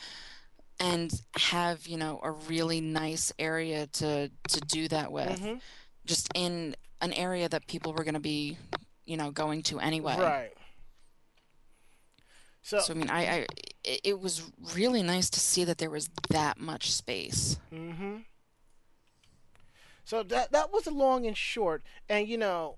[0.80, 5.62] and have you know a really nice area to to do that with Mhm.
[6.06, 8.58] just in an area that people were going to be
[9.06, 10.54] you know going to anyway Right.
[12.68, 13.46] So, so I mean, I, I
[13.86, 14.44] it, was
[14.76, 17.58] really nice to see that there was that much space.
[17.74, 18.18] Mm-hmm.
[20.04, 21.82] So that that was long and short.
[22.10, 22.76] And you know,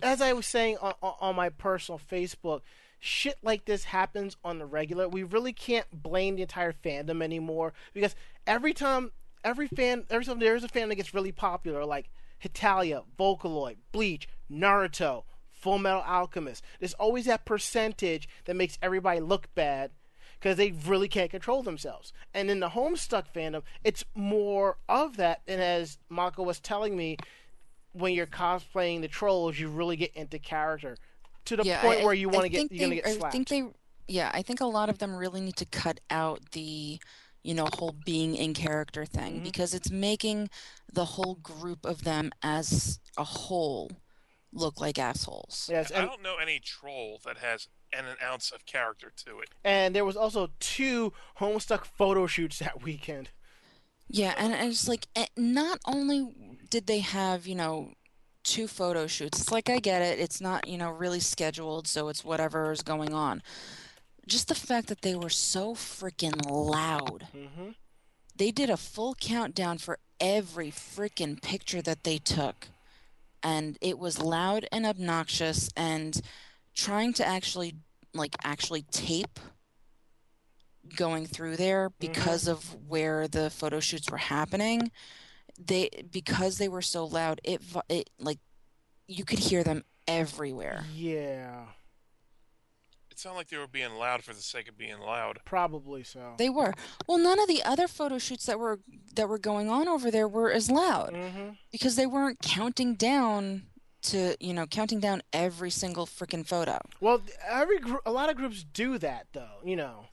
[0.00, 2.60] as I was saying on, on my personal Facebook,
[2.98, 5.08] shit like this happens on the regular.
[5.08, 8.14] We really can't blame the entire fandom anymore because
[8.46, 9.12] every time,
[9.44, 14.28] every fan, every time there's a fan that gets really popular, like Hetalia, Vocaloid, Bleach,
[14.50, 19.90] Naruto, Full Metal Alchemist, there's always that percentage that makes everybody look bad
[20.38, 22.12] because they really can't control themselves.
[22.34, 25.40] And in the Homestuck fandom, it's more of that.
[25.48, 27.16] And as Mako was telling me,
[27.92, 30.98] when you're cosplaying the trolls, you really get into character
[31.46, 33.30] to the yeah, point I- where you want to get you're gonna they- get I
[33.30, 33.64] think they,
[34.08, 36.98] yeah, I think a lot of them really need to cut out the,
[37.42, 39.44] you know, whole being in character thing Mm-hmm.
[39.44, 40.50] because it's making
[40.92, 43.90] the whole group of them as a whole
[44.52, 45.68] look like assholes.
[45.70, 49.50] yes, I don't know any troll that has an, an ounce of character to it.
[49.64, 53.30] and there was also two Homestuck photo shoots that weekend.
[54.08, 56.28] Yeah, and and it's like eh, not only
[56.70, 57.92] did they have, you know,
[58.46, 59.40] two photo shoots.
[59.40, 60.18] It's like I get it.
[60.18, 63.42] It's not, you know, really scheduled, so it's whatever is going on.
[64.26, 67.28] Just the fact that they were so freaking loud.
[67.32, 67.70] hmm
[68.34, 72.68] They did a full countdown for every freaking picture that they took.
[73.42, 76.20] And it was loud and obnoxious and
[76.74, 77.74] trying to actually
[78.14, 79.38] like actually tape
[80.96, 84.90] going through there because of where the photo shoots were happening
[85.58, 88.38] they because they were so loud it it like
[89.06, 91.64] you could hear them everywhere Yeah,
[93.10, 95.38] It sounded like they were being loud for the sake of being loud.
[95.44, 96.34] probably so.
[96.38, 96.74] they were
[97.06, 98.80] well none of the other photo shoots that were
[99.14, 103.62] that were going on over there were as loud hmm because they weren't counting down
[104.02, 108.36] to you know counting down every single freaking photo Well, every gr- a lot of
[108.36, 109.58] groups do that though.
[109.64, 110.06] You know.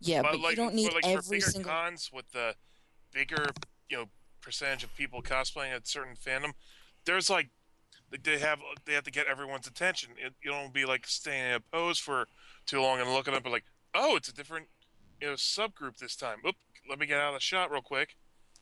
[0.00, 2.54] yeah but, like, you don't need for, like, for every bigger single cons with the
[3.12, 3.44] bigger,
[3.90, 4.04] you know,
[4.46, 6.52] percentage of people cosplaying a certain fandom,
[7.04, 7.50] there's like
[8.12, 10.10] like, they have they have to get everyone's attention.
[10.16, 12.28] It, you don't be like staying in a pose for
[12.64, 14.68] too long and looking up and like, oh, it's a different
[15.20, 16.38] you know subgroup this time.
[16.46, 16.54] Oop,
[16.88, 18.16] let me get out of the shot real quick.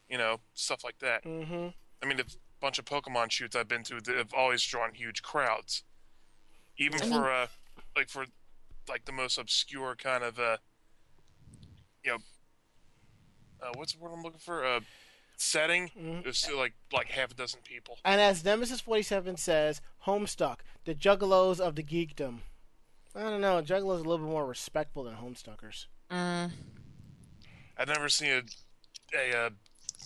[0.09, 1.23] You know, stuff like that.
[1.25, 1.69] hmm
[2.03, 2.25] I mean, a
[2.61, 5.85] bunch of Pokemon shoots I've been to that have always drawn huge crowds.
[6.79, 7.47] Even I for uh,
[7.95, 8.25] like for
[8.89, 10.57] like the most obscure kind of uh,
[12.03, 12.19] you know,
[13.63, 14.65] uh, what's the word I'm looking for?
[14.65, 14.81] Uh,
[15.37, 15.91] setting.
[15.99, 16.23] Mhm.
[16.25, 17.99] There's still like like half a dozen people.
[18.05, 22.41] And as Nemesis Forty Seven says, Homestuck, the Juggalos of the geekdom.
[23.15, 23.63] I don't know.
[23.63, 25.87] Juggalos are a little bit more respectful than Homestuckers.
[26.11, 26.51] Mm,
[27.79, 28.43] I've never seen a
[29.17, 29.51] a uh,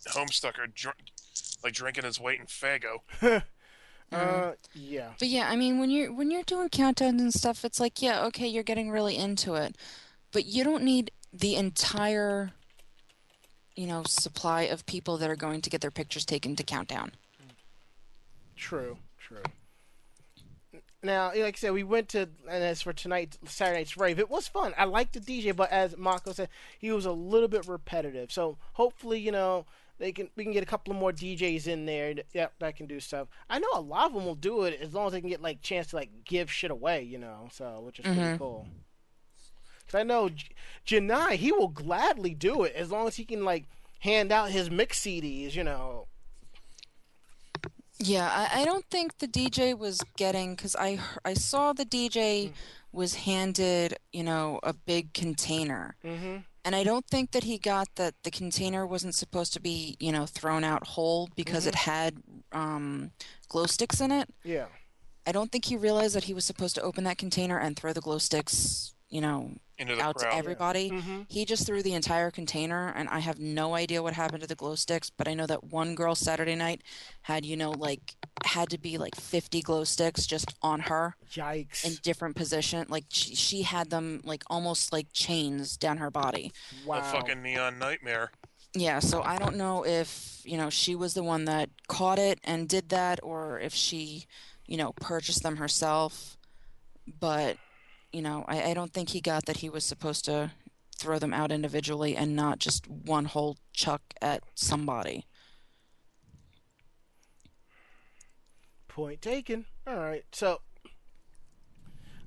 [0.09, 0.97] homestucker dr-
[1.65, 3.01] like drinking his weight in Faygo.
[4.11, 5.11] Uh, yeah.
[5.19, 8.25] But yeah, I mean, when you're when you're doing countdowns and stuff, it's like, yeah,
[8.25, 9.77] okay, you're getting really into it,
[10.33, 12.53] but you don't need the entire,
[13.79, 17.13] you know, supply of people that are going to get their pictures taken to countdown.
[18.57, 19.45] True, true.
[21.01, 24.29] Now, like I said, we went to, and as for tonight, Saturday night's rave, it
[24.29, 24.75] was fun.
[24.77, 28.33] I liked the DJ, but as Mako said, he was a little bit repetitive.
[28.33, 29.65] So hopefully, you know,
[29.99, 32.75] they can we can get a couple of more DJs in there that, yeah, that
[32.75, 33.29] can do stuff.
[33.49, 35.41] I know a lot of them will do it as long as they can get
[35.41, 37.49] like chance to like give shit away, you know.
[37.53, 38.39] So which is pretty mm-hmm.
[38.39, 38.67] cool.
[39.91, 40.49] Cause I know J-
[40.87, 43.65] Janai, he will gladly do it as long as he can like
[44.01, 46.07] hand out his mix CDs, you know.
[48.01, 51.85] Yeah, I, I don't think the DJ was getting because I I saw the.
[51.85, 52.53] DJ
[52.93, 56.37] was handed you know a big container, Mm-hmm.
[56.65, 60.13] and I don't think that he got that the container wasn't supposed to be you
[60.13, 63.11] know thrown out whole because it had um,
[63.49, 64.29] glow sticks in it.
[64.45, 64.67] Yeah.
[65.27, 67.93] I don't think he realized that he was supposed to open that container and throw
[67.93, 70.31] the glow sticks you know Into the out crowd.
[70.33, 70.91] to everybody.
[70.91, 71.23] Mm-hmm.
[71.29, 74.55] He just threw the entire container, and I have no idea what happened to the
[74.55, 75.11] glow sticks.
[75.11, 76.83] But I know that one girl Saturday night
[77.23, 81.85] had, you know, like had to be like 50 glow sticks just on her Yikes.
[81.85, 82.87] in different position.
[82.89, 86.53] Like she, she had them like almost like chains down her body.
[86.85, 86.99] wow.
[86.99, 88.31] A fucking neon nightmare.
[88.75, 92.39] Yeah, so I don't know if you know she was the one that caught it
[92.45, 94.27] and did that, or if she,
[94.67, 96.37] you know, purchased them herself.
[97.19, 97.57] But
[98.13, 100.53] you know, I, I don't think he got that he was supposed to
[100.99, 105.25] throw them out individually and not just one whole chuck at somebody.
[108.89, 109.67] Point taken.
[109.87, 110.25] All right.
[110.33, 110.61] So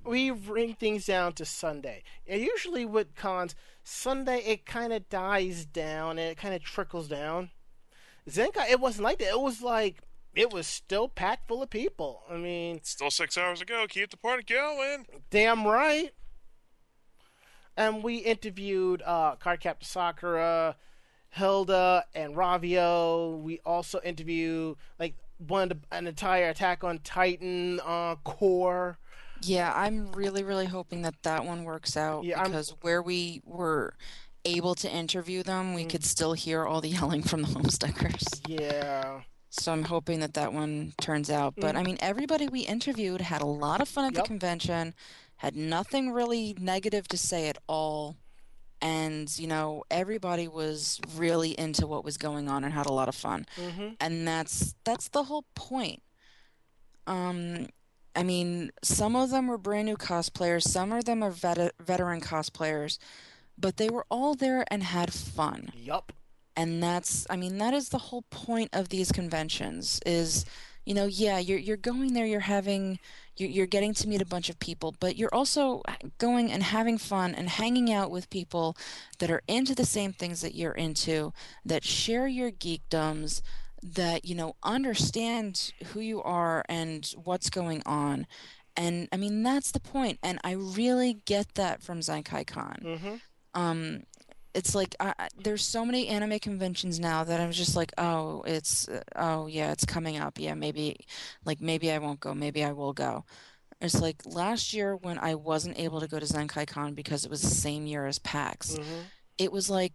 [0.05, 2.03] we bring things down to Sunday.
[2.25, 7.07] And usually with cons, Sunday it kind of dies down and it kind of trickles
[7.07, 7.49] down.
[8.29, 9.29] Zenkai, it wasn't like that.
[9.29, 10.01] It was like
[10.35, 12.23] it was still packed full of people.
[12.29, 13.85] I mean, Still six hours to go.
[13.89, 15.05] Keep the party going.
[15.29, 16.11] damn right.
[17.77, 20.75] And we interviewed uh, Cardcaptor Sakura,
[21.29, 23.41] Hilda, and Ravio.
[23.41, 28.97] We also interviewed like one the, an entire Attack on Titan uh, corps.
[29.43, 33.41] Yeah, I'm really, really hoping that that one works out Yeah, I'm- because where we
[33.45, 33.95] were
[34.45, 38.41] able to interview them, we could still hear all the yelling from the homesteaders.
[38.47, 39.21] Yeah.
[39.53, 41.55] So I'm hoping that that one turns out.
[41.57, 44.23] But I mean, everybody we interviewed had a lot of fun at Yep.
[44.23, 44.93] the convention,
[45.37, 48.15] had nothing really negative to say at all.
[48.81, 53.09] And, you know, everybody was really into what was going on and had a lot
[53.09, 53.45] of fun.
[53.55, 56.01] hmm And that's that's the whole point.
[57.07, 57.67] Um
[58.15, 62.19] I mean, some of them were brand new cosplayers, some of them are vet- veteran
[62.21, 62.97] cosplayers,
[63.57, 66.11] but they were all there and had fun Yup.
[66.55, 70.45] And that's i mean that is the whole point of these conventions is
[70.85, 72.99] you know yeah you're you're going there you're having
[73.37, 75.81] you're, you're getting to meet a bunch of people but you're also
[76.17, 78.75] going and having fun and hanging out with people
[79.19, 81.33] that are into the same things that you're into
[81.65, 83.41] that share your geekdoms
[83.81, 88.27] that you know understand who you are and what's going on.
[88.75, 93.15] And i mean that's the point and i really get that from zenkai con hmm
[93.53, 94.03] um
[94.53, 98.87] it's like I, there's so many anime conventions now that I'm just like, oh, it's
[98.89, 100.39] uh, oh yeah, it's coming up.
[100.39, 100.97] Yeah, maybe
[101.45, 103.25] like maybe I won't go, maybe I will go.
[103.81, 107.31] It's like last year when I wasn't able to go to Zenkai Con because it
[107.31, 108.77] was the same year as PAX.
[108.77, 109.03] hmm
[109.37, 109.93] It was like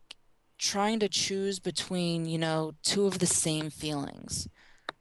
[0.58, 4.48] trying to choose between, you know, two of the same feelings.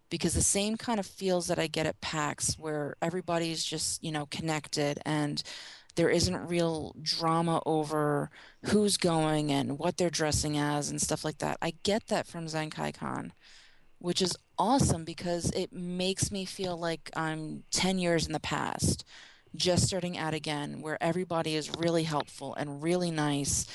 [0.09, 4.11] Because the same kind of feels that I get at PAX where everybody's just, you
[4.11, 5.41] know, connected and
[5.95, 8.29] there isn't real drama over
[8.65, 11.57] who's going and what they're dressing as and stuff like that.
[11.61, 13.33] I get that from Zenkai Con,
[13.99, 19.05] which is awesome because it makes me feel like I'm 10 years in the past,
[19.55, 23.65] just starting out again, where everybody is really helpful and really nice.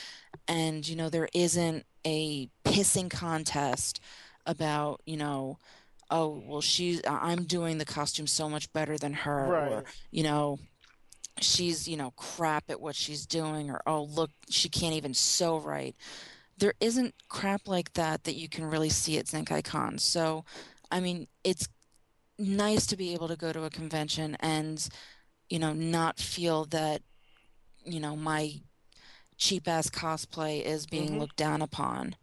[0.46, 4.00] And, you know, there isn't a pissing contest
[4.46, 5.58] about, you know,
[6.10, 9.46] oh, well, she's, I'm doing the costume so much better than her.
[9.70, 10.58] Or, you know,
[11.40, 15.58] she's you know crap at what she's doing or oh look she can't even sew
[15.58, 15.94] right.
[16.58, 19.98] There isn't crap like that that you can really see at zenkai con.
[19.98, 20.44] So
[20.90, 21.68] i mean it's
[22.38, 24.88] nice to be able to go to a convention and
[25.48, 27.02] you know not feel that
[27.84, 28.60] you know my
[29.36, 31.18] cheap ass cosplay is being Mhm.
[31.18, 32.14] looked down upon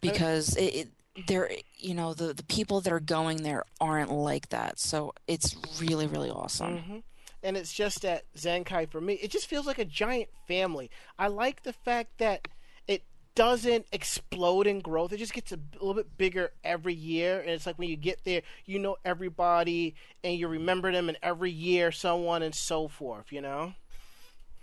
[0.00, 0.88] because it, it
[1.26, 4.78] there you know the the people that are going there aren't like that.
[4.78, 6.78] So it's really really awesome.
[6.78, 6.98] Hmm
[7.42, 10.90] And it's just that Zenkai for me, it just feels like a giant family.
[11.18, 12.48] I like the fact that
[12.88, 13.02] it
[13.34, 15.12] doesn't explode in growth.
[15.12, 18.24] It just gets a little bit bigger every year, and it's like when you get
[18.24, 19.94] there, you know everybody,
[20.24, 23.30] and you remember them, and every year, so on and so forth.
[23.30, 23.74] You know.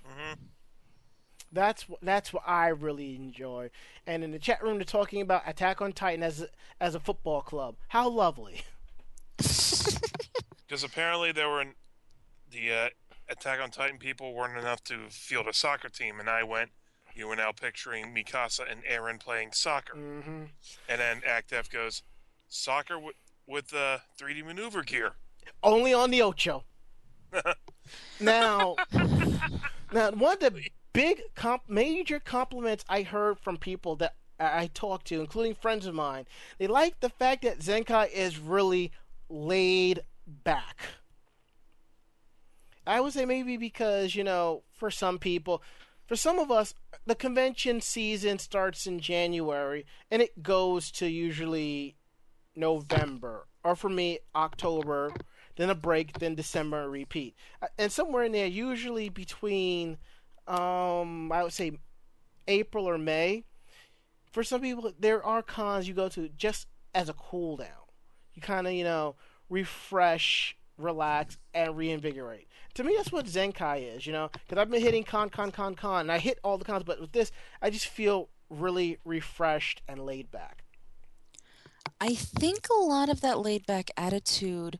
[0.05, 0.37] Mhm.
[1.51, 3.69] That's that's what I really enjoy.
[4.05, 6.49] And in the chat room, they're talking about Attack on Titan as a,
[6.81, 7.75] as a football club.
[7.87, 8.61] How lovely.
[10.67, 11.63] Because apparently there were
[12.55, 12.89] the uh,
[13.27, 16.71] Attack on Titan people weren't enough to field a soccer team, and I went.
[17.15, 20.43] You were now picturing Mikasa and Eren playing soccer, hmm
[20.89, 22.03] and then Act F goes,
[22.47, 22.99] "Soccer
[23.47, 25.13] with the uh, 3D maneuver gear."
[25.63, 26.65] Only on the Ocho.
[28.19, 28.75] now,
[29.91, 30.61] now one of the
[30.93, 35.85] big comp- major compliments I heard from people that I I talked to, including friends
[35.87, 36.25] of mine,
[36.59, 38.91] they like the fact that Zenkai is really
[39.29, 40.81] laid back.
[42.87, 45.61] I would say maybe because, you know, for some people,
[46.05, 46.73] for some of us,
[47.05, 51.95] the convention season starts in January and it goes to usually
[52.55, 55.11] November, or for me, October,
[55.57, 57.35] then a break, then December, and repeat.
[57.77, 59.97] And somewhere in there, usually between,
[60.47, 61.79] um, I would say,
[62.47, 63.43] April or May.
[64.31, 67.69] For some people, there are cons you go to just as a cool down.
[68.33, 69.15] You kind of, you know,
[69.49, 72.47] refresh, relax, and reinvigorate.
[72.75, 75.75] To me, that's what Zenkai is, you know, because I've been hitting con, con, con,
[75.75, 77.31] con, and I hit all the cons, but with this,
[77.61, 80.63] I just feel really refreshed and laid back.
[82.01, 84.79] I think a lot of that laid back attitude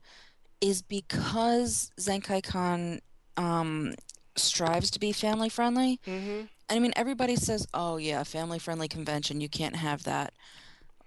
[0.60, 3.00] is because Zenkai Con
[3.38, 3.94] um,
[4.36, 6.00] strives to be family friendly.
[6.06, 6.46] Mm-hmm.
[6.70, 10.34] I mean, everybody says, oh, yeah, family friendly convention, you can't have that.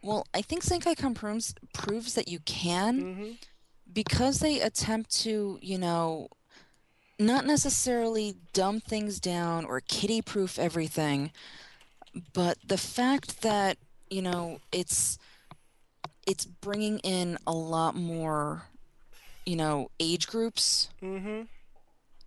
[0.02, 3.32] Well, I think Zenkai Con proves, proves that you can Mm-hmm.
[3.92, 6.28] Because they attempt to, you know,
[7.18, 11.32] not necessarily dumb things down or kitty proof everything,
[12.32, 13.76] but the fact that,
[14.10, 15.18] you know, it's
[16.26, 18.62] it's bringing in a lot more,
[19.46, 21.42] you know, age groups Mm-hmm.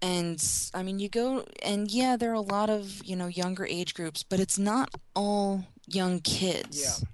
[0.01, 3.65] and I mean, you go and yeah, there are a lot of, you know, younger
[3.65, 6.81] age groups, but it's not all young kids.
[7.01, 7.07] Yeah.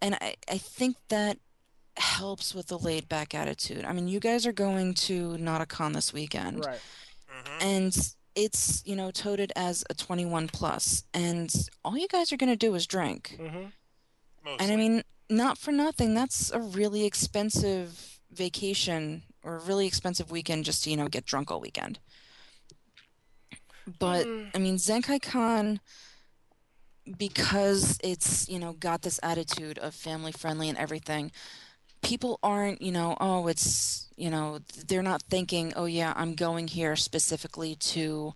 [0.00, 1.38] And I, I think that
[1.98, 3.84] helps with the laid back attitude.
[3.84, 6.80] I mean, you guys are going to Nauticon this weekend, Right.
[7.28, 7.96] hmm and
[8.34, 11.52] it's, you know, toted as a 21 plus, and
[11.84, 13.36] all you guys are going to do is drink.
[13.38, 13.66] Mm-hmm.
[14.60, 20.30] And I mean, not for nothing, that's a really expensive vacation or a really expensive
[20.30, 21.98] weekend just to, you know, get drunk all weekend.
[23.98, 24.50] But Mm.
[24.54, 25.80] I mean, Zenkai Con,
[27.16, 31.32] because it's, you know, got this attitude of family friendly and everything,
[32.02, 36.68] people aren't, you know, oh, it's, you know, they're not thinking, oh, yeah, I'm going
[36.68, 38.34] here specifically to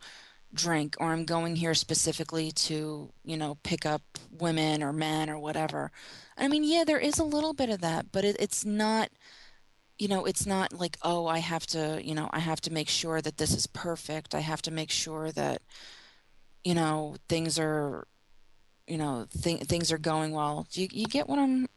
[0.54, 5.38] drink or I'm going here specifically to, you know, pick up women or men or
[5.38, 5.90] whatever.
[6.36, 9.10] I mean, yeah, there is a little bit of that, but it, it's not,
[9.98, 12.88] you know, it's not like, oh, I have to, you know, I have to make
[12.88, 14.34] sure that this is perfect.
[14.34, 15.62] I have to make sure that,
[16.64, 18.06] you know, things are,
[18.86, 20.66] you know, th- things are going well.
[20.70, 21.68] Do you, you get what I'm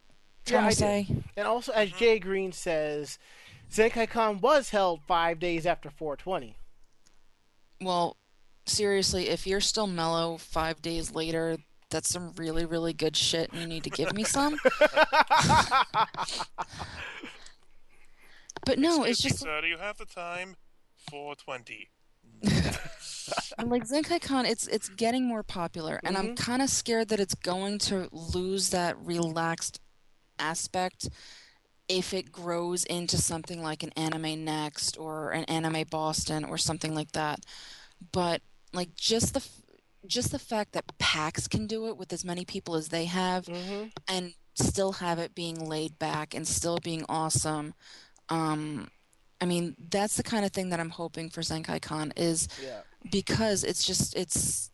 [0.45, 0.79] trying I to do.
[0.79, 1.07] say?
[1.37, 1.97] And also, as mm-hmm.
[1.97, 3.17] Jay Green says,
[3.71, 6.55] Zenkai Con was held five days after 420.
[7.81, 8.17] Well,
[8.65, 11.57] seriously, if you're still mellow five days later,
[11.89, 14.57] that's some really, really good shit, and you need to give me some.
[18.65, 20.55] But no, it's just me, sir, do you have the time?
[21.11, 21.89] 420.
[23.57, 26.33] And, like Zenkai Con, it's it's getting more popular, and I'm mm-hmm.
[26.33, 29.79] kind of scared that it's going to lose that relaxed
[30.39, 31.09] aspect
[31.87, 36.95] if it grows into something like an Anime Next or an Anime Boston or something
[36.95, 37.39] like that.
[38.11, 38.41] But
[38.73, 39.43] like just the
[40.07, 43.45] just the fact that PAX can do it with as many people as they have,
[43.45, 43.87] Mm-hmm.
[44.07, 47.73] and still have it being laid back and still being awesome.
[48.29, 48.87] Um,
[49.41, 52.81] I mean, that's the kind of thing that I'm hoping for Zenkai Con is Yeah.
[53.11, 54.69] because it's just it's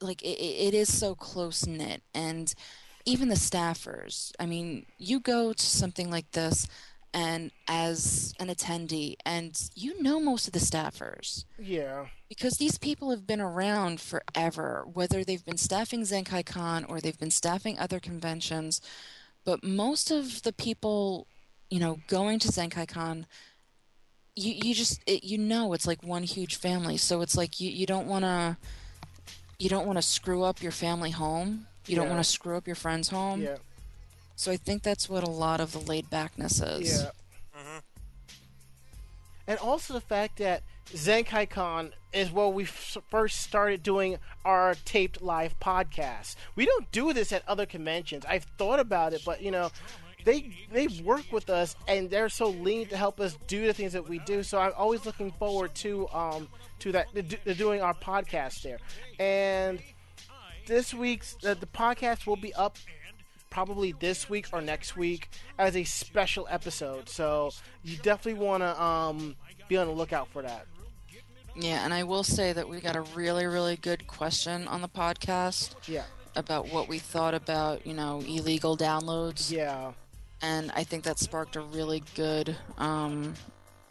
[0.00, 2.52] like it, it is so close knit and
[3.04, 6.66] even the staffers i mean you go to something like this
[7.14, 12.06] and as an attendee and you know most of the staffers Yeah.
[12.28, 17.18] because these people have been around forever whether they've been staffing zenkai con or they've
[17.18, 18.80] been staffing other conventions
[19.44, 21.26] but most of the people
[21.70, 23.26] you know going to zenkai con
[24.34, 27.70] you, you just it, you know it's like one huge family so it's like you,
[27.70, 28.56] you don't want to
[29.58, 32.66] you don't want to screw up your family home you don't want to screw up
[32.66, 33.56] your friend's home Yeah.
[34.36, 37.10] so i think that's what a lot of the laid backness is Yeah.
[37.54, 37.78] hmm
[39.46, 44.74] and also the fact that Zenkai Con is where we f- first started doing our
[44.84, 46.36] taped live podcasts.
[46.54, 48.24] We don't do this at other conventions.
[48.28, 49.70] I've thought about it, but you know,
[50.24, 53.92] they they work with us and they're so lean to help us do the things
[53.94, 54.42] that we do.
[54.44, 56.48] So I'm always looking forward to um
[56.80, 58.78] to that to, to doing our podcast there.
[59.18, 59.80] And
[60.66, 62.76] this week's uh, the podcast will be up
[63.50, 65.28] probably this week or next week
[65.58, 67.08] as a special episode.
[67.08, 67.50] So
[67.82, 69.36] you definitely want to um,
[69.68, 70.66] be on the lookout for that.
[71.54, 74.88] Yeah, and I will say that we got a really, really good question on the
[74.88, 79.50] podcast Yeah, about what we thought about, you know, illegal downloads.
[79.52, 79.92] yeah,
[80.40, 83.34] And I think that sparked a really good, um,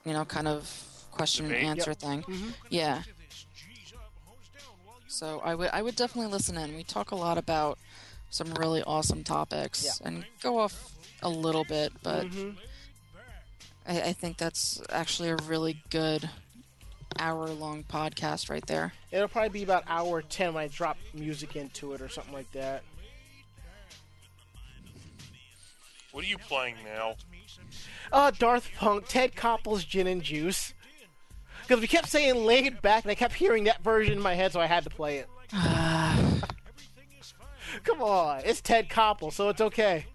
[0.05, 0.67] you know, kind of
[1.11, 1.99] question and answer Yep.
[1.99, 2.21] thing.
[2.23, 2.49] Mm-hmm.
[2.69, 3.03] Yeah.
[5.11, 6.75] So I would I would definitely listen in.
[6.75, 7.77] We talk a lot about
[8.29, 10.07] some really awesome topics Yeah.
[10.07, 12.55] and go off a little bit, but Mhm.
[13.85, 16.29] I, I think that's actually a really good
[17.19, 18.93] hour long podcast right there.
[19.11, 22.49] it'll probably be about hour ten when I drop music into it or something like
[22.53, 22.83] that.
[26.13, 27.15] What are you playing now?
[28.13, 30.73] Uh, Darth Punk, Ted Koppel's Gin and Juice.
[31.71, 34.51] Because we kept saying laid back, and I kept hearing that version in my head,
[34.51, 35.29] so I had to play it.
[37.85, 40.05] Come on, it's Ted Koppel, so it's okay.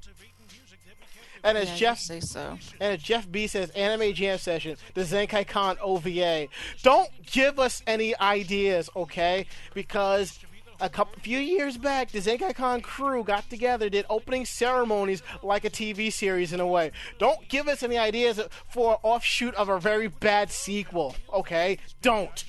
[1.42, 2.58] And as Yeah, Jeff say so.
[2.78, 6.48] and as Jeff B says, Anime Jam Session, the Zenkai Con OVA.
[6.82, 9.46] Don't give us any ideas, okay?
[9.72, 10.38] Because
[10.80, 15.64] a couple few years back, the Zenkai Con crew got together, did opening ceremonies like
[15.64, 16.92] a TV series in a way.
[17.18, 21.78] Don't give us any ideas for an offshoot of a very bad sequel, okay?
[22.02, 22.44] Don't.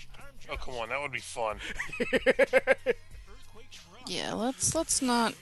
[0.50, 1.60] Oh, come on, that would be fun.
[4.08, 5.34] Yeah, let's let's not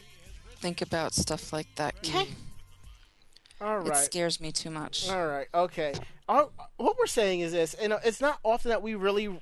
[0.57, 2.01] think about stuff like that.
[2.01, 2.09] Mm.
[2.09, 2.29] Okay.
[3.61, 5.09] All It scares me too much.
[5.09, 5.93] All right, okay.
[6.27, 9.41] Our, what we're saying is this, and it's not often that we really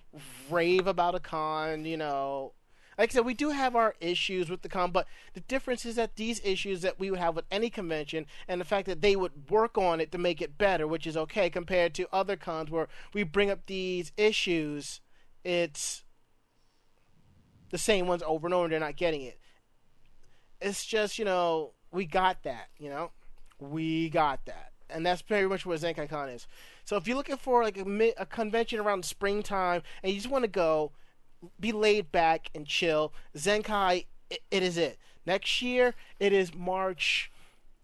[0.52, 2.54] rave about a con, you know.
[2.98, 5.96] Like I said, we do have our issues with the con, but the difference is
[5.96, 9.16] that these issues that we would have with any convention, and the fact that they
[9.16, 12.70] would work on it to make it better, which is okay compared to other cons
[12.70, 15.02] where we bring up these issues,
[15.44, 16.04] it's
[17.72, 19.40] the same ones over and over, and they're not getting it.
[20.62, 23.12] It's just, you know, we got that, you know
[23.72, 24.72] we got that.
[24.90, 26.48] And that's pretty much what Zenkai Con is.
[26.86, 30.44] So if you're looking for like a, a convention around springtime and you just want
[30.44, 30.92] to go,
[31.60, 34.98] be laid back and chill, Zenkai, it, it is it.
[35.26, 37.32] Next year, it is March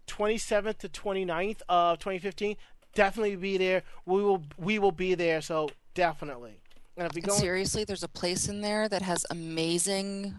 [0.06, 2.56] 27th to 29th of 2015.
[2.94, 3.82] Definitely be there.
[4.04, 5.40] We will we will be there.
[5.40, 6.60] So definitely.
[6.96, 10.34] And if we go, seriously, there's a place in there that has amazing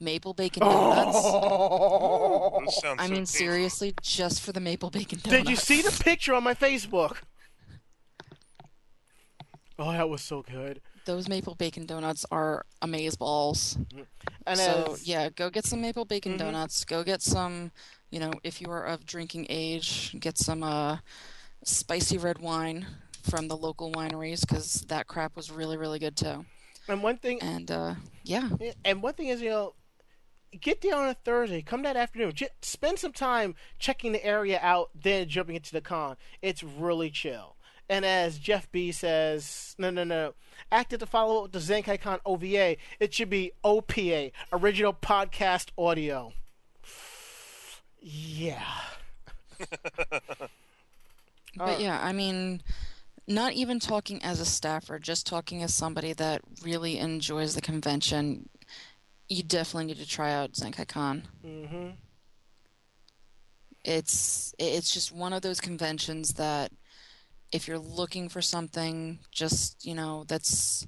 [0.00, 1.22] maple bacon donuts.
[1.22, 3.38] Those sound I so mean, tasty.
[3.38, 5.44] seriously, just for the maple bacon donuts.
[5.44, 7.18] did you see the picture on my Facebook?
[9.78, 10.80] Oh, that was so good.
[11.04, 13.76] Those maple bacon donuts are amazeballs.
[14.46, 16.38] And so as- yeah, go get some maple bacon Mhm.
[16.38, 16.84] donuts.
[16.84, 17.72] Go get some,
[18.10, 20.98] you know, if you are of drinking age, get some uh,
[21.64, 22.86] spicy red wine
[23.22, 26.44] from the local wineries because that crap was really really good too.
[26.88, 28.48] and one thing And uh, yeah,
[28.84, 29.74] And one thing is, you know,
[30.60, 31.62] get there on a Thursday.
[31.62, 32.32] Come that afternoon.
[32.32, 36.16] J- spend some time checking the area out, then jumping into the con.
[36.42, 37.56] It's really chill.
[37.92, 40.32] And as Jeff B says, no, no, no.
[40.70, 42.76] Active to follow up with the Zenkai Con OVA.
[42.98, 46.32] It should be OPA, Original Podcast Audio.
[48.00, 48.64] Yeah.
[51.54, 52.62] but yeah, I mean,
[53.28, 58.48] not even talking as a staffer, just talking as somebody that really enjoys the convention.
[59.28, 61.28] You definitely need to try out Zenkai Con.
[61.42, 61.90] hmm
[63.84, 66.70] it's it's just one of those conventions that
[67.52, 70.86] if you're looking for something just you know that's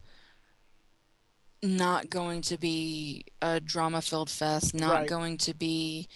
[1.62, 5.08] not going to be a drama filled fest not Right.
[5.08, 6.08] going to be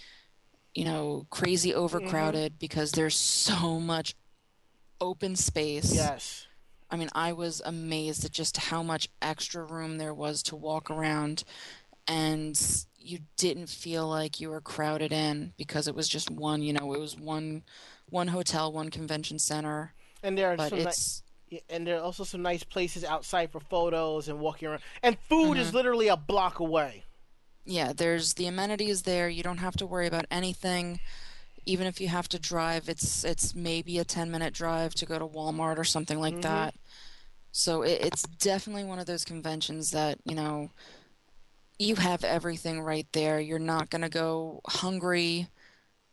[0.75, 2.59] you know crazy overcrowded mm-hmm.
[2.59, 4.15] because there's so much
[5.01, 6.47] open space Yes.
[6.91, 10.91] I mean, I was amazed at just how much extra room there was to walk
[10.91, 11.45] around,
[12.07, 12.59] and
[12.99, 16.63] you didn't feel like you were crowded in because it was just one.
[16.63, 17.65] You know, it was one,
[18.09, 19.93] one hotel, one convention center.
[20.23, 23.05] And there are But some ni- it's Yeah, and there are also some nice places
[23.05, 24.83] outside for photos and walking around.
[25.03, 25.59] And food Mm-hmm.
[25.59, 27.05] is literally a block away.
[27.65, 29.29] yeah, there's the amenities there.
[29.29, 31.01] You don't have to worry about anything.
[31.67, 35.19] Even if you have to drive, it's it's maybe a 10 minute drive to go
[35.19, 36.75] to Walmart or something like that.
[37.53, 40.71] So it, it's definitely one of those conventions that, you know,
[41.79, 43.41] you have everything right there.
[43.41, 45.49] You're not going to go hungry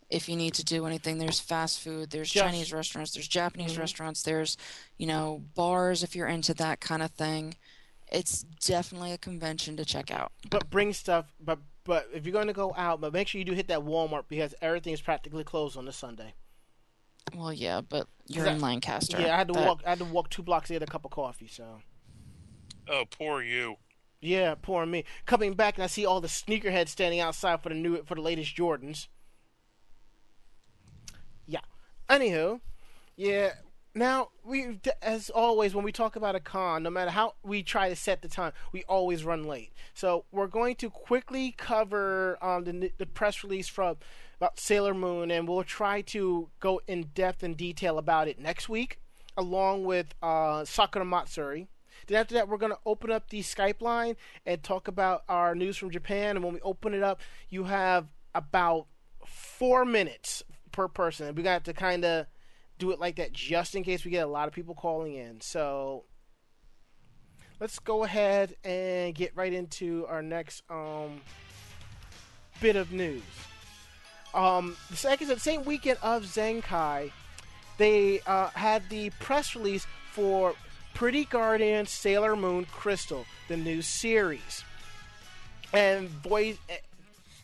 [0.09, 1.17] if you need to do anything.
[1.17, 3.79] There's fast food, there's Just- Chinese restaurants, there's Japanese Mhm.
[3.79, 4.55] restaurants, there's,
[4.97, 7.55] you know, bars if you're into that kind of thing.
[8.11, 10.31] It's definitely a convention to check out.
[10.49, 11.33] but bring stuff.
[11.39, 13.79] But but if you're going to go out, but make sure you do hit that
[13.81, 16.33] Walmart because everything is practically closed on this Sunday.
[17.35, 19.19] Well, yeah, but you're that- in Lancaster.
[19.21, 19.81] Yeah, I had to That- walk.
[19.85, 21.47] I had to walk two blocks to get a cup of coffee.
[21.47, 21.81] So
[22.87, 23.77] Oh, poor you.
[24.21, 25.03] yeah, poor me.
[25.25, 28.21] Coming back and I see all the sneakerheads standing outside for the new for the
[28.21, 29.07] latest Jordans.
[32.09, 32.59] Anywho,
[33.15, 33.53] yeah.
[33.97, 37.87] Now we, as always, when we talk about a con, no matter how we try
[37.87, 39.71] to set the time, we always run late.
[39.93, 43.97] So we're going to quickly cover um, the the press release from
[44.37, 48.67] about Sailor Moon, and we'll try to go in depth and detail about it next
[48.67, 48.99] week,
[49.37, 51.67] along with uh, Sakura Matsuri.
[52.07, 54.15] Then after that, we're going to open up the Skype line
[54.45, 56.35] and talk about our news from Japan.
[56.35, 58.87] And when we open it up, you have about
[59.25, 60.43] four minutes
[60.75, 61.27] per person.
[61.27, 62.27] And we got to kind of
[62.77, 65.39] do it like that just in case we get a lot of people calling in.
[65.39, 66.03] So
[67.61, 71.21] let's go ahead and get right into our next um,
[72.59, 73.23] bit of news.
[74.33, 77.13] Um, the second, the same weekend of Zenkai,
[77.77, 80.55] they uh, had the press release for
[80.93, 84.65] Pretty Guardian Sailor Moon Crystal, the new series.
[85.71, 86.77] And voice, eh,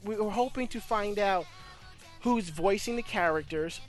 [0.03, 1.45] we were hoping to find out
[2.21, 3.81] who's voicing the characters,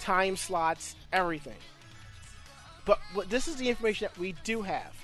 [0.00, 1.56] time slots, everything.
[2.84, 4.94] But what, this is the information that we do have.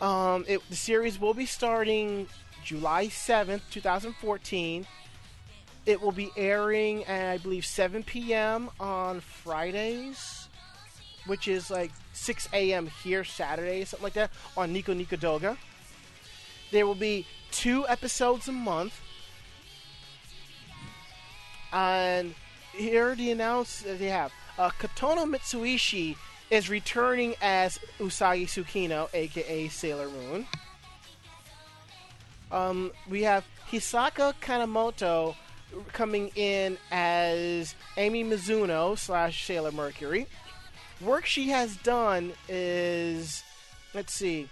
[0.00, 2.28] Um, it, the series will be starting
[2.64, 4.86] July 7th, 2014.
[5.86, 8.68] It will be airing at, I believe, 7 p.m.
[8.80, 10.48] on Fridays,
[11.26, 12.88] which is like 6 a.m.
[13.04, 15.56] here Saturday, something like that, on Nico Nico Doga.
[16.72, 19.00] There will be two episodes a month.
[21.72, 22.34] And
[22.72, 24.32] here the that they have.
[24.58, 26.16] Uh, Kotono Mitsuishi
[26.50, 30.46] is returning as Usagi Tsukino, aka Sailor Moon.
[32.50, 35.34] Um, we have Hisako Kanemoto
[35.92, 40.26] coming in as Amy Mizuno slash Sailor Mercury.
[41.00, 43.42] Work she has done is,
[43.92, 44.48] let's see.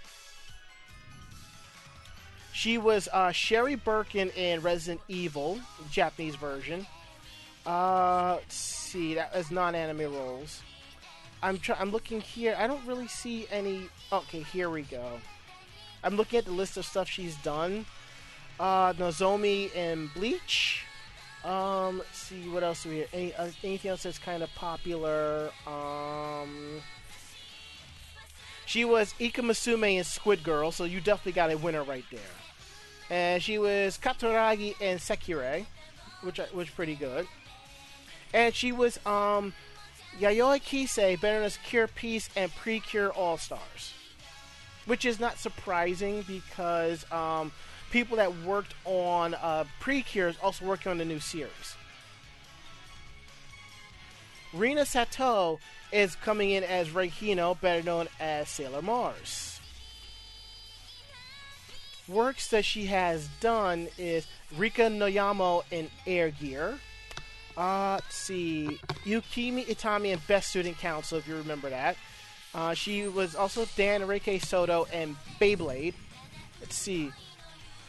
[2.53, 5.59] She was uh, Sherry Birkin in Resident Evil,
[5.91, 6.85] Japanese version.
[7.65, 10.61] Uh, let's see, that was non-anime roles.
[11.41, 12.55] I'm try- I'm looking here.
[12.57, 13.89] I don't really see any.
[14.11, 15.19] Okay, here we go.
[16.03, 17.85] I'm looking at the list of stuff she's done.
[18.59, 20.83] Uh, Nozomi in Bleach.
[21.43, 23.09] Um, let's see what else do we have.
[23.13, 25.51] Any, uh, anything else that's kind of popular?
[25.67, 26.81] Um,
[28.65, 32.19] she was Ika Musume in Squid Girl, so you definitely got a winner right there.
[33.09, 35.67] And she was Katoragi in Sekirei,
[36.21, 37.27] which was pretty good.
[38.35, 39.53] And she was um
[40.19, 43.93] Yayoi Kise, better known as Cure Peace and Precure All Stars,
[44.85, 47.51] which is not surprising because um,
[47.91, 51.75] people that worked on uh, Precure is also working on the new series.
[54.53, 55.59] Rina Sato
[55.91, 59.59] is coming in as Rei Hino, better known as Sailor Mars.
[62.07, 66.79] Works that she has done is Rika Noyamo in Air Gear.
[67.57, 68.79] Uh, let's see.
[69.05, 71.95] Yukimi Itami and Best Student Council, if you remember that.
[72.53, 75.93] Uh, she was also Dan Enrique Soto and Beyblade.
[76.61, 77.11] Let's see.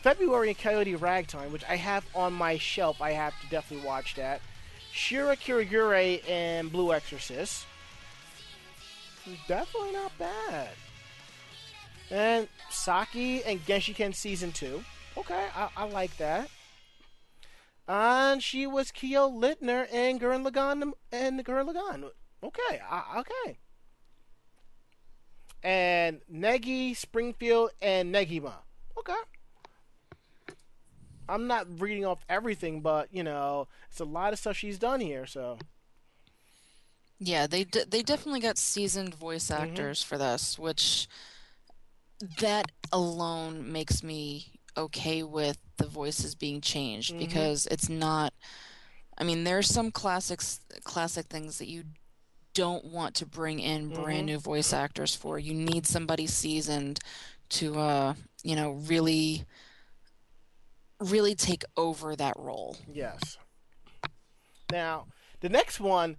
[0.03, 3.01] February and Coyote Ragtime, which I have on my shelf.
[3.01, 4.41] I have to definitely watch that.
[4.93, 7.67] Shira Kirigure and Blue Exorcist.
[9.49, 10.69] Definitely not bad.
[12.11, 14.83] And Saki and Genshiken Season 2.
[15.19, 16.49] Okay, I, I like that.
[17.89, 22.11] And she was Kyo Littner and Gurren Lagann and Gurren Lagann.
[22.43, 23.59] Okay, I, okay.
[25.63, 28.55] And Negi Springfield and Negima.
[28.99, 29.15] Okay.
[31.29, 35.01] I'm not reading off everything, but you know, it's a lot of stuff she's done
[35.01, 35.27] here.
[35.27, 35.59] So
[37.19, 39.63] Yeah, they d- they definitely got seasoned voice Mm-hmm.
[39.63, 41.09] actors for this, which
[42.39, 47.19] that alone makes me okay with the voices being changed Mhm.
[47.19, 48.33] because it's not.
[49.19, 51.85] I mean, there's some classics, classic things that you
[52.55, 53.95] don't want to bring in Mhm.
[53.95, 55.39] brand new voice actors for.
[55.39, 57.01] You need somebody seasoned
[57.51, 59.45] to, uh, you know, really,
[61.01, 62.77] really take over that role.
[62.93, 63.39] yes.
[64.71, 65.07] Now
[65.41, 66.17] the next one,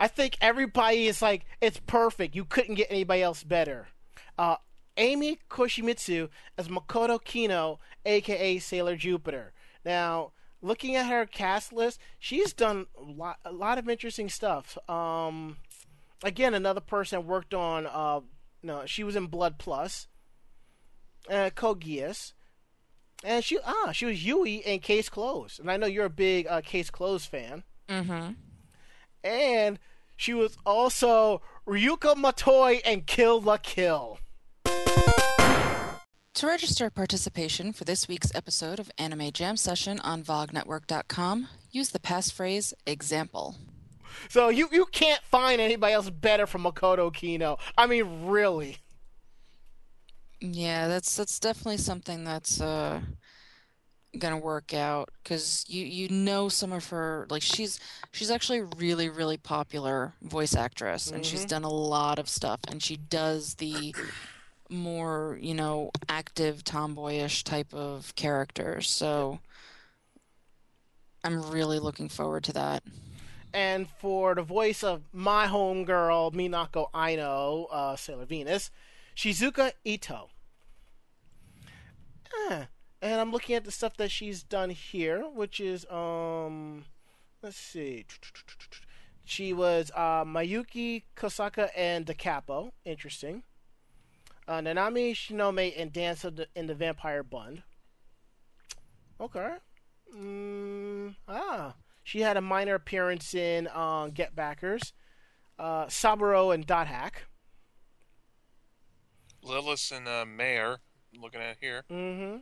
[0.00, 2.34] I think everybody is like, it's perfect.
[2.34, 3.88] You couldn't get anybody else better.
[4.36, 4.56] Uh,
[4.96, 9.52] Ami Koshimizu as Makoto Kino, aka Sailor Jupiter.
[9.84, 14.78] Now, looking at her cast list, she's done a lot, a lot of interesting stuff.
[14.88, 15.56] Um,
[16.22, 17.86] again, another person worked on.
[17.86, 18.20] Uh,
[18.62, 20.08] no, she was in Blood Plus.
[21.30, 21.84] Uh, Code
[23.24, 26.46] And she ah she was Yui in Case Closed, and I know you're a big
[26.46, 27.62] uh, Case Closed fan.
[27.88, 28.32] Mm-hmm.
[29.22, 29.78] And
[30.16, 34.18] she was also Ryuko Matoi and Kill la Kill.
[36.34, 41.98] To register participation for this week's episode of Anime Jam Session on VogNetwork.com, use the
[41.98, 43.56] passphrase example.
[44.28, 47.58] So you you can't find anybody else better from Makoto Kino.
[47.78, 48.78] I mean, really.
[50.40, 53.00] Yeah, that's that's definitely something that's uh
[54.18, 57.80] gonna work out because you you know some of her like she's
[58.12, 62.60] she's actually a really really popular voice actress and she's done a lot of stuff
[62.68, 63.94] and she does the
[64.70, 69.38] more you know active tomboyish type of characters so
[71.24, 72.82] I'm really looking forward to that.
[73.54, 78.70] And for the voice of my homegirl Minako Aino, uh, Sailor Venus,
[79.16, 80.28] Shizuka Ito.
[82.50, 82.64] Eh,
[83.00, 86.84] And I'm looking at the stuff that she's done here, which is um,
[87.42, 88.04] let's see.
[89.24, 92.74] She was uh, Mayuki Kosaka and Da Capo.
[92.84, 93.44] Interesting.
[94.46, 97.62] Uh, Nanami Shinome and Dance of the, in the Vampire Bund.
[99.20, 99.54] Okay.
[100.14, 104.92] Mm, ah, she had a minor appearance in uh, Get Backers.
[105.58, 107.26] Uh, Saburo and Dot Hack.
[109.42, 110.78] Lilith and uh, Mayor,
[111.14, 111.84] I'm looking at here.
[111.90, 112.34] Mm-hmm.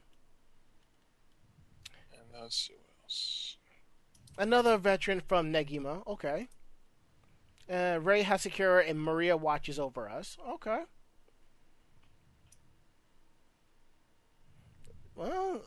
[2.12, 3.56] And let's see what else.
[4.38, 6.06] Another veteran from Negima.
[6.06, 6.48] Okay.
[7.70, 10.36] Uh, Ray Hasakura and Maria watches over us.
[10.48, 10.80] Okay.
[15.14, 15.60] Well,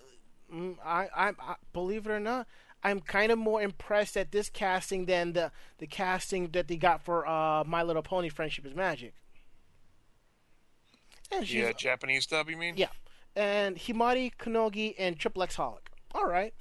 [0.53, 2.47] mm, I, I, I believe it or not,
[2.83, 7.01] I'm kind of more impressed at this casting than the the casting that they got
[7.01, 9.13] for uh, My Little Pony: Friendship Is Magic.
[11.31, 12.75] And Yeah, Japanese dub, you mean?
[12.77, 12.89] yeah,
[13.35, 15.87] and Himari Konogi and Triple X Holic.
[16.13, 16.53] All right,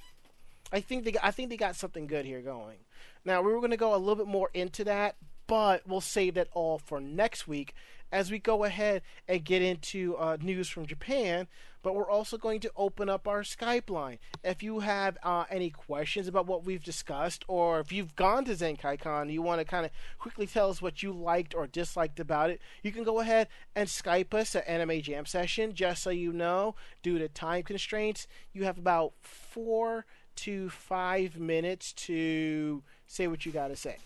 [0.71, 2.79] I think they I think they got something good here going.
[3.23, 5.15] Now we were going to go a little bit more into that,
[5.47, 7.73] but we'll save that all for next week
[8.11, 11.47] as we go ahead and get into uh, news from Japan.
[11.83, 14.17] But we're also going to open up our Skype line.
[14.43, 18.53] If you have uh, any questions about what we've discussed, or if you've gone to
[18.53, 22.49] ZenkaiCon, you want to kind of quickly tell us what you liked or disliked about
[22.49, 25.75] it, you can go ahead and Skype us at Anime Jam Session.
[25.75, 26.73] Just so you know,
[27.03, 30.05] due to time constraints, you have about four
[30.37, 33.97] to five minutes to say what you got to say.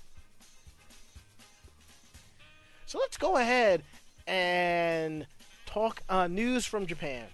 [2.90, 3.84] So let's go ahead
[4.26, 5.28] and
[5.68, 7.28] talk uh, news from Japan.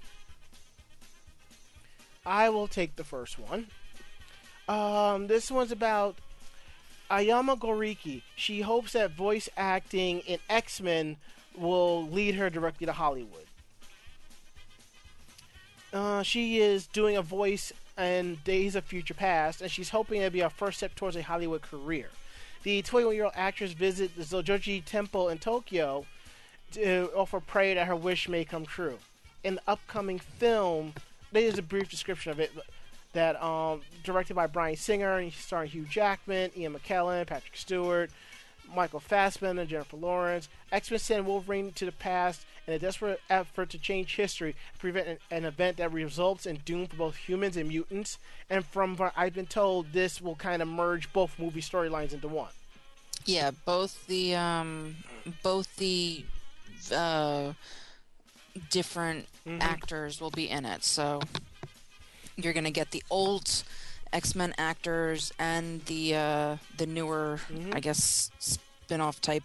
[2.26, 3.68] I will take the first one.
[4.68, 6.18] Um, this one's about
[7.10, 8.24] Ayame Goriki.
[8.36, 11.16] She hopes that voice acting in X Men
[11.58, 13.46] will lead her directly to Hollywood.
[15.94, 20.34] Uh, she is doing a voice in Days of Future Past, and she's hoping it'll
[20.34, 22.10] be her first step towards a Hollywood career.
[22.66, 26.04] The 21 year old actress visits the Zojoji Temple in Tokyo
[26.72, 28.98] to offer prayer that her wish may come true.
[29.44, 30.94] In the upcoming film,
[31.32, 32.52] there's a brief description of it
[33.14, 38.10] that um, directed by Bryan Singer and starring Hugh Jackman, Ian McKellen, Patrick Stewart,
[38.76, 40.50] Michael Fassbender, Jennifer Lawrence.
[40.72, 45.18] X-Men send Wolverine to the past in a desperate effort to change history, prevent an,
[45.32, 48.18] an event that results in doom for both humans and mutants.
[48.50, 52.28] And from what I've been told, this will kind of merge both movie storylines into
[52.28, 52.50] one.
[53.26, 54.98] Yeah, both the um,
[55.42, 56.26] both the
[56.94, 57.54] uh,
[58.70, 59.28] different
[59.60, 60.84] actors will be in it.
[60.84, 61.22] So
[62.36, 63.64] you're gonna get the old
[64.14, 67.40] X Men actors and the uh, the newer,
[67.72, 69.44] I guess, spin-off type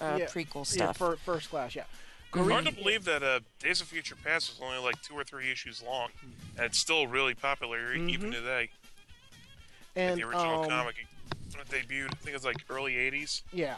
[0.00, 0.96] uh, Yeah, prequel Yeah, stuff.
[0.96, 1.84] fir- first class, yeah.
[2.32, 5.50] Hard to believe that uh, Days of Future Past was only like two or three
[5.50, 6.08] issues long,
[6.56, 8.70] and it's still really popular e- even today.
[9.94, 10.96] And the original um, comic
[11.70, 13.42] debuted, I think it was like early '80s.
[13.52, 13.76] Yeah.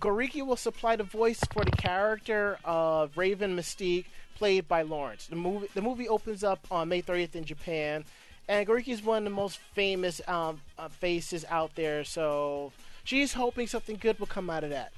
[0.00, 4.06] Goriki will supply the voice for the character of Raven Mystique,
[4.36, 5.26] played by Lawrence.
[5.26, 8.04] The movie the movie opens up on May 30th in Japan,
[8.48, 12.04] and Goriki is one of the most famous um, uh, faces out there.
[12.04, 12.72] So
[13.04, 14.92] she's hoping something good will come out of that.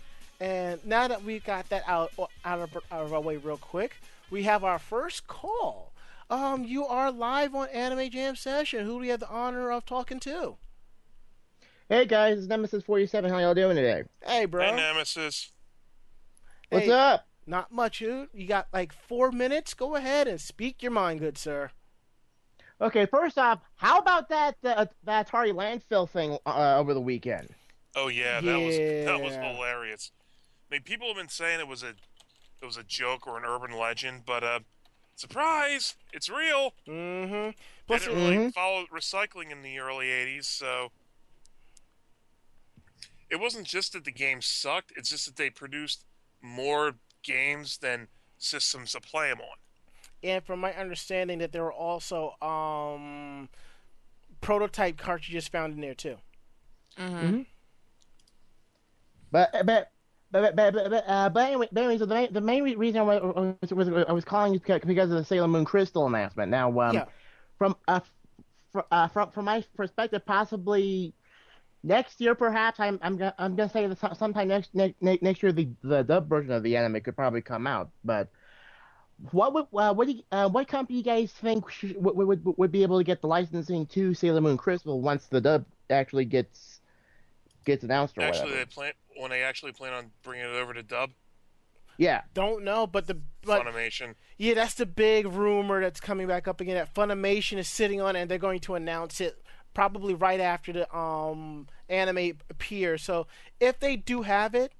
[0.44, 2.12] And now that we got that out
[2.44, 3.96] out of, out of our way real quick,
[4.28, 5.94] we have our first call.
[6.28, 8.84] Um, you are live on Anime Jam Session.
[8.84, 10.56] Who do we have the honor of talking to?
[11.88, 13.30] Hey guys, it's Nemesis47.
[13.30, 14.02] How y'all doing today?
[14.22, 14.66] Hey, bro.
[14.66, 15.50] Hey, Nemesis.
[16.68, 16.92] What's Hey.
[16.92, 17.26] up?
[17.46, 18.28] Not much, dude.
[18.34, 19.72] You got like four minutes.
[19.72, 21.70] Go ahead and speak your mind, good sir.
[22.82, 27.48] Okay, first off, how about that uh, that Atari landfill thing uh, over the weekend?
[27.96, 30.10] Oh yeah, that was that was hilarious.
[30.74, 31.90] I mean, people have been saying it was a
[32.60, 34.58] it was a joke or an urban legend, but uh,
[35.14, 36.74] surprise, it's real.
[36.88, 37.50] Mm-hmm.
[37.50, 37.54] I
[37.86, 38.52] Plus, didn't really Mhm.
[38.52, 40.90] follow recycling in the early '80s, so
[43.30, 46.04] it wasn't just that the game sucked; it's just that they produced
[46.42, 49.56] more games than systems to play them on.
[50.24, 53.48] and from my understanding, that there were also um,
[54.40, 56.16] prototype cartridges found in there too.
[56.98, 57.42] Mm-hmm.
[59.30, 59.90] But but
[60.34, 63.00] but but but, but, uh, but anyway, but anyway, so the main, the main reason
[63.00, 66.50] I was, was, was I was calling is because of the Sailor Moon Crystal announcement.
[66.50, 67.04] Now, um, Yeah.
[67.56, 68.00] from uh,
[68.72, 71.14] fr- uh, from from my perspective, possibly
[71.84, 75.52] next year, perhaps I'm I'm gonna I'm gonna say that sometime next next next year
[75.52, 77.90] the the dub version of the anime could probably come out.
[78.04, 78.28] But
[79.30, 82.42] what would uh, what do you, uh, what company you guys think should, would, would
[82.58, 86.24] would be able to get the licensing to Sailor Moon Crystal once the dub actually
[86.24, 86.73] gets
[87.64, 88.58] gets announced or Actually, whatever?
[88.60, 91.10] they plan when they actually plan on bringing it over to dub
[91.96, 92.22] Yeah.
[92.34, 94.14] Don't know, but the but Funimation.
[94.38, 96.74] yeah, that's the big rumor that's coming back up again.
[96.76, 99.40] That Funimation is sitting on, it and they're going to announce it
[99.74, 103.02] probably right after the um anime appears.
[103.02, 103.26] So
[103.60, 104.72] if they do have it,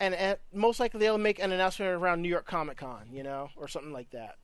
[0.00, 3.48] and, and most likely they'll make an announcement around New York Comic Con, you know,
[3.56, 4.36] or something like that.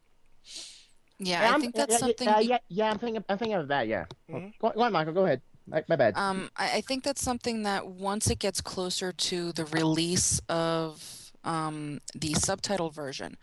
[1.18, 2.28] Yeah, Yeah, I I'm- think that's yeah, something.
[2.28, 3.24] Uh, yeah, yeah, I'm thinking.
[3.28, 3.86] I'm thinking of that.
[3.88, 4.04] Yeah.
[4.30, 4.52] Mhm.
[4.58, 5.12] Go, go on, Michael.
[5.14, 5.40] Go ahead.
[5.66, 6.16] My, my bad.
[6.16, 11.32] Um, I, I think that's something that once it gets closer to the release of
[11.44, 13.36] um, the subtitle version,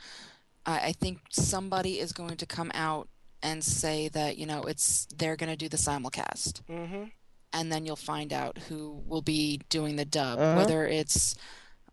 [0.65, 3.07] I, I think somebody is going to come out
[3.41, 7.03] and say that you know it's they're going to do the simulcast, Mm-hmm.
[7.51, 10.55] and then you'll find out who will be doing the dub, Uh-huh.
[10.57, 11.35] whether it's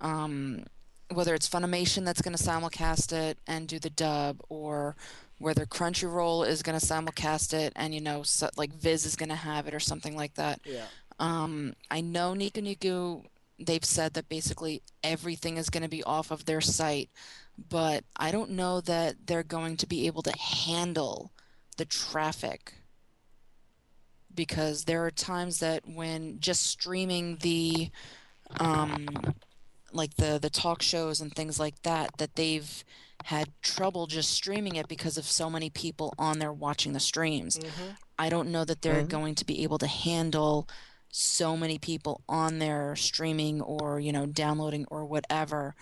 [0.01, 0.65] um,
[1.13, 4.95] whether it's Funimation that's going to simulcast it and do the dub, or
[5.41, 9.31] whether Crunchyroll is going to simulcast it and you know so, like Viz is going
[9.31, 10.61] to have it or something like that.
[10.65, 10.85] Yeah.
[11.19, 13.25] Um, I know Nico Nico,
[13.59, 17.09] they've said that basically everything is going to be off of their site,
[17.71, 21.33] but I don't know that they're going to be able to handle
[21.79, 22.75] the traffic
[24.35, 27.91] because there are times that when just streaming the
[28.59, 29.09] um,
[29.93, 32.85] like the the talk shows and things like that that they've
[33.25, 37.59] had trouble just streaming it because of so many people on there watching the streams.
[37.59, 37.91] Mm-hmm.
[38.19, 39.09] I don't know that they're Mhm.
[39.09, 40.69] going to be able to handle
[41.13, 45.75] so many people on there streaming or, you know, downloading or whatever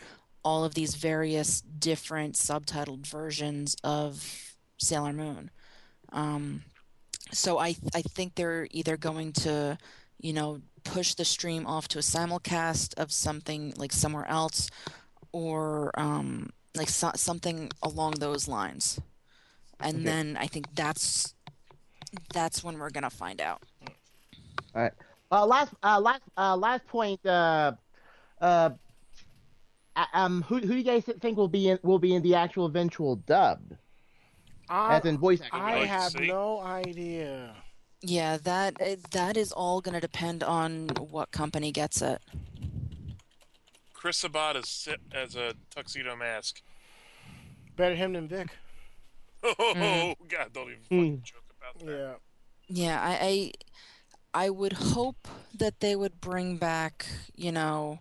[0.45, 5.51] all of these various different subtitled versions of Sailor Moon.
[6.13, 6.65] Um,
[7.33, 9.77] so I I think they're either going to,
[10.19, 14.71] you know, push the stream off to a simulcast of something like somewhere else
[15.33, 19.01] or um, like so- something along those lines.
[19.81, 20.05] And Okay.
[20.05, 21.35] then I think that's
[22.33, 23.63] that's when we're gonna find out.
[24.75, 24.93] All right.
[25.31, 27.25] Uh, last, uh, last, uh, last point.
[27.27, 27.73] Uh,
[28.41, 28.71] uh,
[29.95, 32.35] uh, um, who, who do you guys think will be in will be in the
[32.35, 33.61] actual eventual dub,
[34.71, 35.61] as in voice acting?
[35.61, 36.29] I have see.
[36.29, 37.55] no idea.
[38.01, 38.77] Yeah, that
[39.11, 42.23] that is all gonna depend on what company gets it.
[43.93, 46.63] Chris Sabat is sit as a tuxedo mask.
[47.79, 48.49] Better him than Vic.
[49.45, 50.27] Oh mm-hmm.
[50.27, 50.53] God!
[50.53, 51.23] Don't even fucking mm.
[51.23, 52.19] joke about that.
[52.69, 52.91] Yeah.
[52.91, 53.53] Yeah, I,
[54.35, 57.07] I I would hope that they would bring back,
[57.37, 58.01] you know,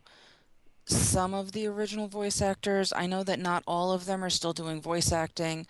[0.86, 2.92] some of the original voice actors.
[2.92, 5.68] I know that not all of them are still doing voice acting.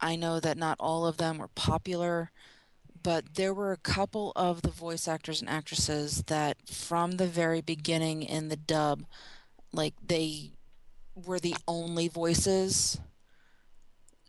[0.00, 2.30] I know that not all of them were popular,
[3.02, 7.60] but there were a couple of the voice actors and actresses that from the very
[7.60, 9.04] beginning in the dub,
[9.70, 10.52] like they
[11.14, 12.98] were the only voices.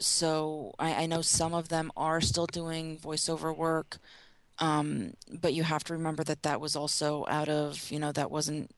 [0.01, 3.97] So I, I know some of them are still doing voiceover work.
[4.59, 8.29] Um, but you have to remember that that was also out of, you know, that
[8.29, 8.71] wasn't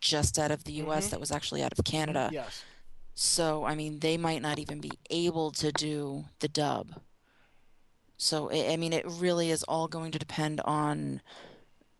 [0.00, 1.10] just out of the US, Mhm.
[1.10, 2.30] that was actually out of Canada.
[2.32, 2.62] Yes.
[3.14, 7.00] So, I mean, they might not even be able to do the dub.
[8.16, 11.22] So, I I mean, it really is all going to depend on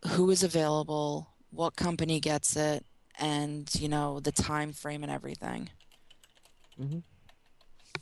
[0.09, 2.87] who is available, what company gets it,
[3.19, 5.71] and, you know, the time frame and everything.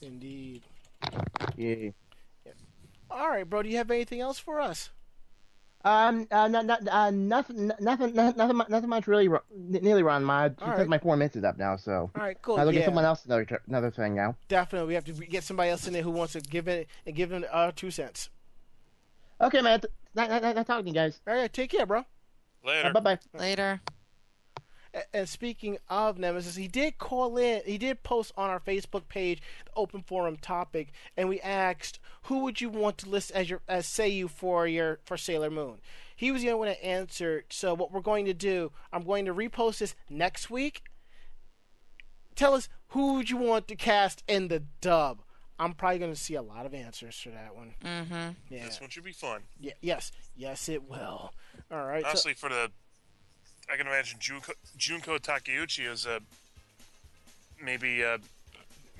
[0.01, 0.63] Indeed.
[1.57, 1.91] Yeah.
[3.11, 3.63] All right, bro.
[3.63, 4.91] Do you have anything else for us?
[5.85, 10.25] Um, uh, no, no, uh, nothing, nothing, nothing, nothing, nothing much really, ru- nearly run
[10.25, 10.89] my, because right.
[10.89, 12.11] my four minutes is up now, so.
[12.15, 12.57] All right, cool.
[12.57, 14.37] I'll look yeah, at someone else another, another thing now.
[14.49, 14.89] definitely.
[14.89, 17.31] We have to get somebody else in there who wants to give it and give
[17.31, 18.29] them uh, two cents.
[19.41, 19.81] Okay, man.
[20.15, 21.21] Nice, nice, nice talking to you guys.
[21.27, 22.05] All right, take care, bro.
[22.65, 22.93] Later.
[22.93, 23.19] bye bye.
[23.39, 23.81] Later.
[24.99, 27.63] A- And speaking of Nemesis, he did call in.
[27.65, 32.41] He did post on our Facebook page the open forum topic, and we asked who
[32.41, 35.81] would you want to list as your as say you for your for Sailor Moon.
[36.17, 37.45] He was the only one to answer.
[37.51, 40.83] So what we're going to do, I'm going to repost this next week.
[42.35, 45.23] Tell us who would you want to cast in the dub.
[45.61, 47.75] I'm probably going to see a lot of answers for that one.
[47.85, 48.31] Mm-hmm.
[48.49, 48.65] Yeah.
[48.67, 49.43] This one should be fun.
[49.59, 49.73] Yeah.
[49.81, 50.13] yes.
[50.37, 51.33] Yes, it will.
[51.71, 52.03] All right.
[52.05, 52.71] so- Honestly, for the,
[53.71, 56.21] I can imagine Junko, Junko Takeuchi as a
[57.63, 58.19] maybe uh,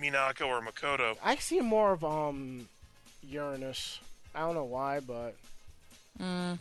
[0.01, 1.17] Minako or Makoto.
[1.25, 2.69] I see more of um
[3.23, 4.01] Uranus.
[4.35, 5.35] I don't know why, but
[6.21, 6.59] Mm.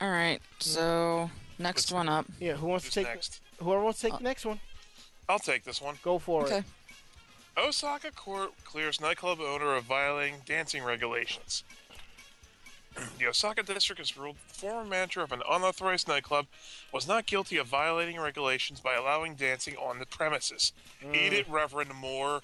[0.00, 0.38] All right.
[0.58, 2.26] So next What's- one up.
[2.38, 3.40] yeah, who wants to take next?
[3.58, 4.60] whoever wants to take the next one?
[5.28, 5.98] I'll take this one.
[6.02, 6.58] Go for Okay.
[6.58, 6.64] it.
[7.56, 11.62] Osaka court clears nightclub owner of violating dancing regulations.
[13.18, 16.46] The Osaka district has ruled the former manager of an unauthorized nightclub
[16.92, 20.72] was not guilty of violating regulations by allowing dancing on the premises.
[21.12, 22.40] Eat it, Reverend Moore.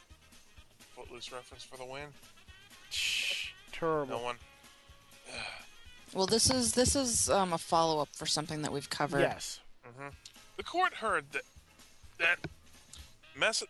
[0.97, 2.09] Footloose reference for the win.
[2.91, 3.51] Shh,
[3.81, 4.37] No one.
[6.13, 9.21] Well, this is this is um, a follow up for something that we've covered.
[9.21, 9.61] Yes.
[10.57, 11.43] The court heard that
[12.19, 12.39] that
[13.37, 13.63] Mas-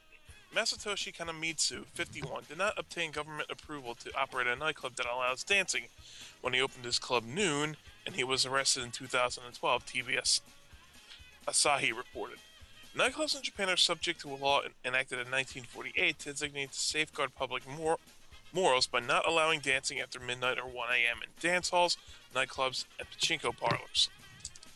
[0.55, 5.85] Masatoshi Kanamitsu, 51, did not obtain government approval to operate a nightclub that allows dancing
[6.41, 9.87] when he opened his club Noon, and he was arrested in 2012.
[9.87, 10.41] TBS
[11.47, 12.39] Asahi reported.
[12.97, 17.35] Nightclubs in Japan are subject to a law enacted in 1948 to designate to safeguard
[17.37, 17.99] public mor-
[18.53, 21.19] morals by not allowing dancing after midnight or 1 a.m.
[21.23, 21.97] in dance halls,
[22.35, 24.09] nightclubs, and pachinko parlors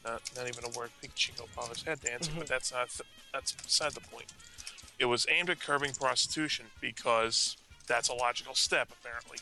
[0.04, 2.40] not, not even a word pachinko parlors had dancing, mm-hmm.
[2.40, 2.88] but that's not
[3.32, 4.26] that's beside the point.
[4.98, 7.56] It was aimed at curbing prostitution because
[7.86, 9.38] that's a logical step, apparently.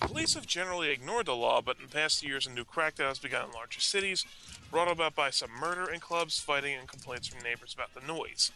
[0.00, 3.46] Police have generally ignored the law, but in past years, a new crackdown has begun
[3.46, 4.24] in larger cities,
[4.70, 8.52] brought about by some murder in clubs, fighting, and complaints from neighbors about the noise.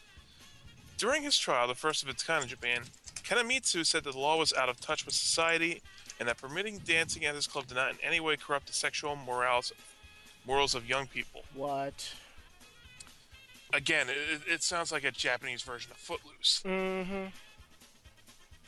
[0.97, 2.83] During his trial, the first of its kind in Japan,
[3.23, 5.83] Kanamitsu said that the law was out of touch with society
[6.19, 9.17] and that permitting dancing at his club did not in any way corrupt the sexual
[9.17, 9.73] morals
[10.47, 11.43] morals of young people.
[11.55, 12.15] What?
[13.77, 16.63] Again, it, it sounds like a Japanese version of Footloose.
[16.65, 17.27] Mm-hmm.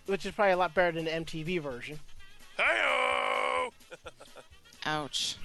[0.05, 1.99] Which is probably a lot better than the MTV version.
[2.59, 3.73] Hi-yo!
[4.85, 5.37] Ouch.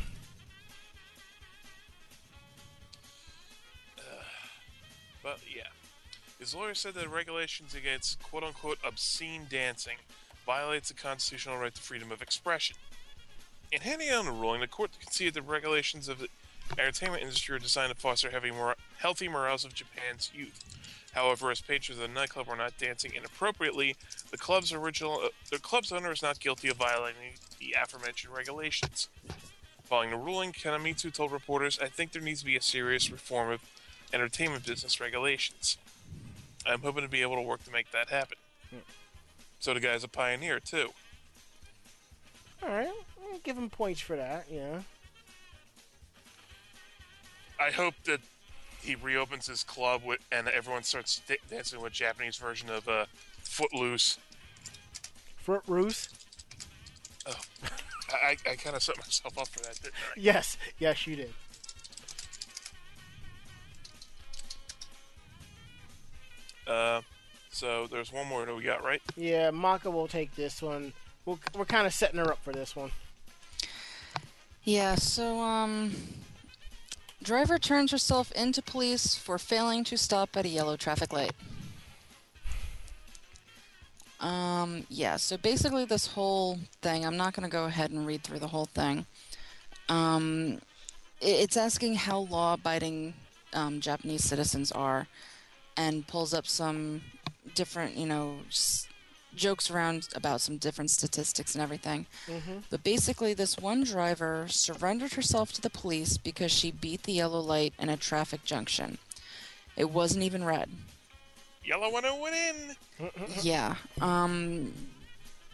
[5.23, 5.69] But yeah,
[6.37, 9.95] his lawyer said that regulations against "quote-unquote" obscene dancing
[10.45, 12.75] violates the constitutional right to freedom of expression.
[13.71, 16.27] In handing down the ruling, the court conceded the regulations of the
[16.77, 20.63] entertainment industry are designed to foster heavy mor- healthy morals of Japan's youth.
[21.13, 23.95] However, as patrons of the nightclub were not dancing inappropriately,
[24.31, 29.09] the club's original uh, the club's owner is not guilty of violating the aforementioned regulations.
[29.83, 33.51] Following the ruling, Kanamitsu told reporters, "I think there needs to be a serious reform
[33.51, 33.61] of
[34.11, 35.77] entertainment business regulations.
[36.65, 38.37] I'm hoping to be able to work to make that happen."
[39.59, 40.93] So the guy's a pioneer too.
[42.63, 42.91] All right,
[43.31, 44.47] I'll give him points for that.
[44.49, 44.81] Yeah.
[47.59, 48.19] I hope that
[48.81, 53.05] he reopens his club with, and everyone starts da- dancing with Japanese version of uh,
[53.43, 54.17] Footloose.
[55.37, 56.07] Fruit Ruth.
[57.25, 57.31] I,
[58.13, 60.13] I, I kind of set myself up for that, didn't I?
[60.17, 60.57] Yes.
[60.79, 61.33] Yes, you did.
[66.65, 67.01] Uh,
[67.49, 69.01] so there's one more that we got right.
[69.15, 70.93] Yeah, Mako will take this one.
[71.25, 72.91] We'll, we're kind of setting her up for this one.
[74.63, 75.93] Yeah, so, um.
[77.23, 81.31] Driver turns herself into police for failing to stop at a yellow traffic light.
[84.19, 88.23] Um, yeah, so basically, this whole thing, I'm not going to go ahead and read
[88.23, 89.05] through the whole thing.
[89.87, 90.59] Um,
[91.21, 93.13] it's asking how law abiding
[93.53, 95.07] um, Japanese citizens are
[95.77, 97.01] and pulls up some
[97.55, 98.37] different, you know,
[99.35, 102.05] jokes around about some different statistics and everything.
[102.69, 107.39] But basically, this one driver surrendered herself to the police because she beat the yellow
[107.39, 108.97] light in a traffic junction.
[109.75, 110.69] It wasn't even red.
[111.65, 113.09] Yellow one went in.
[113.41, 113.75] Yeah.
[114.01, 114.73] Um,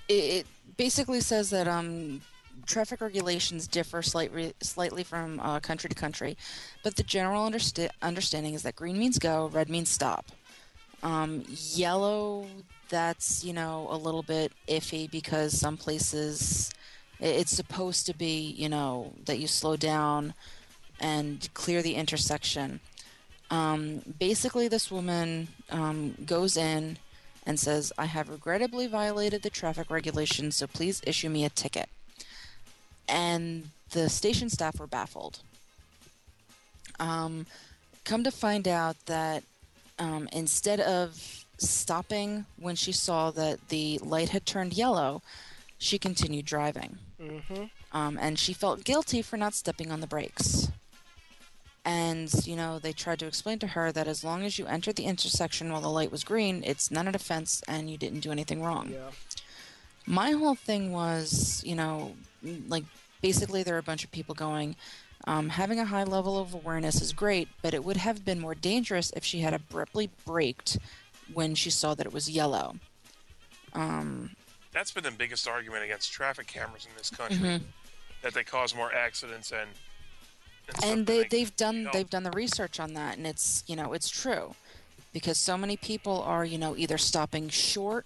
[0.07, 2.21] it, it basically says that um,
[2.65, 6.35] traffic regulations differ slightly slightly from uh, country to country,
[6.83, 10.25] but the general understa- understanding is that green means go, red means stop.
[11.03, 12.47] Um, yellow,
[12.89, 16.71] that's you know a little bit iffy because some places
[17.19, 20.33] it's supposed to be you know that you slow down
[20.99, 22.79] and clear the intersection.
[23.51, 26.97] Um, basically, this woman um, goes in
[27.45, 31.89] and says, I have regrettably violated the traffic regulations, so please issue me a ticket.
[33.07, 35.39] And the station staff were baffled.
[36.99, 37.47] Um,
[38.03, 39.43] come to find out that
[39.97, 45.21] um, instead of stopping when she saw that the light had turned yellow,
[45.77, 46.97] she continued driving.
[47.21, 47.65] Mm-hmm.
[47.91, 50.69] Um, and she felt guilty for not stepping on the brakes.
[51.85, 54.95] And, you know, they tried to explain to her that as long as you entered
[54.95, 58.31] the intersection while the light was green, it's not an offense and you didn't do
[58.31, 58.91] anything wrong.
[58.91, 59.09] Yeah.
[60.05, 62.15] My whole thing was, you know,
[62.67, 62.83] like
[63.21, 64.75] basically there are a bunch of people going,
[65.25, 68.55] um, having a high level of awareness is great, but it would have been more
[68.55, 70.77] dangerous if she had abruptly braked
[71.33, 72.75] when she saw that it was yellow.
[73.73, 74.31] Um,
[74.71, 77.37] That's been the biggest argument against traffic cameras in this country.
[77.37, 77.61] Mhm.
[78.21, 79.69] That they cause more accidents and.
[80.69, 81.93] stuff and they, they they've done help.
[81.93, 84.53] they've done the research on that and it's you know it's true
[85.13, 88.05] because so many people are you know either stopping short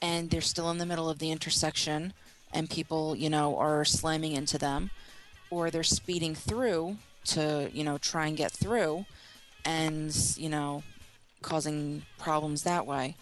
[0.00, 2.12] and they're still in the middle of the intersection
[2.52, 4.90] and people you know are slamming into them
[5.50, 9.04] or they're speeding through to you know try and get through
[9.64, 10.82] and you know
[11.46, 13.14] causing problems that way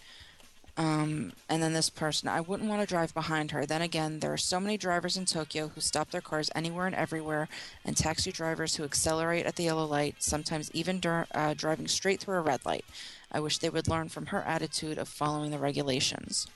[0.77, 3.65] um, and then this person, I wouldn't want to drive behind her.
[3.65, 6.97] Then again, there are so many drivers in Tokyo who stop their cars anywhere and
[6.97, 7.49] everywhere,
[7.85, 12.21] and taxi drivers who accelerate at the yellow light, sometimes even dur- uh, driving straight
[12.21, 12.85] through a red light.
[13.31, 16.49] I wish they would learn from her attitude of following the regulations.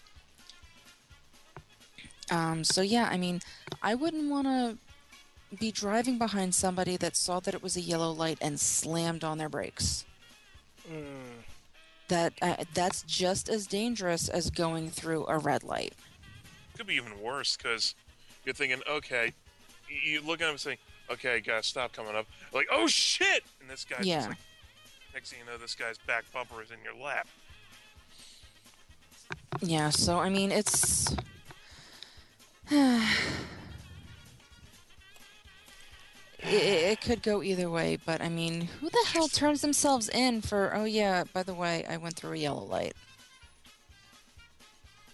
[2.30, 3.40] Um, so, yeah, I mean,
[3.82, 8.10] I wouldn't want to be driving behind somebody that saw that it was a yellow
[8.10, 10.04] light and slammed on their brakes
[10.90, 11.37] Mm.
[12.08, 15.94] That uh, that's just as dangerous as going through a red light.
[16.76, 17.94] could be even worse because
[18.44, 19.32] you're thinking, okay,
[19.88, 20.78] you- you look at him and saying,
[21.10, 22.26] okay, guys, stop coming up.
[22.52, 23.44] Like, oh shit!
[23.60, 24.16] And this guy, Yeah.
[24.18, 24.38] just like,
[25.14, 27.26] next thing you know, this guy's back bumper is in your lap.
[29.60, 31.14] Yeah, so I mean, it's
[36.40, 36.46] it,
[36.92, 40.74] it could go either way, but I mean, who the hell turns themselves in for?
[40.74, 42.94] Oh yeah, by the way, I went through a yellow light.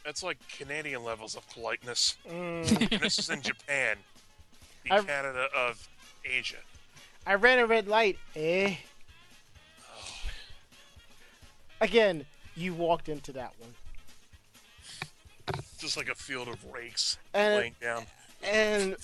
[0.05, 2.17] That's like Canadian levels of politeness.
[2.29, 3.01] Mm.
[3.01, 3.97] This is in Japan,
[4.85, 5.89] the I've- Canada of
[6.25, 6.57] Asia.
[7.27, 8.19] I ran a red light.
[8.37, 8.75] Eh.
[11.81, 13.75] Again, you walked into that one.
[15.79, 18.05] Just like a field of rakes And- laying down.
[18.45, 18.97] And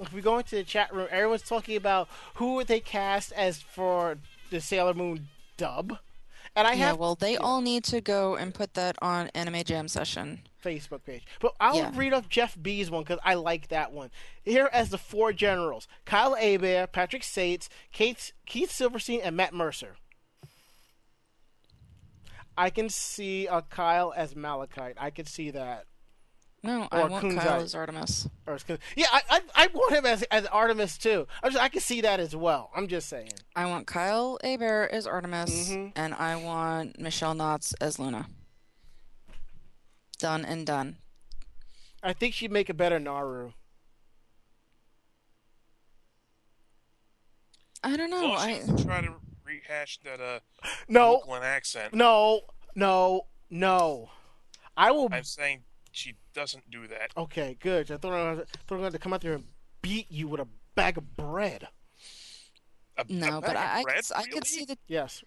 [0.00, 3.60] if we go into the chat room, everyone's talking about who would they cast as
[3.60, 4.18] for
[4.50, 5.98] the Sailor Moon dub.
[6.54, 9.62] And I yeah, have well, they all need to go and put that on Anime
[9.64, 10.40] Jam Session.
[10.64, 11.24] Facebook page.
[11.38, 11.92] But I'll Yeah.
[11.94, 14.10] read off Jeff B's one because I like that one.
[14.42, 19.96] Here as the four generals Kyle Hebert, Patrick Seitz, Kate, Keith Silverstein, and Matt Mercer.
[22.56, 24.96] I can see a Kyle as Malachite.
[24.98, 25.84] I can see that.
[26.66, 27.38] No, I want Kunzite.
[27.40, 28.28] Kyle as Artemis.
[28.46, 28.58] Or
[28.96, 31.26] yeah, I, I I want him as as Artemis too.
[31.42, 32.70] I just I can see that as well.
[32.74, 33.30] I'm just saying.
[33.54, 35.92] I want Kyle Hebert as Artemis, Mhm.
[35.96, 38.26] and I want Michelle Knotz as Luna.
[40.18, 40.96] Done and done.
[42.02, 43.52] I think she'd make a better Naru.
[47.82, 48.30] I don't know.
[48.30, 49.14] Well, I doesn't try to
[49.44, 50.40] rehash that uh,
[50.88, 51.94] No, Brooklyn accent.
[51.94, 52.40] no,
[52.74, 54.10] no, no.
[54.76, 55.08] I will.
[55.12, 55.62] I'm saying
[55.96, 57.12] she doesn't do that.
[57.16, 57.90] Okay, good.
[57.90, 59.44] I thought I was, thought I was going to come out there and
[59.82, 61.68] beat you with a bag of bread.
[62.98, 65.24] A, no, a but bag of I, I, bread, could, I could see the Yes.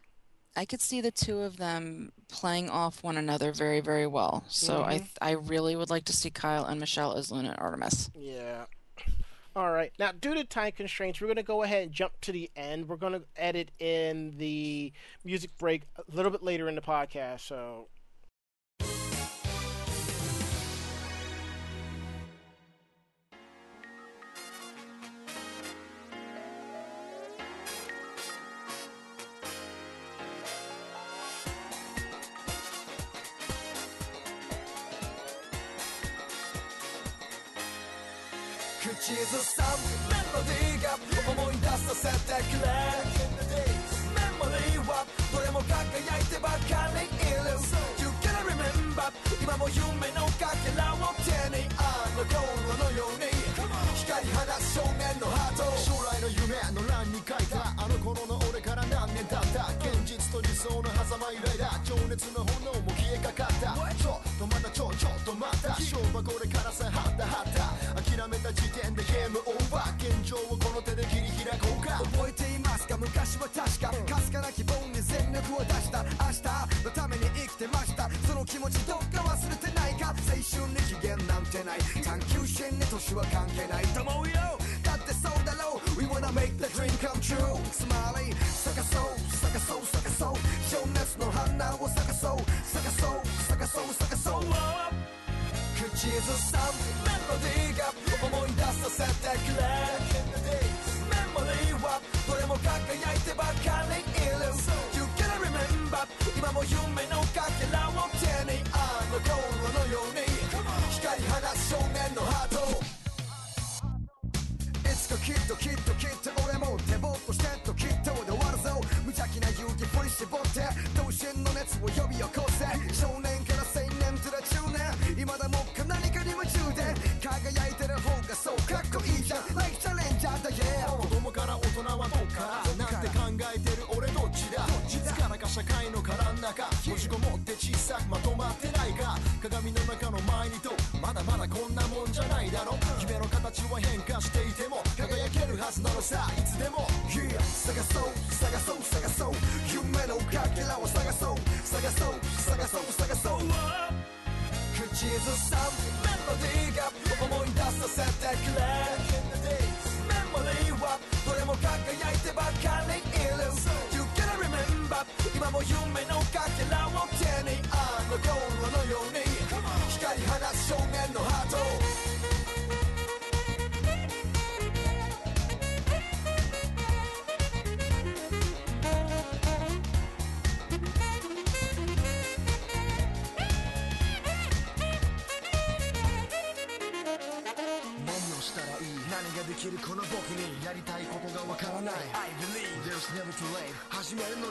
[0.55, 4.43] I could see the two of them playing off one another very very well.
[4.47, 5.05] So I mm-hmm.
[5.21, 8.09] I really would like to see Kyle and Michelle as Luna and Artemis.
[8.15, 8.65] Yeah.
[9.55, 9.91] All right.
[9.97, 12.87] Now, due to time constraints, we're going to go ahead and jump to the end.
[12.87, 14.93] We're going to edit in the
[15.25, 17.41] music break a little bit later in the podcast.
[17.41, 17.87] So,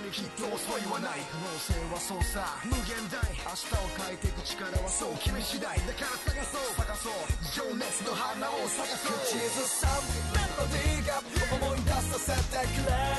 [0.09, 2.57] るきっと遅いはない可能性はそうさ。
[2.65, 3.21] 無限大。
[3.45, 5.13] 明日を変えていく力はそう。
[5.21, 5.77] 君次第。
[5.85, 6.73] だから探そう。
[6.81, 7.13] 探そう。
[7.53, 9.21] 情熱の花を探そう。
[9.21, 10.01] 口ずさん。
[10.33, 11.21] メロディーが
[11.61, 13.18] 思い出させてくれ。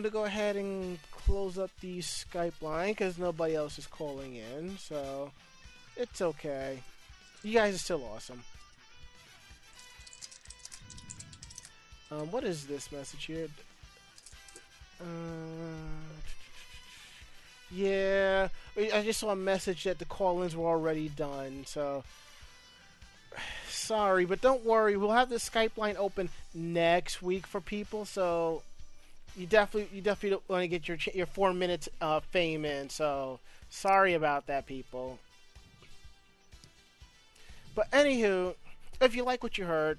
[0.00, 4.36] I'm gonna go ahead and close up the Skype line because nobody else is calling
[4.36, 5.30] in, so
[5.94, 6.78] it's okay.
[7.42, 8.42] You guys are still awesome.
[12.10, 13.48] Um, what is this message here?
[15.02, 15.04] Uh,
[17.70, 18.48] yeah,
[18.78, 22.04] I just saw a message that the call-ins were already done, so
[23.68, 24.96] sorry, but don't worry.
[24.96, 28.62] We'll have the Skype line open next week for people, so
[29.36, 32.90] you definitely you definitely want to get your your four minutes of fame in.
[32.90, 35.18] So sorry about that, people.
[37.74, 38.54] But anywho,
[39.00, 39.98] if you like what you heard,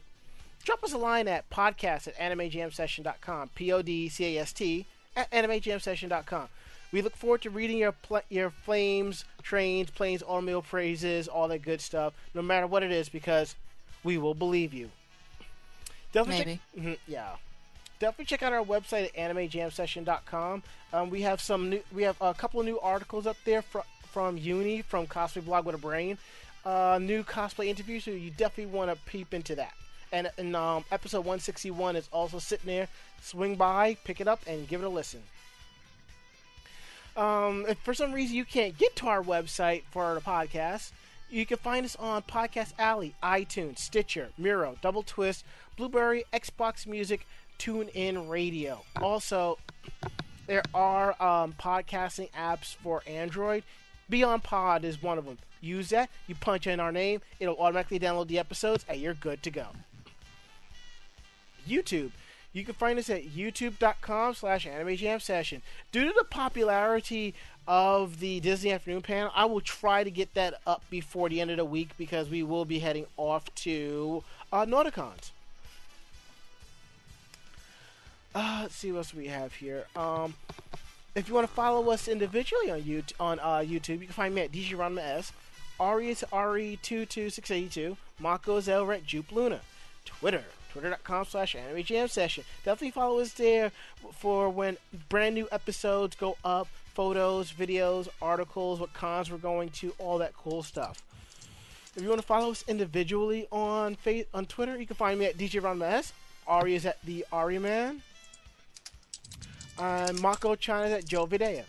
[0.63, 3.49] drop us a line at podcast at animejamsession.com.
[3.55, 4.85] P O D C A S T
[5.15, 6.47] at animejamsession.com.
[6.91, 11.61] We look forward to reading your pl- your flames, trains, planes, automobile phrases, all that
[11.61, 13.55] good stuff, no matter what it is, because
[14.03, 14.91] we will believe you.
[16.11, 16.89] Definitely Maybe.
[16.89, 17.35] Mhm, yeah.
[18.01, 20.63] Definitely check out our website at animejamsession.com.
[20.91, 23.83] Um, we have some new, we have a couple of new articles up there from
[24.11, 26.17] from Uni from Cosplay Blog with a Brain.
[26.65, 29.73] Uh, new cosplay interviews, so you definitely want to peep into that.
[30.11, 32.87] And, and um, episode 161 is also sitting there.
[33.21, 35.21] Swing by, pick it up, and give it a listen.
[37.15, 40.91] Um, if for some reason you can't get to our website for the podcast,
[41.31, 45.45] you can find us on Podcast Alley, iTunes, Stitcher, Miro, Double Twist,
[45.77, 47.25] Blueberry, Xbox Music,
[47.61, 48.81] TuneIn Radio.
[48.99, 49.59] Also,
[50.47, 53.63] there are um, podcasting apps for Android.
[54.09, 55.37] Beyond Pod is one of them.
[55.61, 56.09] Use that.
[56.25, 59.67] You punch in our name, it'll automatically download the episodes, and you're good to go.
[61.69, 62.09] YouTube.
[62.51, 65.61] You can find us at youtube.com slash anime jam session.
[65.91, 67.35] Due to the popularity
[67.67, 71.51] of the Disney Afternoon panel, I will try to get that up before the end
[71.51, 75.29] of the week because we will be heading off to uh, Nauticons.
[78.33, 79.85] Uh, let's see what else we have here.
[79.95, 80.33] Um,
[81.15, 84.33] if you want to follow us individually on YouTube, on uh, YouTube, you can find
[84.33, 85.33] me at DJ Ranma S.
[85.79, 87.97] Ari is Ari22682.
[88.19, 89.61] Mako is Elra at Jupe Luna.
[90.05, 92.43] Twitter, twitter.com slash anime jam session.
[92.63, 93.71] Definitely follow us there
[94.13, 94.77] for when
[95.09, 100.33] brand new episodes go up, photos, videos, articles, what cons we're going to, all that
[100.37, 101.01] cool stuff.
[101.95, 105.25] If you want to follow us individually on fa- on Twitter, you can find me
[105.25, 106.13] at DJ Ron S.
[106.47, 108.01] Ari is at the Ari Man.
[109.81, 111.63] And Mako Chan is at Joe Videa.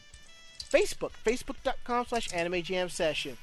[0.71, 3.39] Facebook, facebook.com slash anime jam session.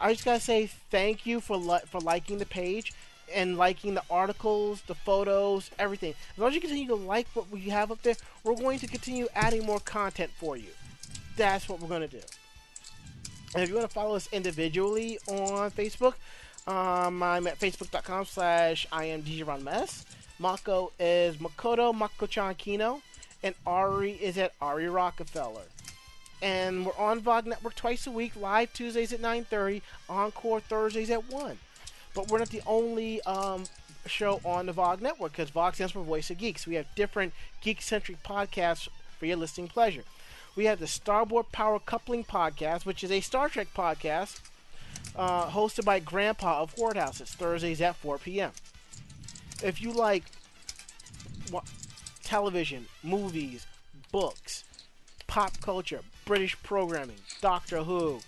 [0.00, 2.92] I just gotta say thank you for li- for liking the page
[3.34, 6.14] and liking the articles, the photos, everything.
[6.32, 8.86] As long as you continue to like what we have up there, we're going to
[8.86, 10.68] continue adding more content for you.
[11.36, 12.20] That's what we're to do.
[13.54, 16.14] And if you want to follow us individually on Facebook,
[16.66, 19.24] um, I'm at facebook.com slash I am.
[20.38, 23.00] Mako is Makoto Mako-chan Kino.
[23.44, 25.66] And Ari is at Ari Rockefeller
[26.44, 31.30] and we're on VOG Network twice a week, live Tuesdays at 9:30, encore Thursdays at
[31.30, 31.58] 1.
[32.14, 33.64] But we're not the only um,
[34.06, 36.66] show on the VOG Network because VOG stands for Voice of Geeks.
[36.66, 37.32] We have different
[37.62, 40.04] geek-centric podcasts for your listening pleasure.
[40.54, 44.40] We have the Starboard Power Coupling podcast, which is a Star Trek podcast
[45.16, 47.22] uh, hosted by Grandpa of Horde House.
[47.22, 48.52] It's Thursdays at 4 p.m.
[49.62, 50.24] If you like
[52.24, 53.66] television, movies,
[54.10, 54.64] books,
[55.26, 58.20] pop culture, British programming, Doctor Who,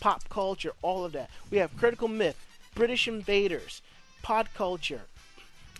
[0.00, 1.30] pop culture, all of that.
[1.50, 3.80] We have Critical Myth, British Invaders,
[4.22, 5.02] Pod Culture,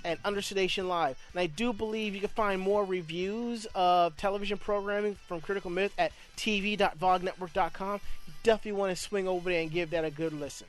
[0.04, 1.18] and Undersedation Live.
[1.32, 5.92] And I do believe you can find more reviews of television programming from Critical Myth
[5.98, 8.00] at tv.vognetwork.com.
[8.26, 10.66] You definitely want to swing over there and give that a good listen.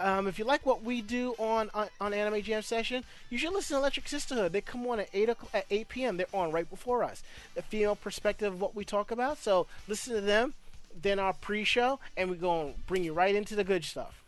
[0.00, 3.52] Um, if you like what we do on, on on Anime Jam Session, you should
[3.52, 4.52] listen to Electric Sisterhood.
[4.52, 6.16] They come on at eight at eight p.m.
[6.16, 7.22] They're on right before us.
[7.54, 9.38] The female perspective of what we talk about.
[9.38, 10.54] So listen to them.
[11.00, 14.24] Then our pre-show, and we're to bring you right into the good stuff.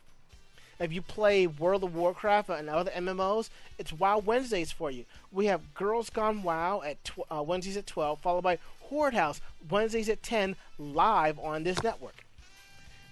[0.78, 5.04] If you play World of Warcraft and other MMOs, it's WoW Wednesdays for you.
[5.32, 9.40] We have Girls Gone WoW at tw- uh, Wednesdays at 12, followed by Horde House
[9.70, 12.24] Wednesdays at 10, live on this network.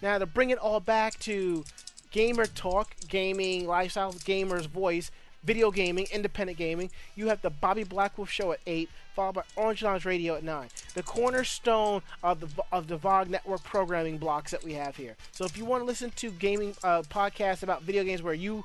[0.03, 1.65] Now, to bring it all back to
[2.11, 5.11] gamer talk, gaming, lifestyle, gamer's voice,
[5.43, 9.83] video gaming, independent gaming, you have the Bobby Blackwolf Show at 8, followed by Orange
[9.83, 10.69] Lounge Radio at 9.
[10.95, 15.17] The cornerstone of the of the VOG network programming blocks that we have here.
[15.33, 18.65] So if you want to listen to gaming uh, podcasts about video games where you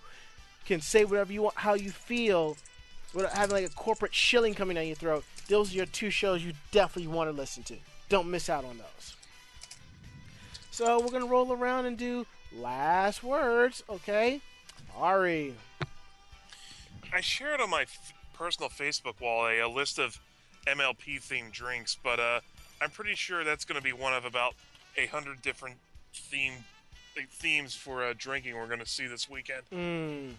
[0.65, 2.57] can say whatever you want, how you feel,
[3.13, 6.43] without having like a corporate shilling coming down your throat, those are your two shows
[6.43, 7.75] you definitely want to listen to.
[8.09, 9.15] Don't miss out on those.
[10.71, 12.25] So we're gonna roll around and do
[12.57, 14.41] last words, okay?
[14.97, 15.53] Ari.
[17.13, 20.19] I shared on my f- personal Facebook wall a, a list of
[20.67, 22.39] MLP themed drinks, but uh,
[22.81, 24.55] I'm pretty sure that's going to be one of about
[24.97, 25.75] a hundred different
[26.13, 26.53] theme
[27.31, 29.61] themes for uh, drinking we're going to see this weekend.
[29.73, 30.33] Mm,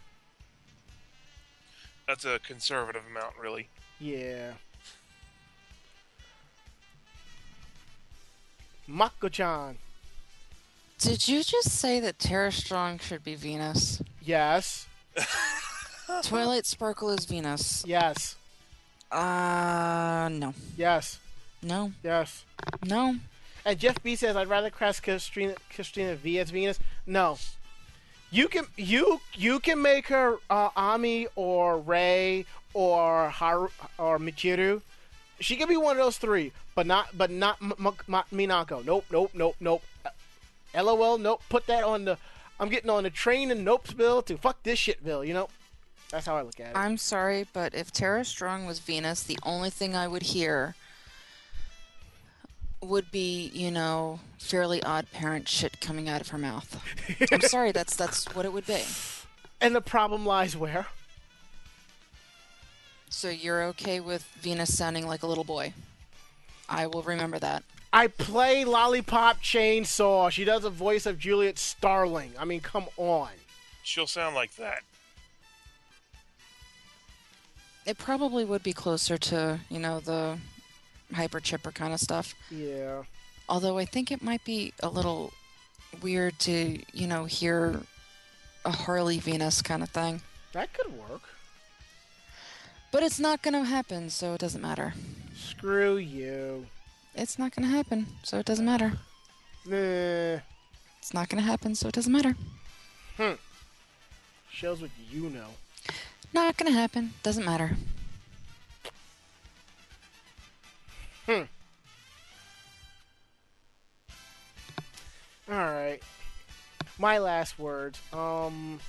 [2.06, 3.68] That's a conservative amount, really.
[3.98, 4.52] yeah.
[8.88, 9.78] Mako-chan.
[10.98, 14.02] Did you just say that Tara Strong should be Venus?
[14.22, 14.86] Yes.
[16.22, 17.84] Twilight Sparkle is Venus.
[17.86, 18.36] Yes.
[19.10, 20.54] Uh, no.
[20.76, 21.18] Yes.
[21.62, 21.92] No.
[22.02, 22.44] Yes.
[22.84, 23.16] No.
[23.64, 27.38] And Jeff B says, "I'd rather cast Christina, Christina Vee as Venus." No,
[28.30, 32.44] you can you you can make her uh, Ami or Rei
[32.74, 33.68] or Haru
[33.98, 34.82] or Michiru.
[35.40, 38.84] She can be one of those three, but not but not M- M- M- Minako.
[38.84, 39.82] Nope, nope, nope, nope.
[40.76, 41.18] LOL.
[41.18, 41.42] Nope.
[41.48, 42.18] Put that on the.
[42.58, 45.24] I'm getting on the train in Nope's bill to fuck this shit bill.
[45.24, 45.48] You know.
[46.10, 46.76] That's how I look at it.
[46.76, 50.76] I'm sorry, but if Tara Strong was Venus, the only thing I would hear
[52.80, 56.80] would be, you know, fairly odd parent shit coming out of her mouth.
[57.32, 58.82] I'm sorry, that's that's what it would be.
[59.60, 60.86] and the problem lies where?
[63.08, 65.72] So you're okay with Venus sounding like a little boy?
[66.68, 67.62] I will remember that.
[67.96, 70.30] I play Lollipop Chainsaw.
[70.30, 72.30] She does a voice of Juliet Starling.
[72.38, 73.30] I mean, come on.
[73.84, 74.82] She'll sound like that.
[77.86, 80.36] It probably would be closer to, you know, the
[81.14, 82.34] hyper chipper kind of stuff.
[82.50, 83.04] Yeah.
[83.48, 85.32] Although I think it might be a little
[86.02, 87.80] weird to, you know, hear
[88.66, 90.20] a Harley Venus kind of thing.
[90.52, 91.22] That could work.
[92.92, 94.92] But it's not going to happen, so it doesn't matter.
[95.34, 96.66] Screw you.
[97.18, 98.92] It's not going to happen, so it doesn't matter.
[99.64, 100.40] Nah.
[100.98, 102.36] It's not going to happen, so it doesn't matter.
[104.50, 105.48] Shows what you know.
[106.32, 107.76] Not going to happen, doesn't matter.
[111.26, 111.42] Hmm.
[115.50, 116.02] Alright.
[116.98, 117.98] My last words.
[118.12, 118.80] Um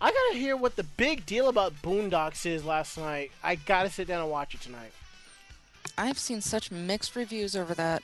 [0.00, 3.32] I gotta hear what the big deal about Boondocks is last night.
[3.42, 4.92] I gotta sit down and watch it tonight.
[5.98, 8.02] I've seen such mixed reviews over that.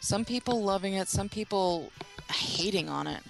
[0.00, 1.90] Some people loving it, some people
[2.30, 3.22] hating on it.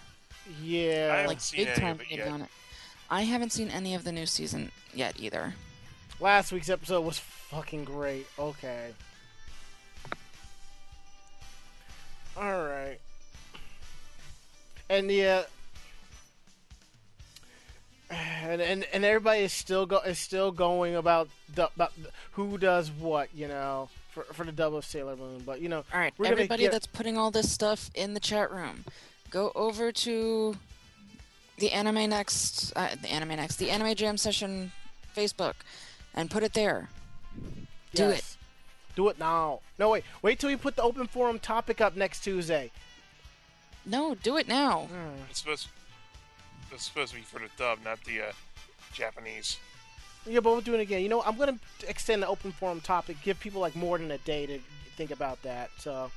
[0.47, 1.13] I Yeah.
[1.17, 2.33] haven't Like seen big any time of it hating yet.
[2.35, 2.49] on it.
[3.11, 5.55] I haven't seen any of the new season yet either.
[6.21, 8.27] Last week's episode was fucking great.
[8.39, 8.93] Okay.
[12.37, 13.01] Alright.
[14.91, 15.45] And yeah.
[18.43, 21.93] And, and and everybody is still go is still going about the, about
[22.33, 25.83] who does what you know for for the dub of Sailor Moon but you know
[25.93, 28.85] All right, everybody get- that's putting all this stuff in the chat room,
[29.31, 30.57] go over to
[31.59, 34.73] the Anime Next, uh, the Anime Next, the Anime Jam Session
[35.17, 35.55] Facebook,
[36.15, 36.91] and put it there.
[37.95, 38.17] Do it.
[38.17, 38.37] Yes.
[38.97, 39.61] Do it now.
[39.79, 40.05] No, wait.
[40.23, 42.71] Wait till we put the open forum topic up next Tuesday.
[43.87, 44.89] No, do it now.
[45.31, 45.69] It's supposed.
[46.75, 48.33] It's supposed to be for the dub, not the uh,
[48.93, 49.59] Japanese.
[50.27, 51.03] Yeah, but we'll do it again.
[51.03, 54.11] You know, I'm going to extend the open forum topic, give people like more than
[54.11, 54.59] a day to
[54.97, 55.71] think about that.
[55.79, 56.11] So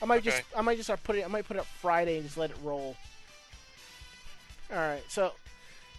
[0.00, 2.24] I might just I might just start putting I might put it up Friday and
[2.24, 2.96] just let it roll.
[4.70, 5.02] All right.
[5.08, 5.32] So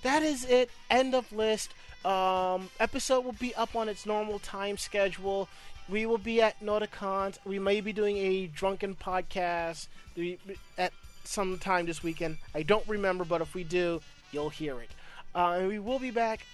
[0.04, 0.70] that is it.
[0.90, 1.74] End of list.
[2.06, 5.50] Um, episode will be up on its normal time schedule.
[5.90, 7.38] We will be at Nauticons.
[7.46, 10.40] We may be doing a drunken podcast the-
[10.78, 10.94] at
[11.28, 12.38] some time this weekend.
[12.54, 14.90] I don't remember, but if we do, you'll hear it.
[15.34, 16.46] Uh, and we will be back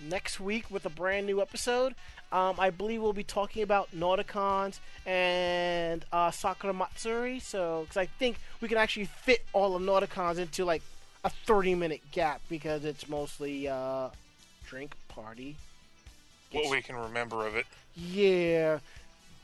[0.00, 1.94] next week with a brand new episode.
[2.30, 7.40] Um, I believe we'll be talking about Nauticons and uh, Sakura Matsuri.
[7.40, 10.82] So, because I think we can actually fit all of Nauticons into like
[11.24, 14.10] a 30 minute gap because it's mostly uh,
[14.66, 15.56] drink, party.
[16.52, 17.66] What we can remember of it.
[17.94, 18.78] Yeah,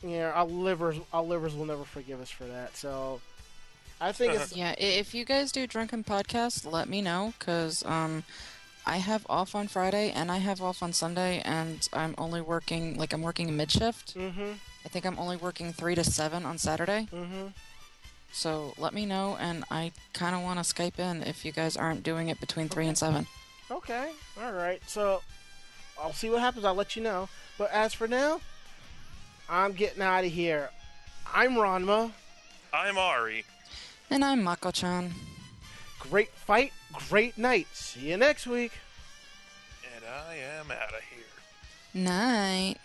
[0.02, 0.32] yeah.
[0.34, 2.76] Our livers, our livers will never forgive us for that.
[2.76, 3.20] So,
[4.00, 8.24] I think it's Yeah, if you guys do drunken podcast, let me know because um,
[8.86, 12.96] I have off on Friday and I have off on Sunday, and I'm only working
[12.98, 14.16] like I'm working a mid shift.
[14.16, 14.52] mm-hmm,
[14.84, 17.08] I think I'm only working three to seven on Saturday.
[17.12, 17.48] mm-hmm.
[18.32, 21.76] So let me know, and I kind of want to Skype in if you guys
[21.76, 23.28] aren't doing it between three and seven.
[23.70, 24.10] Okay,
[24.42, 24.82] all right.
[24.88, 25.22] So
[26.00, 26.64] I'll see what happens.
[26.64, 27.28] I'll let you know.
[27.56, 28.40] But as for now,
[29.48, 30.70] I'm getting out of here.
[31.32, 32.10] I'm Ranma.
[32.72, 33.44] I'm Ari.
[34.10, 35.12] And I'm Mako-chan.
[35.98, 36.72] Great fight,
[37.08, 37.66] great night.
[37.72, 38.72] See you next week.
[39.94, 42.02] And I am out of here.
[42.02, 42.76] Night.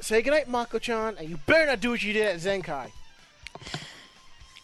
[0.00, 2.90] Say goodnight, Mako-chan, and you better not do what you did at Zenkai.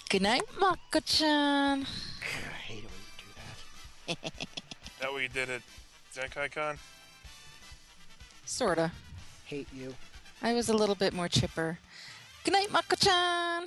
[0.08, 1.82] Good night, Mako-chan.
[1.82, 4.32] I hate it when you do that.
[5.00, 5.60] That what you did at
[6.14, 6.78] Zenkai Con?
[8.46, 8.90] Sorta.
[9.44, 9.94] Hate hate you.
[10.42, 11.78] I was a little bit more chipper.
[12.44, 13.66] Good night, Mako-chan.